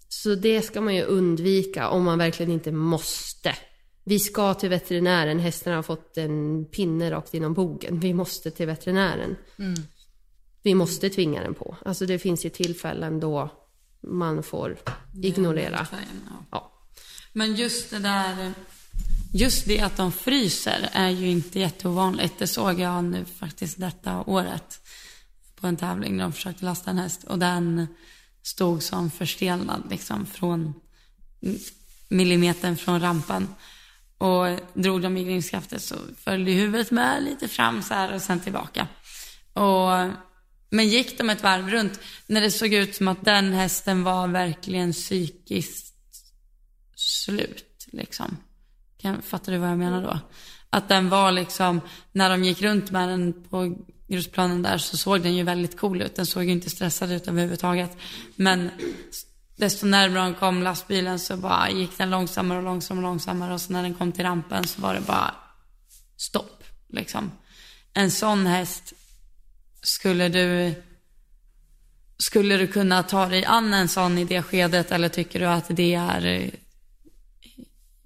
[0.08, 3.56] Så det ska man ju undvika om man verkligen inte måste.
[4.04, 8.00] Vi ska till veterinären, hästen har fått en pinne rakt inom bogen.
[8.00, 9.36] Vi måste till veterinären.
[10.62, 11.78] Vi måste tvinga den på.
[11.86, 13.50] Alltså det finns ju tillfällen då
[14.02, 14.78] man får
[15.24, 15.88] ignorera.
[16.52, 16.71] Ja.
[17.34, 18.54] Men just det där,
[19.34, 22.40] just det att de fryser är ju inte jätteovanligt.
[22.40, 24.80] Det såg jag nu faktiskt detta året
[25.56, 27.88] på en tävling där de försökte lasta en häst och den
[28.44, 30.74] stod som förstelnad liksom från
[32.08, 33.48] millimetern från rampen.
[34.18, 38.40] Och drog de i grimskaftet så följde huvudet med lite fram så här och sen
[38.40, 38.88] tillbaka.
[39.54, 39.90] Och,
[40.70, 44.28] men gick de ett varv runt när det såg ut som att den hästen var
[44.28, 45.91] verkligen psykiskt
[47.12, 48.38] slut liksom.
[48.98, 50.20] Kan, fattar du vad jag menar då?
[50.70, 51.82] Att den var liksom,
[52.12, 53.76] när de gick runt med den på
[54.08, 56.16] grusplanen där så såg den ju väldigt cool ut.
[56.16, 57.98] Den såg ju inte stressad ut överhuvudtaget.
[58.36, 58.70] Men
[59.56, 63.54] desto närmare de kom lastbilen så bara gick den långsammare och långsammare och långsammare.
[63.54, 65.36] Och så när den kom till rampen så var det bara
[66.18, 67.32] stopp liksom.
[67.94, 68.94] En sån häst
[69.82, 70.74] skulle du
[72.18, 75.66] skulle du kunna ta dig an en sån i det skedet eller tycker du att
[75.70, 76.52] det är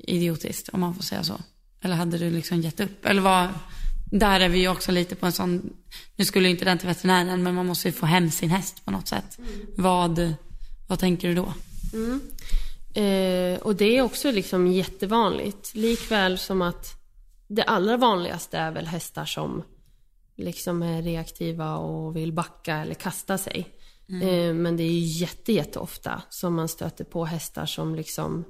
[0.07, 1.41] idiotiskt om man får säga så?
[1.81, 3.05] Eller hade du liksom gett upp?
[3.05, 3.49] Eller vad,
[4.11, 5.73] där är vi ju också lite på en sån,
[6.15, 8.85] nu skulle ju inte den till veterinären men man måste ju få hem sin häst
[8.85, 9.39] på något sätt.
[9.77, 10.33] Vad,
[10.87, 11.53] vad tänker du då?
[13.01, 15.75] Eh, och det är också liksom jättevanligt.
[15.75, 16.87] Likväl som att
[17.47, 19.63] det allra vanligaste är väl hästar som
[20.37, 23.67] liksom är reaktiva och vill backa eller kasta sig.
[24.21, 28.45] Eh, men det är ju jätte, jätteofta som man stöter på hästar som liksom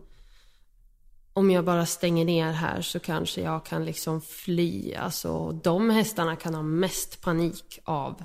[1.36, 4.96] om jag bara stänger ner här så kanske jag kan liksom fly.
[4.96, 8.24] Alltså de hästarna kan ha mest panik av,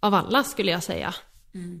[0.00, 1.14] av alla skulle jag säga.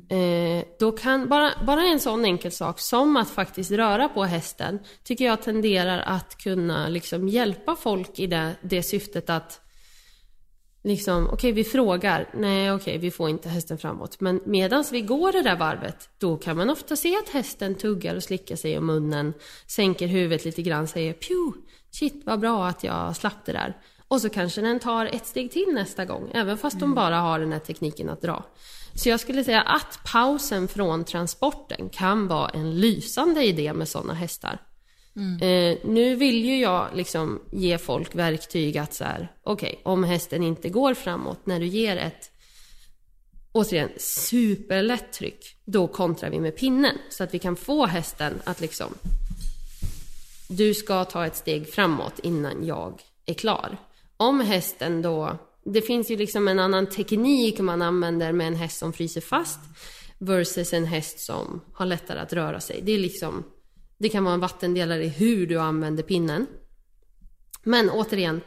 [0.08, 4.78] Eh, då kan bara, bara en sån enkel sak som att faktiskt röra på hästen
[5.04, 9.60] tycker jag tenderar att kunna liksom hjälpa folk i det, det syftet att
[10.86, 14.20] liksom, okej vi frågar, nej okej vi får inte hästen framåt.
[14.20, 18.14] Men medan vi går det där varvet, då kan man ofta se att hästen tuggar
[18.14, 19.34] och slickar sig om munnen,
[19.66, 21.52] sänker huvudet lite grann, säger pju,
[21.90, 23.76] shit vad bra att jag slapp det där.
[24.08, 27.40] Och så kanske den tar ett steg till nästa gång, även fast de bara har
[27.40, 28.44] den här tekniken att dra.
[28.94, 34.14] Så jag skulle säga att pausen från transporten kan vara en lysande idé med sådana
[34.14, 34.58] hästar.
[35.16, 35.42] Mm.
[35.42, 40.42] Eh, nu vill ju jag liksom ge folk verktyg att så här, okej, om hästen
[40.42, 42.30] inte går framåt när du ger ett
[43.52, 48.60] återigen superlätt tryck, då kontrar vi med pinnen så att vi kan få hästen att
[48.60, 48.94] liksom
[50.48, 53.76] du ska ta ett steg framåt innan jag är klar.
[54.16, 58.78] Om hästen då det finns ju liksom en annan teknik man använder med en häst
[58.78, 59.60] som fryser fast
[60.18, 62.80] versus en häst som har lättare att röra sig.
[62.82, 63.44] Det är liksom,
[63.98, 66.46] det kan vara en vattendelare i hur du använder pinnen.
[67.62, 68.40] Men återigen,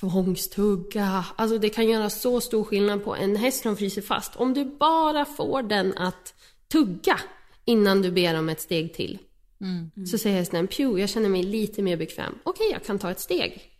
[0.00, 1.24] tvångstugga.
[1.36, 4.36] Alltså det kan göra så stor skillnad på en häst som fryser fast.
[4.36, 6.34] Om du bara får den att
[6.72, 7.20] tugga
[7.64, 9.18] innan du ber om ett steg till.
[9.60, 10.06] Mm.
[10.06, 12.34] Så säger hästen, pju, jag känner mig lite mer bekväm.
[12.42, 13.70] Okej, jag kan ta ett steg.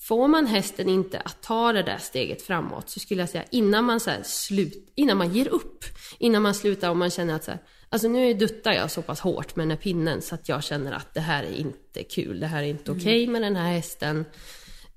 [0.00, 3.84] Får man hästen inte att ta det där steget framåt så skulle jag säga innan
[3.84, 5.84] man så slut, innan man ger upp,
[6.18, 7.60] innan man slutar och man känner att så här,
[7.92, 10.92] alltså nu duttar jag så pass hårt med den här pinnen så att jag känner
[10.92, 13.72] att det här är inte kul, det här är inte okej okay med den här
[13.72, 14.24] hästen.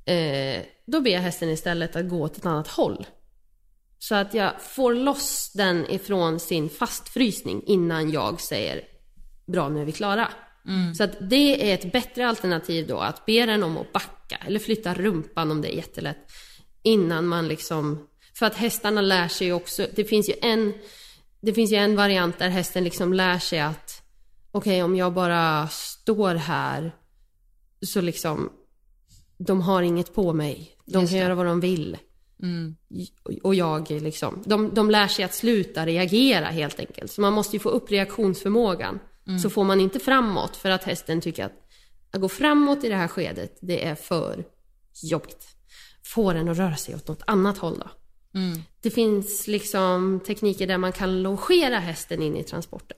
[0.06, 3.06] Eh, då ber jag hästen istället att gå åt ett annat håll.
[4.00, 8.82] Så att jag får loss den ifrån sin fastfrysning innan jag säger
[9.48, 10.30] bra nu är vi klara.
[10.68, 10.96] Mm.
[10.96, 14.60] Så att det är ett bättre alternativ då att be den om att backa eller
[14.60, 16.32] flytta rumpan om det är jättelätt.
[16.84, 20.74] Innan man liksom, för att hästarna lär sig också, det finns ju en,
[21.46, 24.02] det finns ju en variant där hästen liksom lär sig att
[24.52, 26.96] okej okay, om jag bara står här
[27.86, 28.50] så liksom
[29.38, 30.72] de har inget på mig.
[30.86, 31.98] De kan göra vad de vill.
[32.42, 32.76] Mm.
[33.44, 37.12] Och jag liksom, de, de lär sig att sluta reagera helt enkelt.
[37.12, 39.00] Så man måste ju få upp reaktionsförmågan.
[39.28, 39.40] Mm.
[39.40, 41.66] Så får man inte framåt för att hästen tycker att
[42.16, 44.46] att gå framåt i det här skedet, det är för
[45.04, 45.48] jobbigt.
[46.04, 47.90] Få den att röra sig åt något annat håll då.
[48.36, 48.62] Mm.
[48.82, 52.98] Det finns liksom tekniker där man kan longera hästen in i transporten.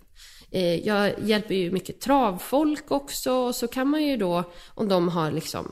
[0.51, 5.09] Eh, jag hjälper ju mycket travfolk också, och så kan man ju då, om de
[5.09, 5.71] har liksom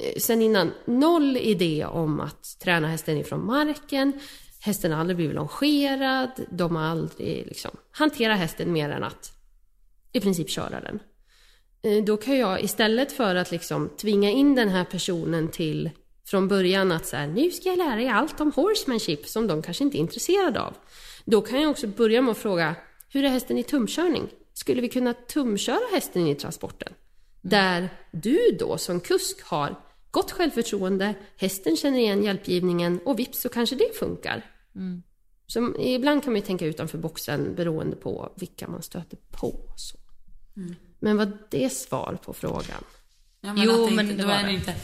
[0.00, 4.12] eh, sen innan noll idé om att träna hästen ifrån marken.
[4.60, 6.30] Hästen har aldrig blivit longerad.
[6.50, 9.32] De har aldrig liksom hanterat hästen mer än att
[10.12, 11.00] i princip köra den.
[11.82, 15.90] Eh, då kan jag istället för att liksom tvinga in den här personen till
[16.32, 19.62] från början att så här, nu ska jag lära dig allt om horsemanship som de
[19.62, 20.74] kanske inte är intresserade av.
[21.24, 22.76] Då kan jag också börja med att fråga,
[23.08, 24.28] hur är hästen i tumkörning?
[24.52, 26.92] Skulle vi kunna tumköra hästen i transporten?
[27.40, 29.80] Där du då som kusk har
[30.10, 34.46] gott självförtroende, hästen känner igen hjälpgivningen och vips så kanske det funkar.
[34.74, 35.02] Mm.
[35.46, 39.54] Så ibland kan man ju tänka utanför boxen beroende på vilka man stöter på.
[39.76, 39.98] Så.
[40.56, 40.74] Mm.
[40.98, 42.84] Men var det svar på frågan?
[43.40, 44.74] Ja, men jo, men då, är det inte,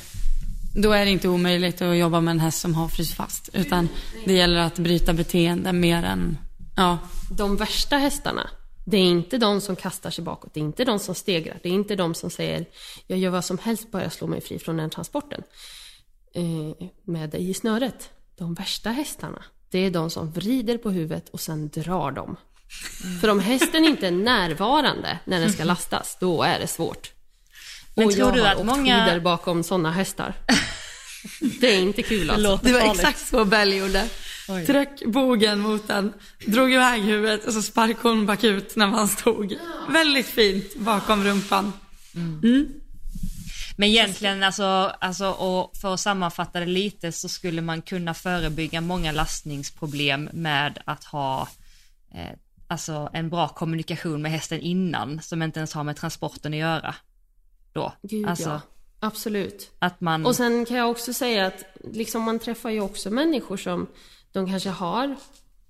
[0.83, 3.51] då är det inte omöjligt att jobba med en häst som har fryst fast.
[3.53, 3.89] Utan
[4.27, 6.39] det gäller att bryta beteende mer än...
[6.77, 6.99] Ja.
[7.39, 8.51] De värsta hästarna,
[8.87, 10.55] det är inte de som kastar sig bakåt.
[10.55, 11.59] Det är inte de som stegrar.
[11.63, 12.67] Det är inte de som säger
[13.07, 15.43] jag gör vad som helst bara jag slår mig fri från den transporten.
[16.35, 18.11] Eh, med dig i snöret.
[18.37, 22.37] De värsta hästarna, det är de som vrider på huvudet och sen drar dem.
[23.05, 23.19] Mm.
[23.21, 27.18] För om hästen inte är närvarande när den ska lastas, då är det svårt.
[27.99, 29.21] Men och tror jag du har att många...
[29.21, 30.35] bakom sådana hästar.
[31.61, 32.57] Det är inte kul alltså.
[32.63, 34.09] Det, det var exakt så Bell gjorde.
[34.49, 34.67] Oj.
[34.67, 36.13] Tryck bogen mot den,
[36.47, 39.53] drog iväg huvudet och så sparkade hon bakut när man stod.
[39.53, 39.59] Ja.
[39.89, 41.73] Väldigt fint bakom rumpan.
[42.15, 42.41] Mm.
[42.43, 42.69] Mm.
[43.77, 48.81] Men egentligen, alltså, alltså, och för att sammanfatta det lite så skulle man kunna förebygga
[48.81, 51.49] många lastningsproblem med att ha
[52.15, 52.39] eh,
[52.69, 56.95] alltså en bra kommunikation med hästen innan som inte ens har med transporten att göra.
[57.79, 57.93] Då.
[58.03, 58.61] Gud, alltså, ja.
[59.01, 59.71] Absolut.
[59.79, 60.27] Att man...
[60.27, 63.87] Och sen kan jag också säga att liksom man träffar ju också människor som
[64.33, 65.17] de kanske har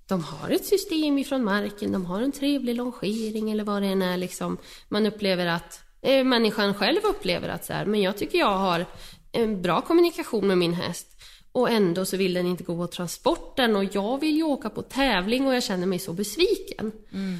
[0.09, 4.01] de har ett system ifrån marken, de har en trevlig longering eller vad det än
[4.01, 4.57] är liksom.
[4.87, 8.85] Man upplever att, eh, människan själv upplever att så här, men jag tycker jag har
[9.31, 11.07] en bra kommunikation med min häst.
[11.51, 14.81] Och ändå så vill den inte gå på transporten och jag vill ju åka på
[14.81, 16.91] tävling och jag känner mig så besviken.
[17.11, 17.37] Mm.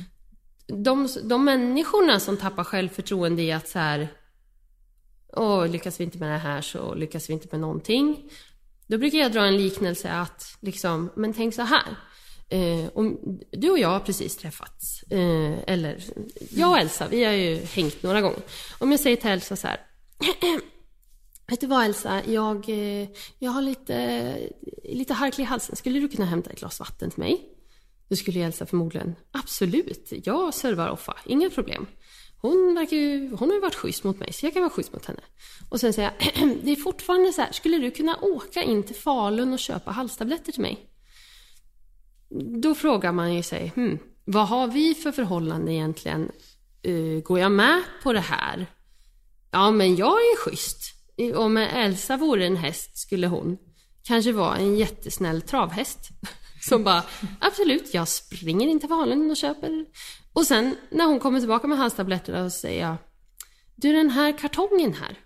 [0.84, 4.08] De, de människorna som tappar självförtroende i att så här,
[5.34, 8.30] och lyckas vi inte med det här så lyckas vi inte med någonting.
[8.88, 11.96] Då brukar jag dra en liknelse att liksom, men tänk så här.
[12.50, 16.04] Eh, om du och jag har precis träffats, eh, eller
[16.50, 18.40] jag och Elsa, vi har ju hängt några gånger.
[18.80, 19.82] Om jag säger till Elsa så här.
[21.48, 23.08] Vet du vad Elsa, jag, eh,
[23.40, 24.38] jag har lite,
[24.84, 25.76] lite harklig i halsen.
[25.76, 27.46] Skulle du kunna hämta ett glas vatten till mig?
[28.10, 31.88] Då skulle Elsa förmodligen, absolut, jag servar Offa, inga problem.
[32.42, 34.94] Hon, verkar ju, hon har ju varit schysst mot mig, så jag kan vara schysst
[34.94, 35.22] mot henne.
[35.70, 38.96] Och sen säger jag, det är fortfarande så här, skulle du kunna åka in till
[38.96, 40.86] Falun och köpa halstabletter till mig?
[42.62, 46.32] Då frågar man ju sig, hmm, vad har vi för förhållande egentligen?
[46.88, 48.66] Uh, går jag med på det här?
[49.52, 51.00] Ja, men jag är schysst
[51.36, 53.58] om Elsa vore en häst skulle hon
[54.04, 56.00] kanske vara en jättesnäll travhäst.
[56.62, 57.04] Som bara,
[57.40, 59.86] absolut, jag springer in till Falun och köper.
[60.40, 62.96] Och sen när hon kommer tillbaka med halstabletterna så säger jag,
[63.76, 65.20] du den här kartongen här.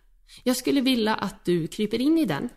[0.44, 2.50] Jag skulle vilja att du kryper in i den.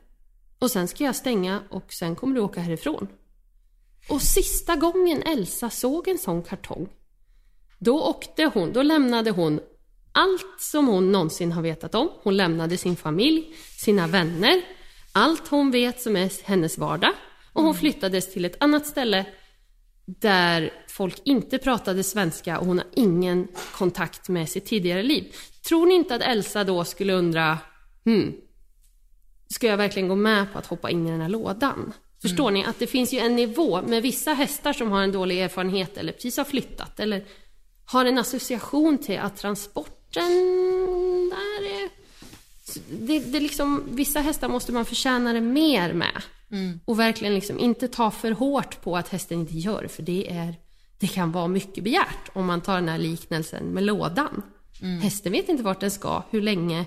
[0.58, 3.08] Och sen ska jag stänga och sen kommer du åka härifrån.
[4.08, 6.88] Och sista gången Elsa såg en sån kartong,
[7.78, 9.60] då åkte hon, då lämnade hon
[10.12, 12.10] allt som hon någonsin har vetat om.
[12.22, 14.62] Hon lämnade sin familj, sina vänner,
[15.12, 17.12] allt hon vet som är hennes vardag.
[17.52, 19.26] Och hon flyttades till ett annat ställe
[20.06, 25.34] där folk inte pratade svenska och hon har ingen kontakt med sitt tidigare liv.
[25.68, 27.58] Tror ni inte att Elsa då skulle undra,
[28.04, 28.34] hmm,
[29.48, 31.92] ska jag verkligen gå med på att hoppa in i den här lådan?
[32.22, 35.40] Förstår ni att det finns ju en nivå med vissa hästar som har en dålig
[35.40, 37.24] erfarenhet eller precis har flyttat eller
[37.84, 40.30] har en association till att transporten
[41.30, 41.90] där är...
[42.90, 46.22] Det, det liksom, vissa hästar måste man förtjäna det mer med.
[46.84, 50.54] Och verkligen liksom inte ta för hårt på att hästen inte gör för det är...
[50.98, 54.42] Det kan vara mycket begärt om man tar den här liknelsen med lådan.
[55.02, 56.84] Hästen vet inte vart den ska, hur länge,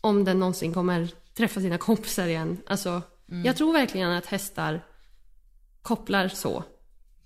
[0.00, 2.58] om den någonsin kommer träffa sina kompisar igen.
[2.66, 3.02] Alltså,
[3.44, 4.84] jag tror verkligen att hästar
[5.82, 6.64] kopplar så.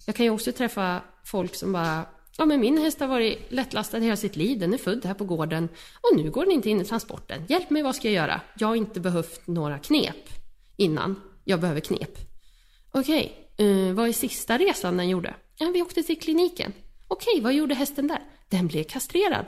[0.06, 2.06] Jag kan ju också träffa folk som bara
[2.38, 5.24] Ja men min häst har varit lättlastad hela sitt liv, den är född här på
[5.24, 7.42] gården och nu går den inte in i transporten.
[7.48, 8.40] Hjälp mig, vad ska jag göra?
[8.58, 10.16] Jag har inte behövt några knep
[10.76, 11.20] innan.
[11.48, 12.18] Jag behöver knep.
[12.90, 15.34] Okej, eh, vad är sista resan den gjorde?
[15.58, 16.72] Ja, vi åkte till kliniken.
[17.08, 18.20] Okej, vad gjorde hästen där?
[18.48, 19.46] Den blev kastrerad.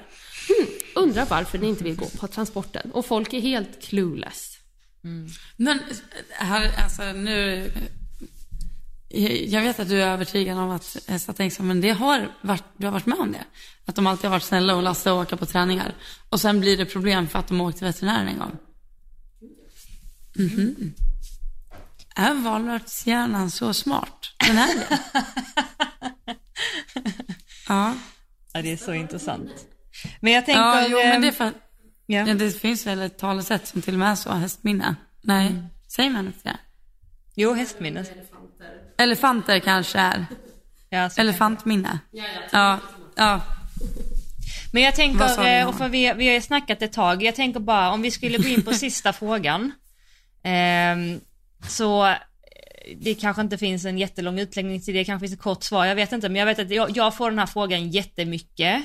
[0.49, 2.91] Hmm, undrar varför den inte vill gå på transporten.
[2.91, 4.59] Och folk är helt clueless.
[5.05, 5.29] Mm.
[5.57, 5.85] Men eh,
[6.31, 7.71] här, alltså nu...
[9.11, 12.33] Eh, jag vet att du är övertygad om att hästar tänker så, men det har
[12.41, 13.45] varit, du har varit med om det.
[13.85, 15.95] Att de alltid har varit snälla och lastat och åka på träningar.
[16.29, 18.57] Och sen blir det problem för att de har åkt till veterinären en gång.
[20.37, 20.95] Mhm.
[22.19, 24.35] Är valnötshjärnan så smart?
[24.47, 24.99] Den är det.
[27.69, 27.95] ja.
[28.53, 29.51] Ja, det är så intressant.
[30.21, 30.61] Men jag tänker...
[30.63, 31.53] Ja, jo, men det ehm, för
[32.07, 32.27] ja.
[32.27, 34.95] ja, det finns väl ett talesätt som till och med är så, hästminne.
[35.23, 36.57] Nej, säger man inte det?
[37.35, 38.05] Jo, hästminne.
[38.99, 40.27] Elefanter kanske är.
[40.91, 41.99] Ja, Elefantminne.
[42.53, 42.79] Ja,
[43.15, 43.41] ja.
[44.73, 46.93] Men jag Vad tänker, sa du, eh, och för vi, vi har ju snackat ett
[46.93, 49.73] tag, jag tänker bara om vi skulle gå in på sista frågan.
[50.43, 51.21] ehm,
[51.67, 52.17] så eh,
[52.97, 55.95] det kanske inte finns en jättelång utläggning till det, kanske finns ett kort svar, jag
[55.95, 58.83] vet inte, men jag vet att jag, jag får den här frågan jättemycket.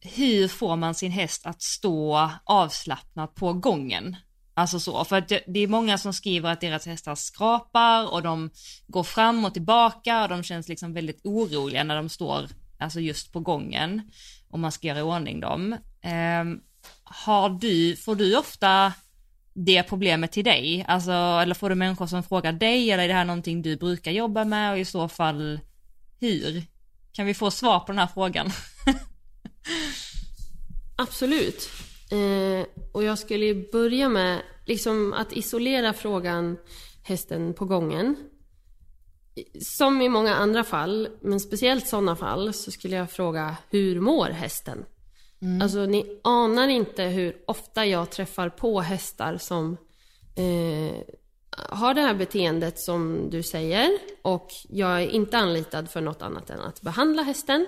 [0.00, 4.16] Hur får man sin häst att stå avslappnat på gången?
[4.56, 8.50] Alltså så, för att det, är många som skriver att deras hästar skrapar och de
[8.86, 12.46] går fram och tillbaka och de känns liksom väldigt oroliga när de står,
[12.78, 14.10] alltså just på gången,
[14.48, 15.72] och man ska göra i ordning dem.
[16.00, 16.44] Eh,
[17.04, 18.92] har du, får du ofta
[19.54, 20.84] det problemet till dig?
[20.88, 24.10] Alltså, eller får du människor som frågar dig eller är det här någonting du brukar
[24.10, 25.60] jobba med och i så fall
[26.20, 26.62] hur?
[27.12, 28.50] Kan vi få svar på den här frågan?
[30.96, 31.70] Absolut.
[32.10, 36.56] Eh, och jag skulle ju börja med liksom att isolera frågan
[37.02, 38.16] hästen på gången.
[39.60, 44.26] Som i många andra fall, men speciellt sådana fall, så skulle jag fråga hur mår
[44.26, 44.84] hästen?
[45.44, 45.62] Mm.
[45.62, 49.76] Alltså ni anar inte hur ofta jag träffar på hästar som
[50.36, 50.96] eh,
[51.56, 56.50] har det här beteendet som du säger och jag är inte anlitad för något annat
[56.50, 57.66] än att behandla hästen.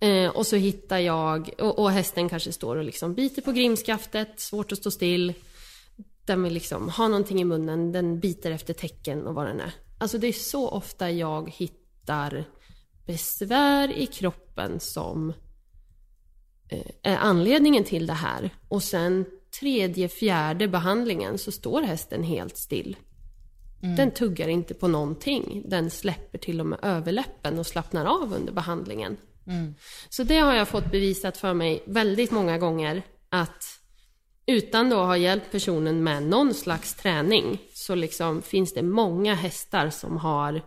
[0.00, 4.40] Eh, och så hittar jag, och, och hästen kanske står och liksom biter på grimskaftet,
[4.40, 5.34] svårt att stå still.
[6.26, 9.72] Den vill liksom ha någonting i munnen, den biter efter tecken och vad den är.
[9.98, 12.44] Alltså det är så ofta jag hittar
[13.06, 15.34] besvär i kroppen som eh,
[17.02, 18.50] är anledningen till det här.
[18.68, 19.24] Och sen
[19.60, 22.96] tredje, fjärde behandlingen så står hästen helt still.
[23.96, 25.62] Den tuggar inte på någonting.
[25.66, 29.16] Den släpper till och med överläppen och slappnar av under behandlingen.
[30.08, 33.78] Så det har jag fått bevisat för mig väldigt många gånger att
[34.46, 39.90] utan då ha hjälpt personen med någon slags träning så liksom finns det många hästar
[39.90, 40.62] som har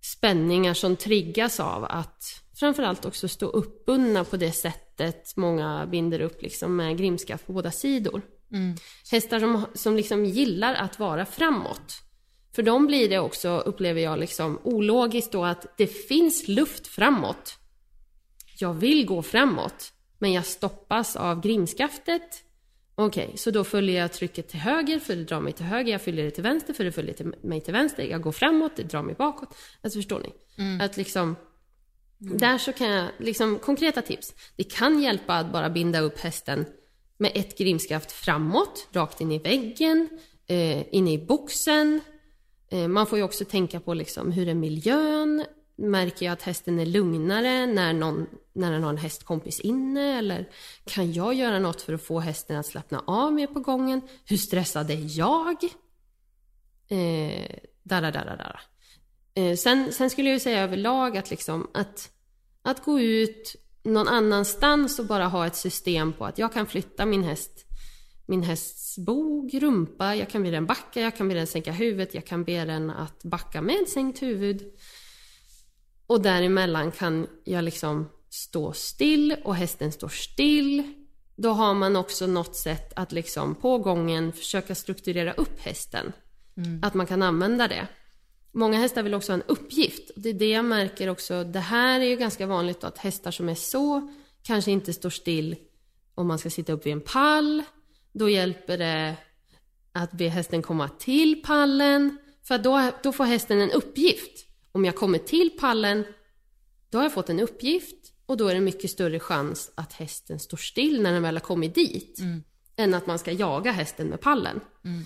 [0.00, 6.42] spänningar som triggas av att framförallt också stå uppbundna på det sättet många binder upp
[6.42, 8.22] liksom med grimskaft på båda sidor.
[9.10, 11.94] Hästar som, som liksom gillar att vara framåt.
[12.52, 17.58] För dem blir det också, upplever jag, liksom ologiskt då att det finns luft framåt.
[18.58, 22.44] Jag vill gå framåt, men jag stoppas av grimskaftet.
[22.94, 25.92] Okej, så då följer jag trycket till höger för det drar mig till höger.
[25.92, 28.02] Jag följer det till vänster för det följer till mig till vänster.
[28.02, 29.56] Jag går framåt, det drar mig bakåt.
[29.82, 30.32] Alltså förstår ni?
[30.84, 31.36] Att liksom...
[32.22, 32.38] Mm.
[32.38, 34.34] Där så kan jag, liksom konkreta tips.
[34.56, 36.66] Det kan hjälpa att bara binda upp hästen
[37.18, 40.08] med ett grimskaft framåt, rakt in i väggen,
[40.46, 42.00] eh, in i boxen.
[42.70, 45.44] Eh, man får ju också tänka på liksom hur är miljön?
[45.76, 50.18] Märker jag att hästen är lugnare när, någon, när den har en hästkompis inne?
[50.18, 50.48] Eller
[50.84, 54.00] kan jag göra något för att få hästen att slappna av mer på gången?
[54.24, 55.56] Hur stressad är jag?
[56.88, 58.60] Eh, dara, dara, dara
[59.56, 62.10] sen, sen skulle jag ju säga överlag att liksom att,
[62.62, 67.06] att gå ut någon annanstans och bara ha ett system på att jag kan flytta
[67.06, 67.66] min häst
[68.30, 72.14] min hästs bog, rumpa, jag kan be den backa, jag kan be den sänka huvudet,
[72.14, 74.62] jag kan be den att backa med sänkt huvud.
[76.06, 80.94] Och däremellan kan jag liksom stå still och hästen står still.
[81.36, 86.12] Då har man också något sätt att liksom på gången försöka strukturera upp hästen.
[86.56, 86.80] Mm.
[86.82, 87.86] Att man kan använda det.
[88.52, 90.10] Många hästar vill också ha en uppgift.
[90.16, 91.44] Det är det jag märker också.
[91.44, 94.10] Det här är ju ganska vanligt då, att hästar som är så
[94.42, 95.56] kanske inte står still
[96.14, 97.62] om man ska sitta upp vid en pall.
[98.12, 99.16] Då hjälper det
[99.92, 102.18] att be hästen komma till pallen.
[102.42, 104.46] För då, då får hästen en uppgift.
[104.72, 106.04] Om jag kommer till pallen,
[106.90, 110.40] då har jag fått en uppgift och då är det mycket större chans att hästen
[110.40, 112.18] står still när den väl har kommit dit.
[112.20, 112.42] Mm.
[112.76, 114.60] Än att man ska jaga hästen med pallen.
[114.84, 115.04] Mm.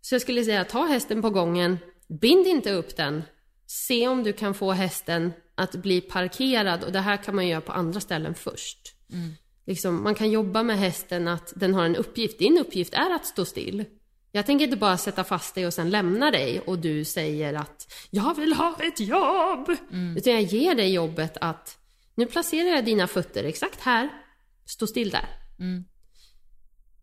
[0.00, 1.78] Så jag skulle säga, ta hästen på gången,
[2.10, 3.22] bind inte upp den.
[3.66, 7.60] Se om du kan få hästen att bli parkerad och det här kan man göra
[7.60, 8.78] på andra ställen först.
[9.12, 9.30] Mm.
[9.66, 12.38] Liksom, man kan jobba med hästen att den har en uppgift.
[12.38, 13.84] Din uppgift är att stå still.
[14.32, 17.92] Jag tänker inte bara sätta fast dig och sen lämna dig och du säger att
[18.10, 19.70] jag vill ha ett jobb.
[19.92, 20.16] Mm.
[20.16, 21.78] Utan jag ger dig jobbet att
[22.14, 24.08] nu placerar jag dina fötter exakt här.
[24.66, 25.28] Stå still där.
[25.58, 25.84] Mm.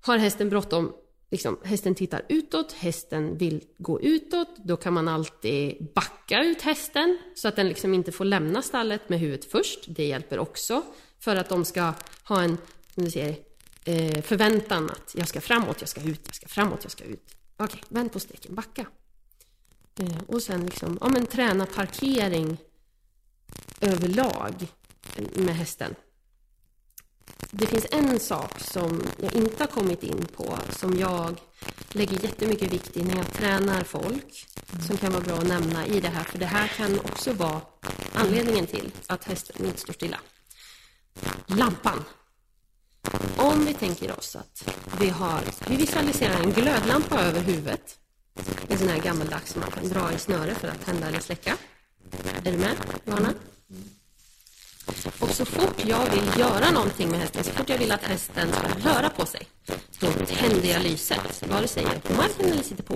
[0.01, 0.93] Har hästen bråttom,
[1.31, 4.57] liksom, hästen tittar utåt, hästen vill gå utåt.
[4.57, 9.09] Då kan man alltid backa ut hästen så att den liksom inte får lämna stallet
[9.09, 9.85] med huvudet först.
[9.87, 10.83] Det hjälper också
[11.19, 11.93] för att de ska
[12.23, 12.57] ha en,
[12.95, 13.35] du ser,
[13.85, 17.35] eh, förväntan att jag ska framåt, jag ska ut, jag ska framåt, jag ska ut.
[17.57, 18.85] Okej, vänd på steken, backa.
[19.99, 22.57] Eh, och sen liksom, ja men träna parkering
[23.81, 24.67] överlag
[25.33, 25.95] med hästen.
[27.51, 31.39] Det finns en sak som jag inte har kommit in på som jag
[31.91, 34.47] lägger jättemycket vikt i när jag tränar folk.
[34.87, 37.61] Som kan vara bra att nämna i det här, för det här kan också vara
[38.13, 40.19] anledningen till att hästen inte står stilla.
[41.45, 42.03] Lampan.
[43.37, 47.97] Om vi tänker oss att vi har, vi visualiserar en glödlampa över huvudet.
[48.67, 51.57] En sån här gammaldags som man kan dra i snöre för att tända eller släcka.
[52.43, 52.75] Är du med,
[53.05, 53.33] Johanna?
[55.19, 58.47] Och så fort jag vill göra någonting med hästen, så fort jag vill att hästen
[58.51, 59.47] ska röra på sig,
[59.99, 62.93] då tänder jag lyset, vare sig jag är på marken eller sitter på.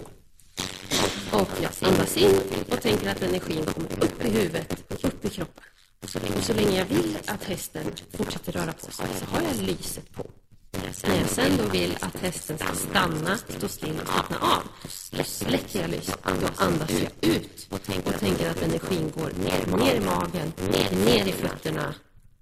[1.32, 2.40] Och jag andas in
[2.72, 5.64] och tänker att energin kommer upp i huvudet, och upp i kroppen.
[6.04, 6.10] Och
[6.44, 7.84] så länge jag vill att hästen
[8.18, 10.26] fortsätter röra på sig så har jag lyset på.
[10.72, 14.64] När jag sen då vill att hästen ska stanna, stå still och slappna av,
[15.12, 16.18] då släcker jag lyset.
[16.24, 17.84] Då andas jag ut och
[18.20, 21.96] tänker att energin går ner, ner i magen, ner, ner i fötterna.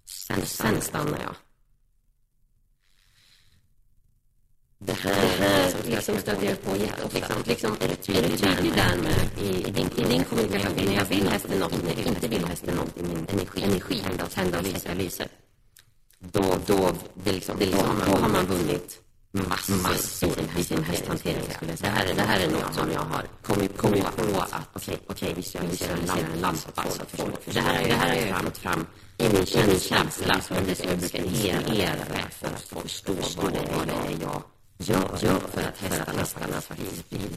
[0.06, 1.36] Sen, sen stannar jag.
[4.82, 7.36] Det här, liksom stöter jag på jätteofta.
[7.46, 10.86] Liksom, är du tydlig där med i, i, din, i din kommunikation?
[10.86, 13.28] När jag vill hästen något, när jag inte vill hästen något i min
[13.64, 14.04] energi,
[14.34, 15.32] tända och lysa, lyset.
[16.20, 16.92] Då, då,
[17.24, 19.00] det liksom, det liksom, då har man vunnit
[19.32, 21.44] massor, massor i sin hästhantering.
[21.82, 25.28] Det här, det här är något som jag har kommit, kommit på att okej, okay,
[25.28, 26.84] okay, visualisera en lampa.
[27.42, 28.86] För det här, det här har jag fått fram
[29.18, 29.46] i min
[29.80, 31.96] känsla som det ska beskriva
[32.30, 34.42] för att förstå vad det är jag
[34.78, 37.30] gör, gör för att hästarna, faktiskt blir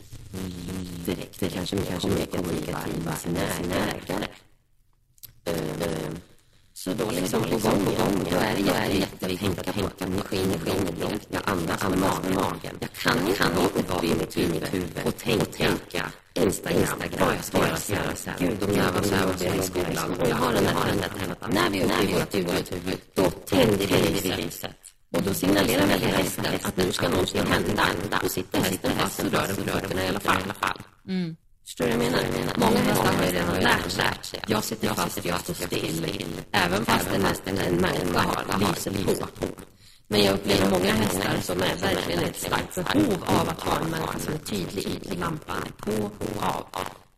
[1.05, 4.27] direkt, det kanske, kanske mer kommunikativa sina, sina ägare.
[6.85, 9.75] Så då liksom på gång, på gång, då är det, då är det jätteviktigt att
[9.75, 12.77] tänka energi, energi, jag andas med magen.
[12.81, 14.63] Jag kan, kan inte vara i mitt huvud
[15.05, 16.05] och tänka
[16.35, 18.35] Instagram, vad jag ska göra sen.
[18.39, 20.21] Gud, de övar så här i skolan.
[20.21, 21.81] Och jag har den där, när vi
[22.13, 24.71] är uppe i vårt huvud, då tänder vi lyset.
[25.17, 27.85] Och då signalerar väl hästen att nu ska någonting hända.
[28.23, 30.21] Då sitter hästen fast och rör på fötterna i alla
[30.55, 30.83] fall.
[31.09, 31.37] Mm.
[31.73, 32.55] Förstår du vad jag menar?
[32.57, 34.41] Många hästar har ju redan lärt sig.
[34.47, 36.07] Jag sitter fast, jag står still.
[36.53, 37.09] Även fast
[37.47, 39.47] en en människa har lyset på.
[40.09, 43.91] Men jag upplever många hästar som är verkligen ett starkt behov av att ha en
[43.91, 45.19] människa som är tydlig.
[45.19, 46.67] Lampan är på och av.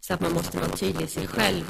[0.00, 1.64] Så att man måste vara tydlig i sig själv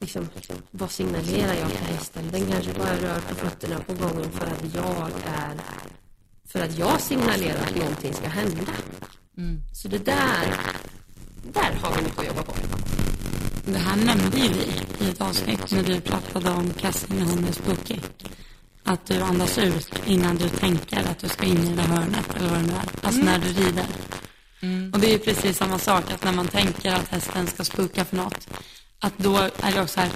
[0.00, 0.28] liksom,
[0.70, 2.30] vad signalerar jag till hästen?
[2.32, 5.54] Den kanske bara rör på fötterna på gången för att jag är
[6.48, 8.72] för att jag signalerar att någonting ska hända.
[9.38, 9.62] Mm.
[9.72, 10.56] Så det där,
[11.56, 12.54] där har vi mycket att jobba på.
[13.64, 16.72] Det här nämnde ju vi i ett avsnitt när du pratade om
[17.08, 17.96] när hon är spooky.
[18.84, 22.48] Att du andas ut innan du tänker att du ska in i det hörnet eller
[22.48, 23.06] vad det nu är.
[23.06, 23.24] Alltså mm.
[23.24, 23.86] när du rider.
[24.60, 24.92] Mm.
[24.92, 28.04] Och det är ju precis samma sak att när man tänker att hästen ska spooka
[28.04, 28.48] för något
[28.98, 30.10] att då är det också här,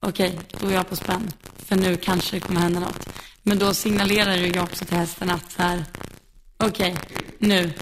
[0.00, 1.30] okej, okay, då är jag på spänn.
[1.56, 3.08] För nu kanske det kommer hända något.
[3.42, 5.84] Men då signalerar ju jag också till hästen att så här,
[6.56, 7.72] okej, okay, nu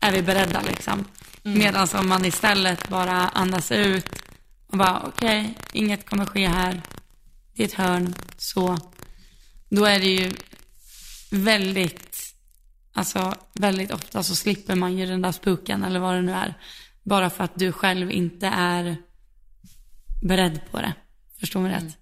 [0.00, 1.04] är vi beredda liksom.
[1.54, 4.06] Medan om man istället bara andas ut
[4.66, 6.82] och bara okej, inget kommer ske här.
[7.54, 8.78] Det är ett hörn, så.
[9.68, 10.32] Då är det ju
[11.30, 12.34] väldigt,
[12.92, 16.54] alltså väldigt ofta så slipper man ju den där spuken eller vad det nu är.
[17.02, 18.96] Bara för att du själv inte är
[20.22, 20.94] beredd på det.
[21.40, 21.98] Förstår mig rätt?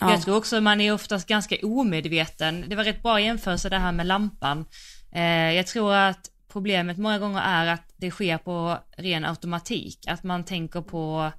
[0.00, 0.10] Ja.
[0.10, 2.64] Jag tror också man är oftast ganska omedveten.
[2.68, 4.64] Det var rätt bra jämförelse det här med lampan.
[5.12, 9.98] Eh, jag tror att problemet många gånger är att det sker på ren automatik.
[10.08, 11.32] Att man tänker på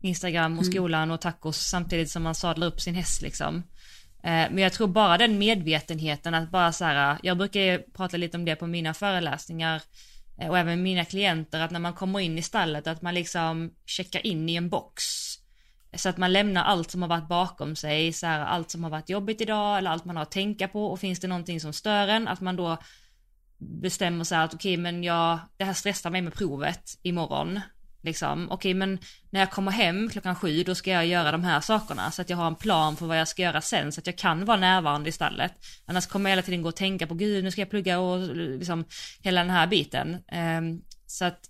[0.00, 3.62] Instagram och skolan och tacos samtidigt som man sadlar upp sin häst liksom.
[4.22, 8.16] Eh, Men jag tror bara den medvetenheten att bara så här, jag brukar ju prata
[8.16, 9.82] lite om det på mina föreläsningar
[10.38, 13.70] eh, och även mina klienter att när man kommer in i stallet att man liksom
[13.86, 15.04] checkar in i en box.
[15.94, 18.90] Så att man lämnar allt som har varit bakom sig, så här, allt som har
[18.90, 21.72] varit jobbigt idag eller allt man har att tänka på och finns det någonting som
[21.72, 22.78] stör en, att man då
[23.62, 27.60] bestämmer sig att okej men jag, det här stressar mig med provet imorgon.
[28.04, 28.98] Liksom, okej men
[29.30, 32.30] när jag kommer hem klockan sju då ska jag göra de här sakerna så att
[32.30, 34.56] jag har en plan för vad jag ska göra sen så att jag kan vara
[34.56, 35.52] närvarande i stallet.
[35.86, 38.36] Annars kommer jag hela tiden gå och tänka på gud nu ska jag plugga och
[38.36, 38.84] liksom
[39.20, 40.16] hela den här biten.
[40.32, 41.40] Um, så att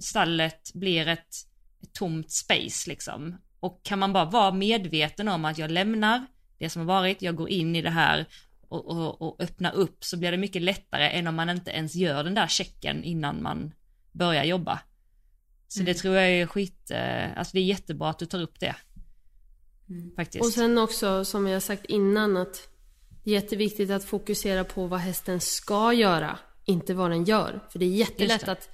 [0.00, 1.34] stallet blir ett,
[1.82, 3.36] ett tomt space liksom.
[3.60, 6.26] Och kan man bara vara medveten om att jag lämnar
[6.58, 8.26] det som har varit, jag går in i det här
[8.76, 11.94] och, och, och öppna upp så blir det mycket lättare än om man inte ens
[11.94, 13.72] gör den där checken innan man
[14.12, 14.80] börjar jobba.
[15.68, 18.60] Så det tror jag är skit, eh, alltså det är jättebra att du tar upp
[18.60, 18.74] det.
[20.16, 20.44] Faktiskt.
[20.44, 22.68] Och sen också, som jag sagt innan, att
[23.24, 27.60] det är jätteviktigt att fokusera på vad hästen ska göra, inte vad den gör.
[27.70, 28.70] För det är jättelätt att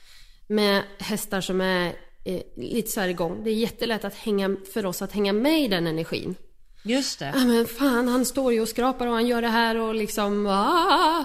[0.48, 1.86] med hästar som är
[2.24, 5.62] eh, lite så här igång, det är jättelätt att hänga, för oss att hänga med
[5.62, 6.34] i den energin.
[6.84, 7.32] Just det.
[7.36, 10.46] Ja men fan, han står ju och skrapar och han gör det här och liksom...
[10.46, 11.24] Ah,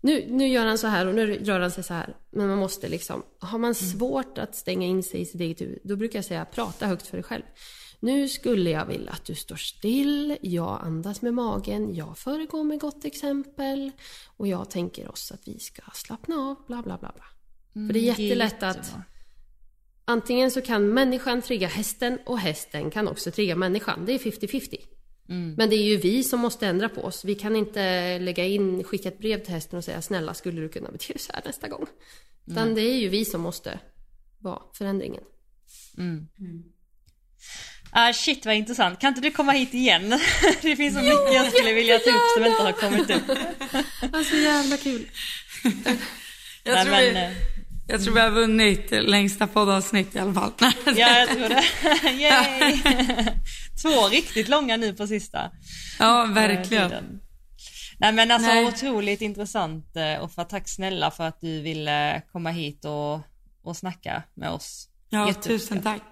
[0.00, 2.16] nu, nu gör han så här och nu rör han sig så här.
[2.30, 3.22] Men man måste liksom...
[3.40, 6.44] Har man svårt att stänga in sig i sitt eget huvud, då brukar jag säga
[6.44, 7.42] prata högt för dig själv.
[8.00, 12.80] Nu skulle jag vilja att du står still, jag andas med magen, jag föregår med
[12.80, 13.90] gott exempel
[14.36, 17.12] och jag tänker oss att vi ska slappna av, bla bla bla.
[17.14, 17.24] bla.
[17.86, 19.02] för det är jättelätt att jättebra.
[20.06, 24.04] Antingen så kan människan trigga hästen och hästen kan också trigga människan.
[24.06, 24.76] Det är 50-50.
[25.56, 27.24] Men det är ju vi som måste ändra på oss.
[27.24, 30.68] Vi kan inte lägga in, skicka ett brev till hästen och säga snälla skulle du
[30.68, 31.86] kunna bete dig så här nästa gång.
[32.46, 33.78] Utan det är ju vi som måste
[34.38, 35.22] vara förändringen.
[37.90, 40.08] Ah, shit vad intressant, kan inte du komma hit igen?
[40.62, 43.38] det finns så mycket jag skulle vilja ta upp som inte har kommit upp.
[44.14, 45.06] Alltså jävla kul.
[46.64, 47.55] Jag, Nej, tror men, vi, eh,
[47.86, 50.52] jag tror vi har vunnit längsta poddavsnitt i alla fall.
[50.86, 51.64] Ja, jag tror det.
[52.22, 52.78] Yay!
[53.82, 55.50] Två riktigt långa nu på sista.
[55.98, 56.90] ja, eh, verkligen.
[56.90, 57.20] tiden.
[57.98, 58.66] Nej men alltså Nej.
[58.66, 63.20] otroligt intressant eh, och för tack snälla för att du ville komma hit och,
[63.62, 64.88] och snacka med oss.
[65.08, 66.02] Ja, tusen tack.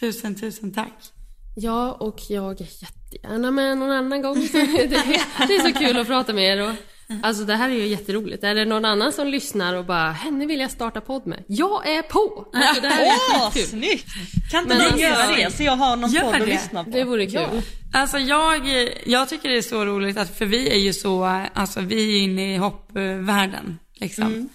[0.00, 1.12] Tusen, tusen tack.
[1.56, 4.34] Ja, och jag är jättegärna med någon annan gång.
[4.52, 6.68] det, är, det är så kul att prata med er.
[6.68, 6.74] Och,
[7.22, 8.44] alltså det här är ju jätteroligt.
[8.44, 11.44] Är det någon annan som lyssnar och bara “Henne vill jag starta podd med”?
[11.46, 12.48] Jag är på!
[12.54, 13.68] Alltså, det här är Åh, skitkul.
[13.68, 14.06] snyggt!
[14.50, 16.46] Kan inte ni alltså- göra det så jag har någon podd att det.
[16.46, 16.90] lyssna på?
[16.90, 17.62] Det vore kul.
[17.92, 18.60] Alltså jag,
[19.06, 21.24] jag tycker det är så roligt att, för vi är ju så,
[21.54, 24.48] alltså vi är inne i hoppvärlden liksom.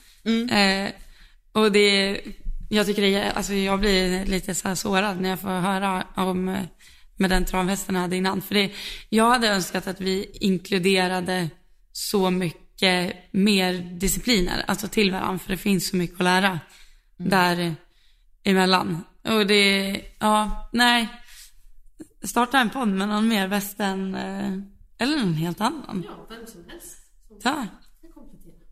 [0.51, 0.89] Eh,
[1.51, 2.21] och det,
[2.69, 6.03] jag tycker det är, alltså jag blir lite så här sårad när jag får höra
[6.15, 6.55] om, eh,
[7.17, 8.41] med den travhästen jag hade innan.
[8.41, 8.69] För det,
[9.09, 11.49] jag hade önskat att vi inkluderade
[11.91, 16.59] så mycket mer discipliner, alltså till varandra, för det finns så mycket att lära
[17.17, 17.75] där
[18.43, 19.03] emellan.
[19.23, 21.07] Och det, ja, nej.
[22.23, 24.53] Starta en podd med någon mer västern, eh,
[24.97, 26.03] eller någon helt annan.
[26.07, 26.97] Ja, vem som helst.
[27.43, 27.67] Ta.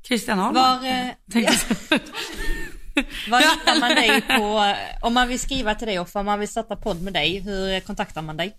[0.07, 0.79] Christian Ahlman.
[0.79, 1.07] Var, eh,
[3.29, 4.75] var hittar man dig på,
[5.07, 7.79] om man vill skriva till dig och om man vill starta podd med dig, hur
[7.79, 8.57] kontaktar man dig?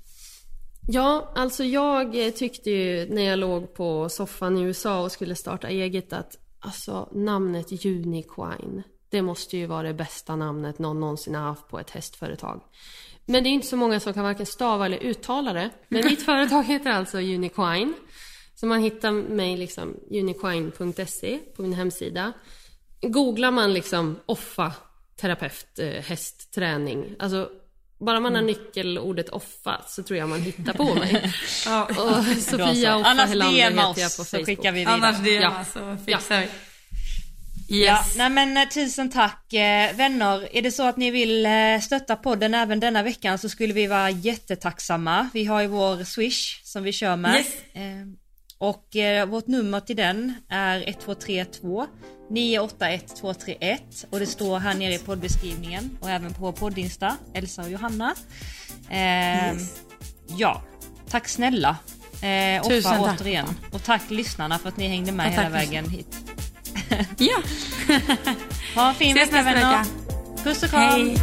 [0.90, 5.34] Ja, alltså jag eh, tyckte ju när jag låg på soffan i USA och skulle
[5.34, 11.34] starta eget att alltså namnet Uniquine, det måste ju vara det bästa namnet någon någonsin
[11.34, 12.62] har haft på ett hästföretag.
[13.26, 15.70] Men det är inte så många som kan varken stava eller uttala det.
[15.88, 17.94] Men mitt företag heter alltså Uniquine.
[18.54, 22.32] Så man hittar mig liksom uniquine.se på min hemsida.
[23.00, 24.72] Googlar man liksom offa
[25.16, 27.16] terapeut, eh, hästträning.
[27.18, 27.50] Alltså
[28.00, 31.32] bara man har nyckelordet offa så tror jag man hittar på mig.
[31.66, 31.84] Ja.
[31.84, 32.98] Och Sofia så.
[33.00, 34.46] Offa Annars Helander DMa heter jag på så Facebook.
[34.46, 34.94] skickar vi vidare.
[34.94, 35.64] Annars det Ja.
[35.72, 36.46] så fixar vi.
[37.70, 38.16] Ja, Yes.
[38.16, 40.56] nej men eh, tusen tack eh, vänner.
[40.56, 43.86] Är det så att ni vill eh, stötta podden även denna veckan så skulle vi
[43.86, 45.28] vara jättetacksamma.
[45.34, 47.34] Vi har ju vår swish som vi kör med.
[47.36, 47.46] Yes.
[47.72, 47.82] Eh,
[48.58, 48.96] Och
[49.28, 51.86] vårt nummer till den är 1232
[52.30, 57.70] 981 231 och det står här nere i poddbeskrivningen och även på poddinsta, Elsa och
[57.70, 58.14] Johanna.
[58.90, 59.56] Eh,
[60.36, 60.62] Ja,
[61.10, 61.76] tack snälla
[62.22, 63.46] eh, Tusen Offa tack, återigen.
[63.72, 66.16] Och tack lyssnarna för att ni hängde med Ja, hela vägen hit.
[67.18, 67.42] Ja,
[68.74, 69.84] Ha en fin vecka vänner.
[70.44, 70.82] Puss och kram.
[70.82, 71.16] Hej.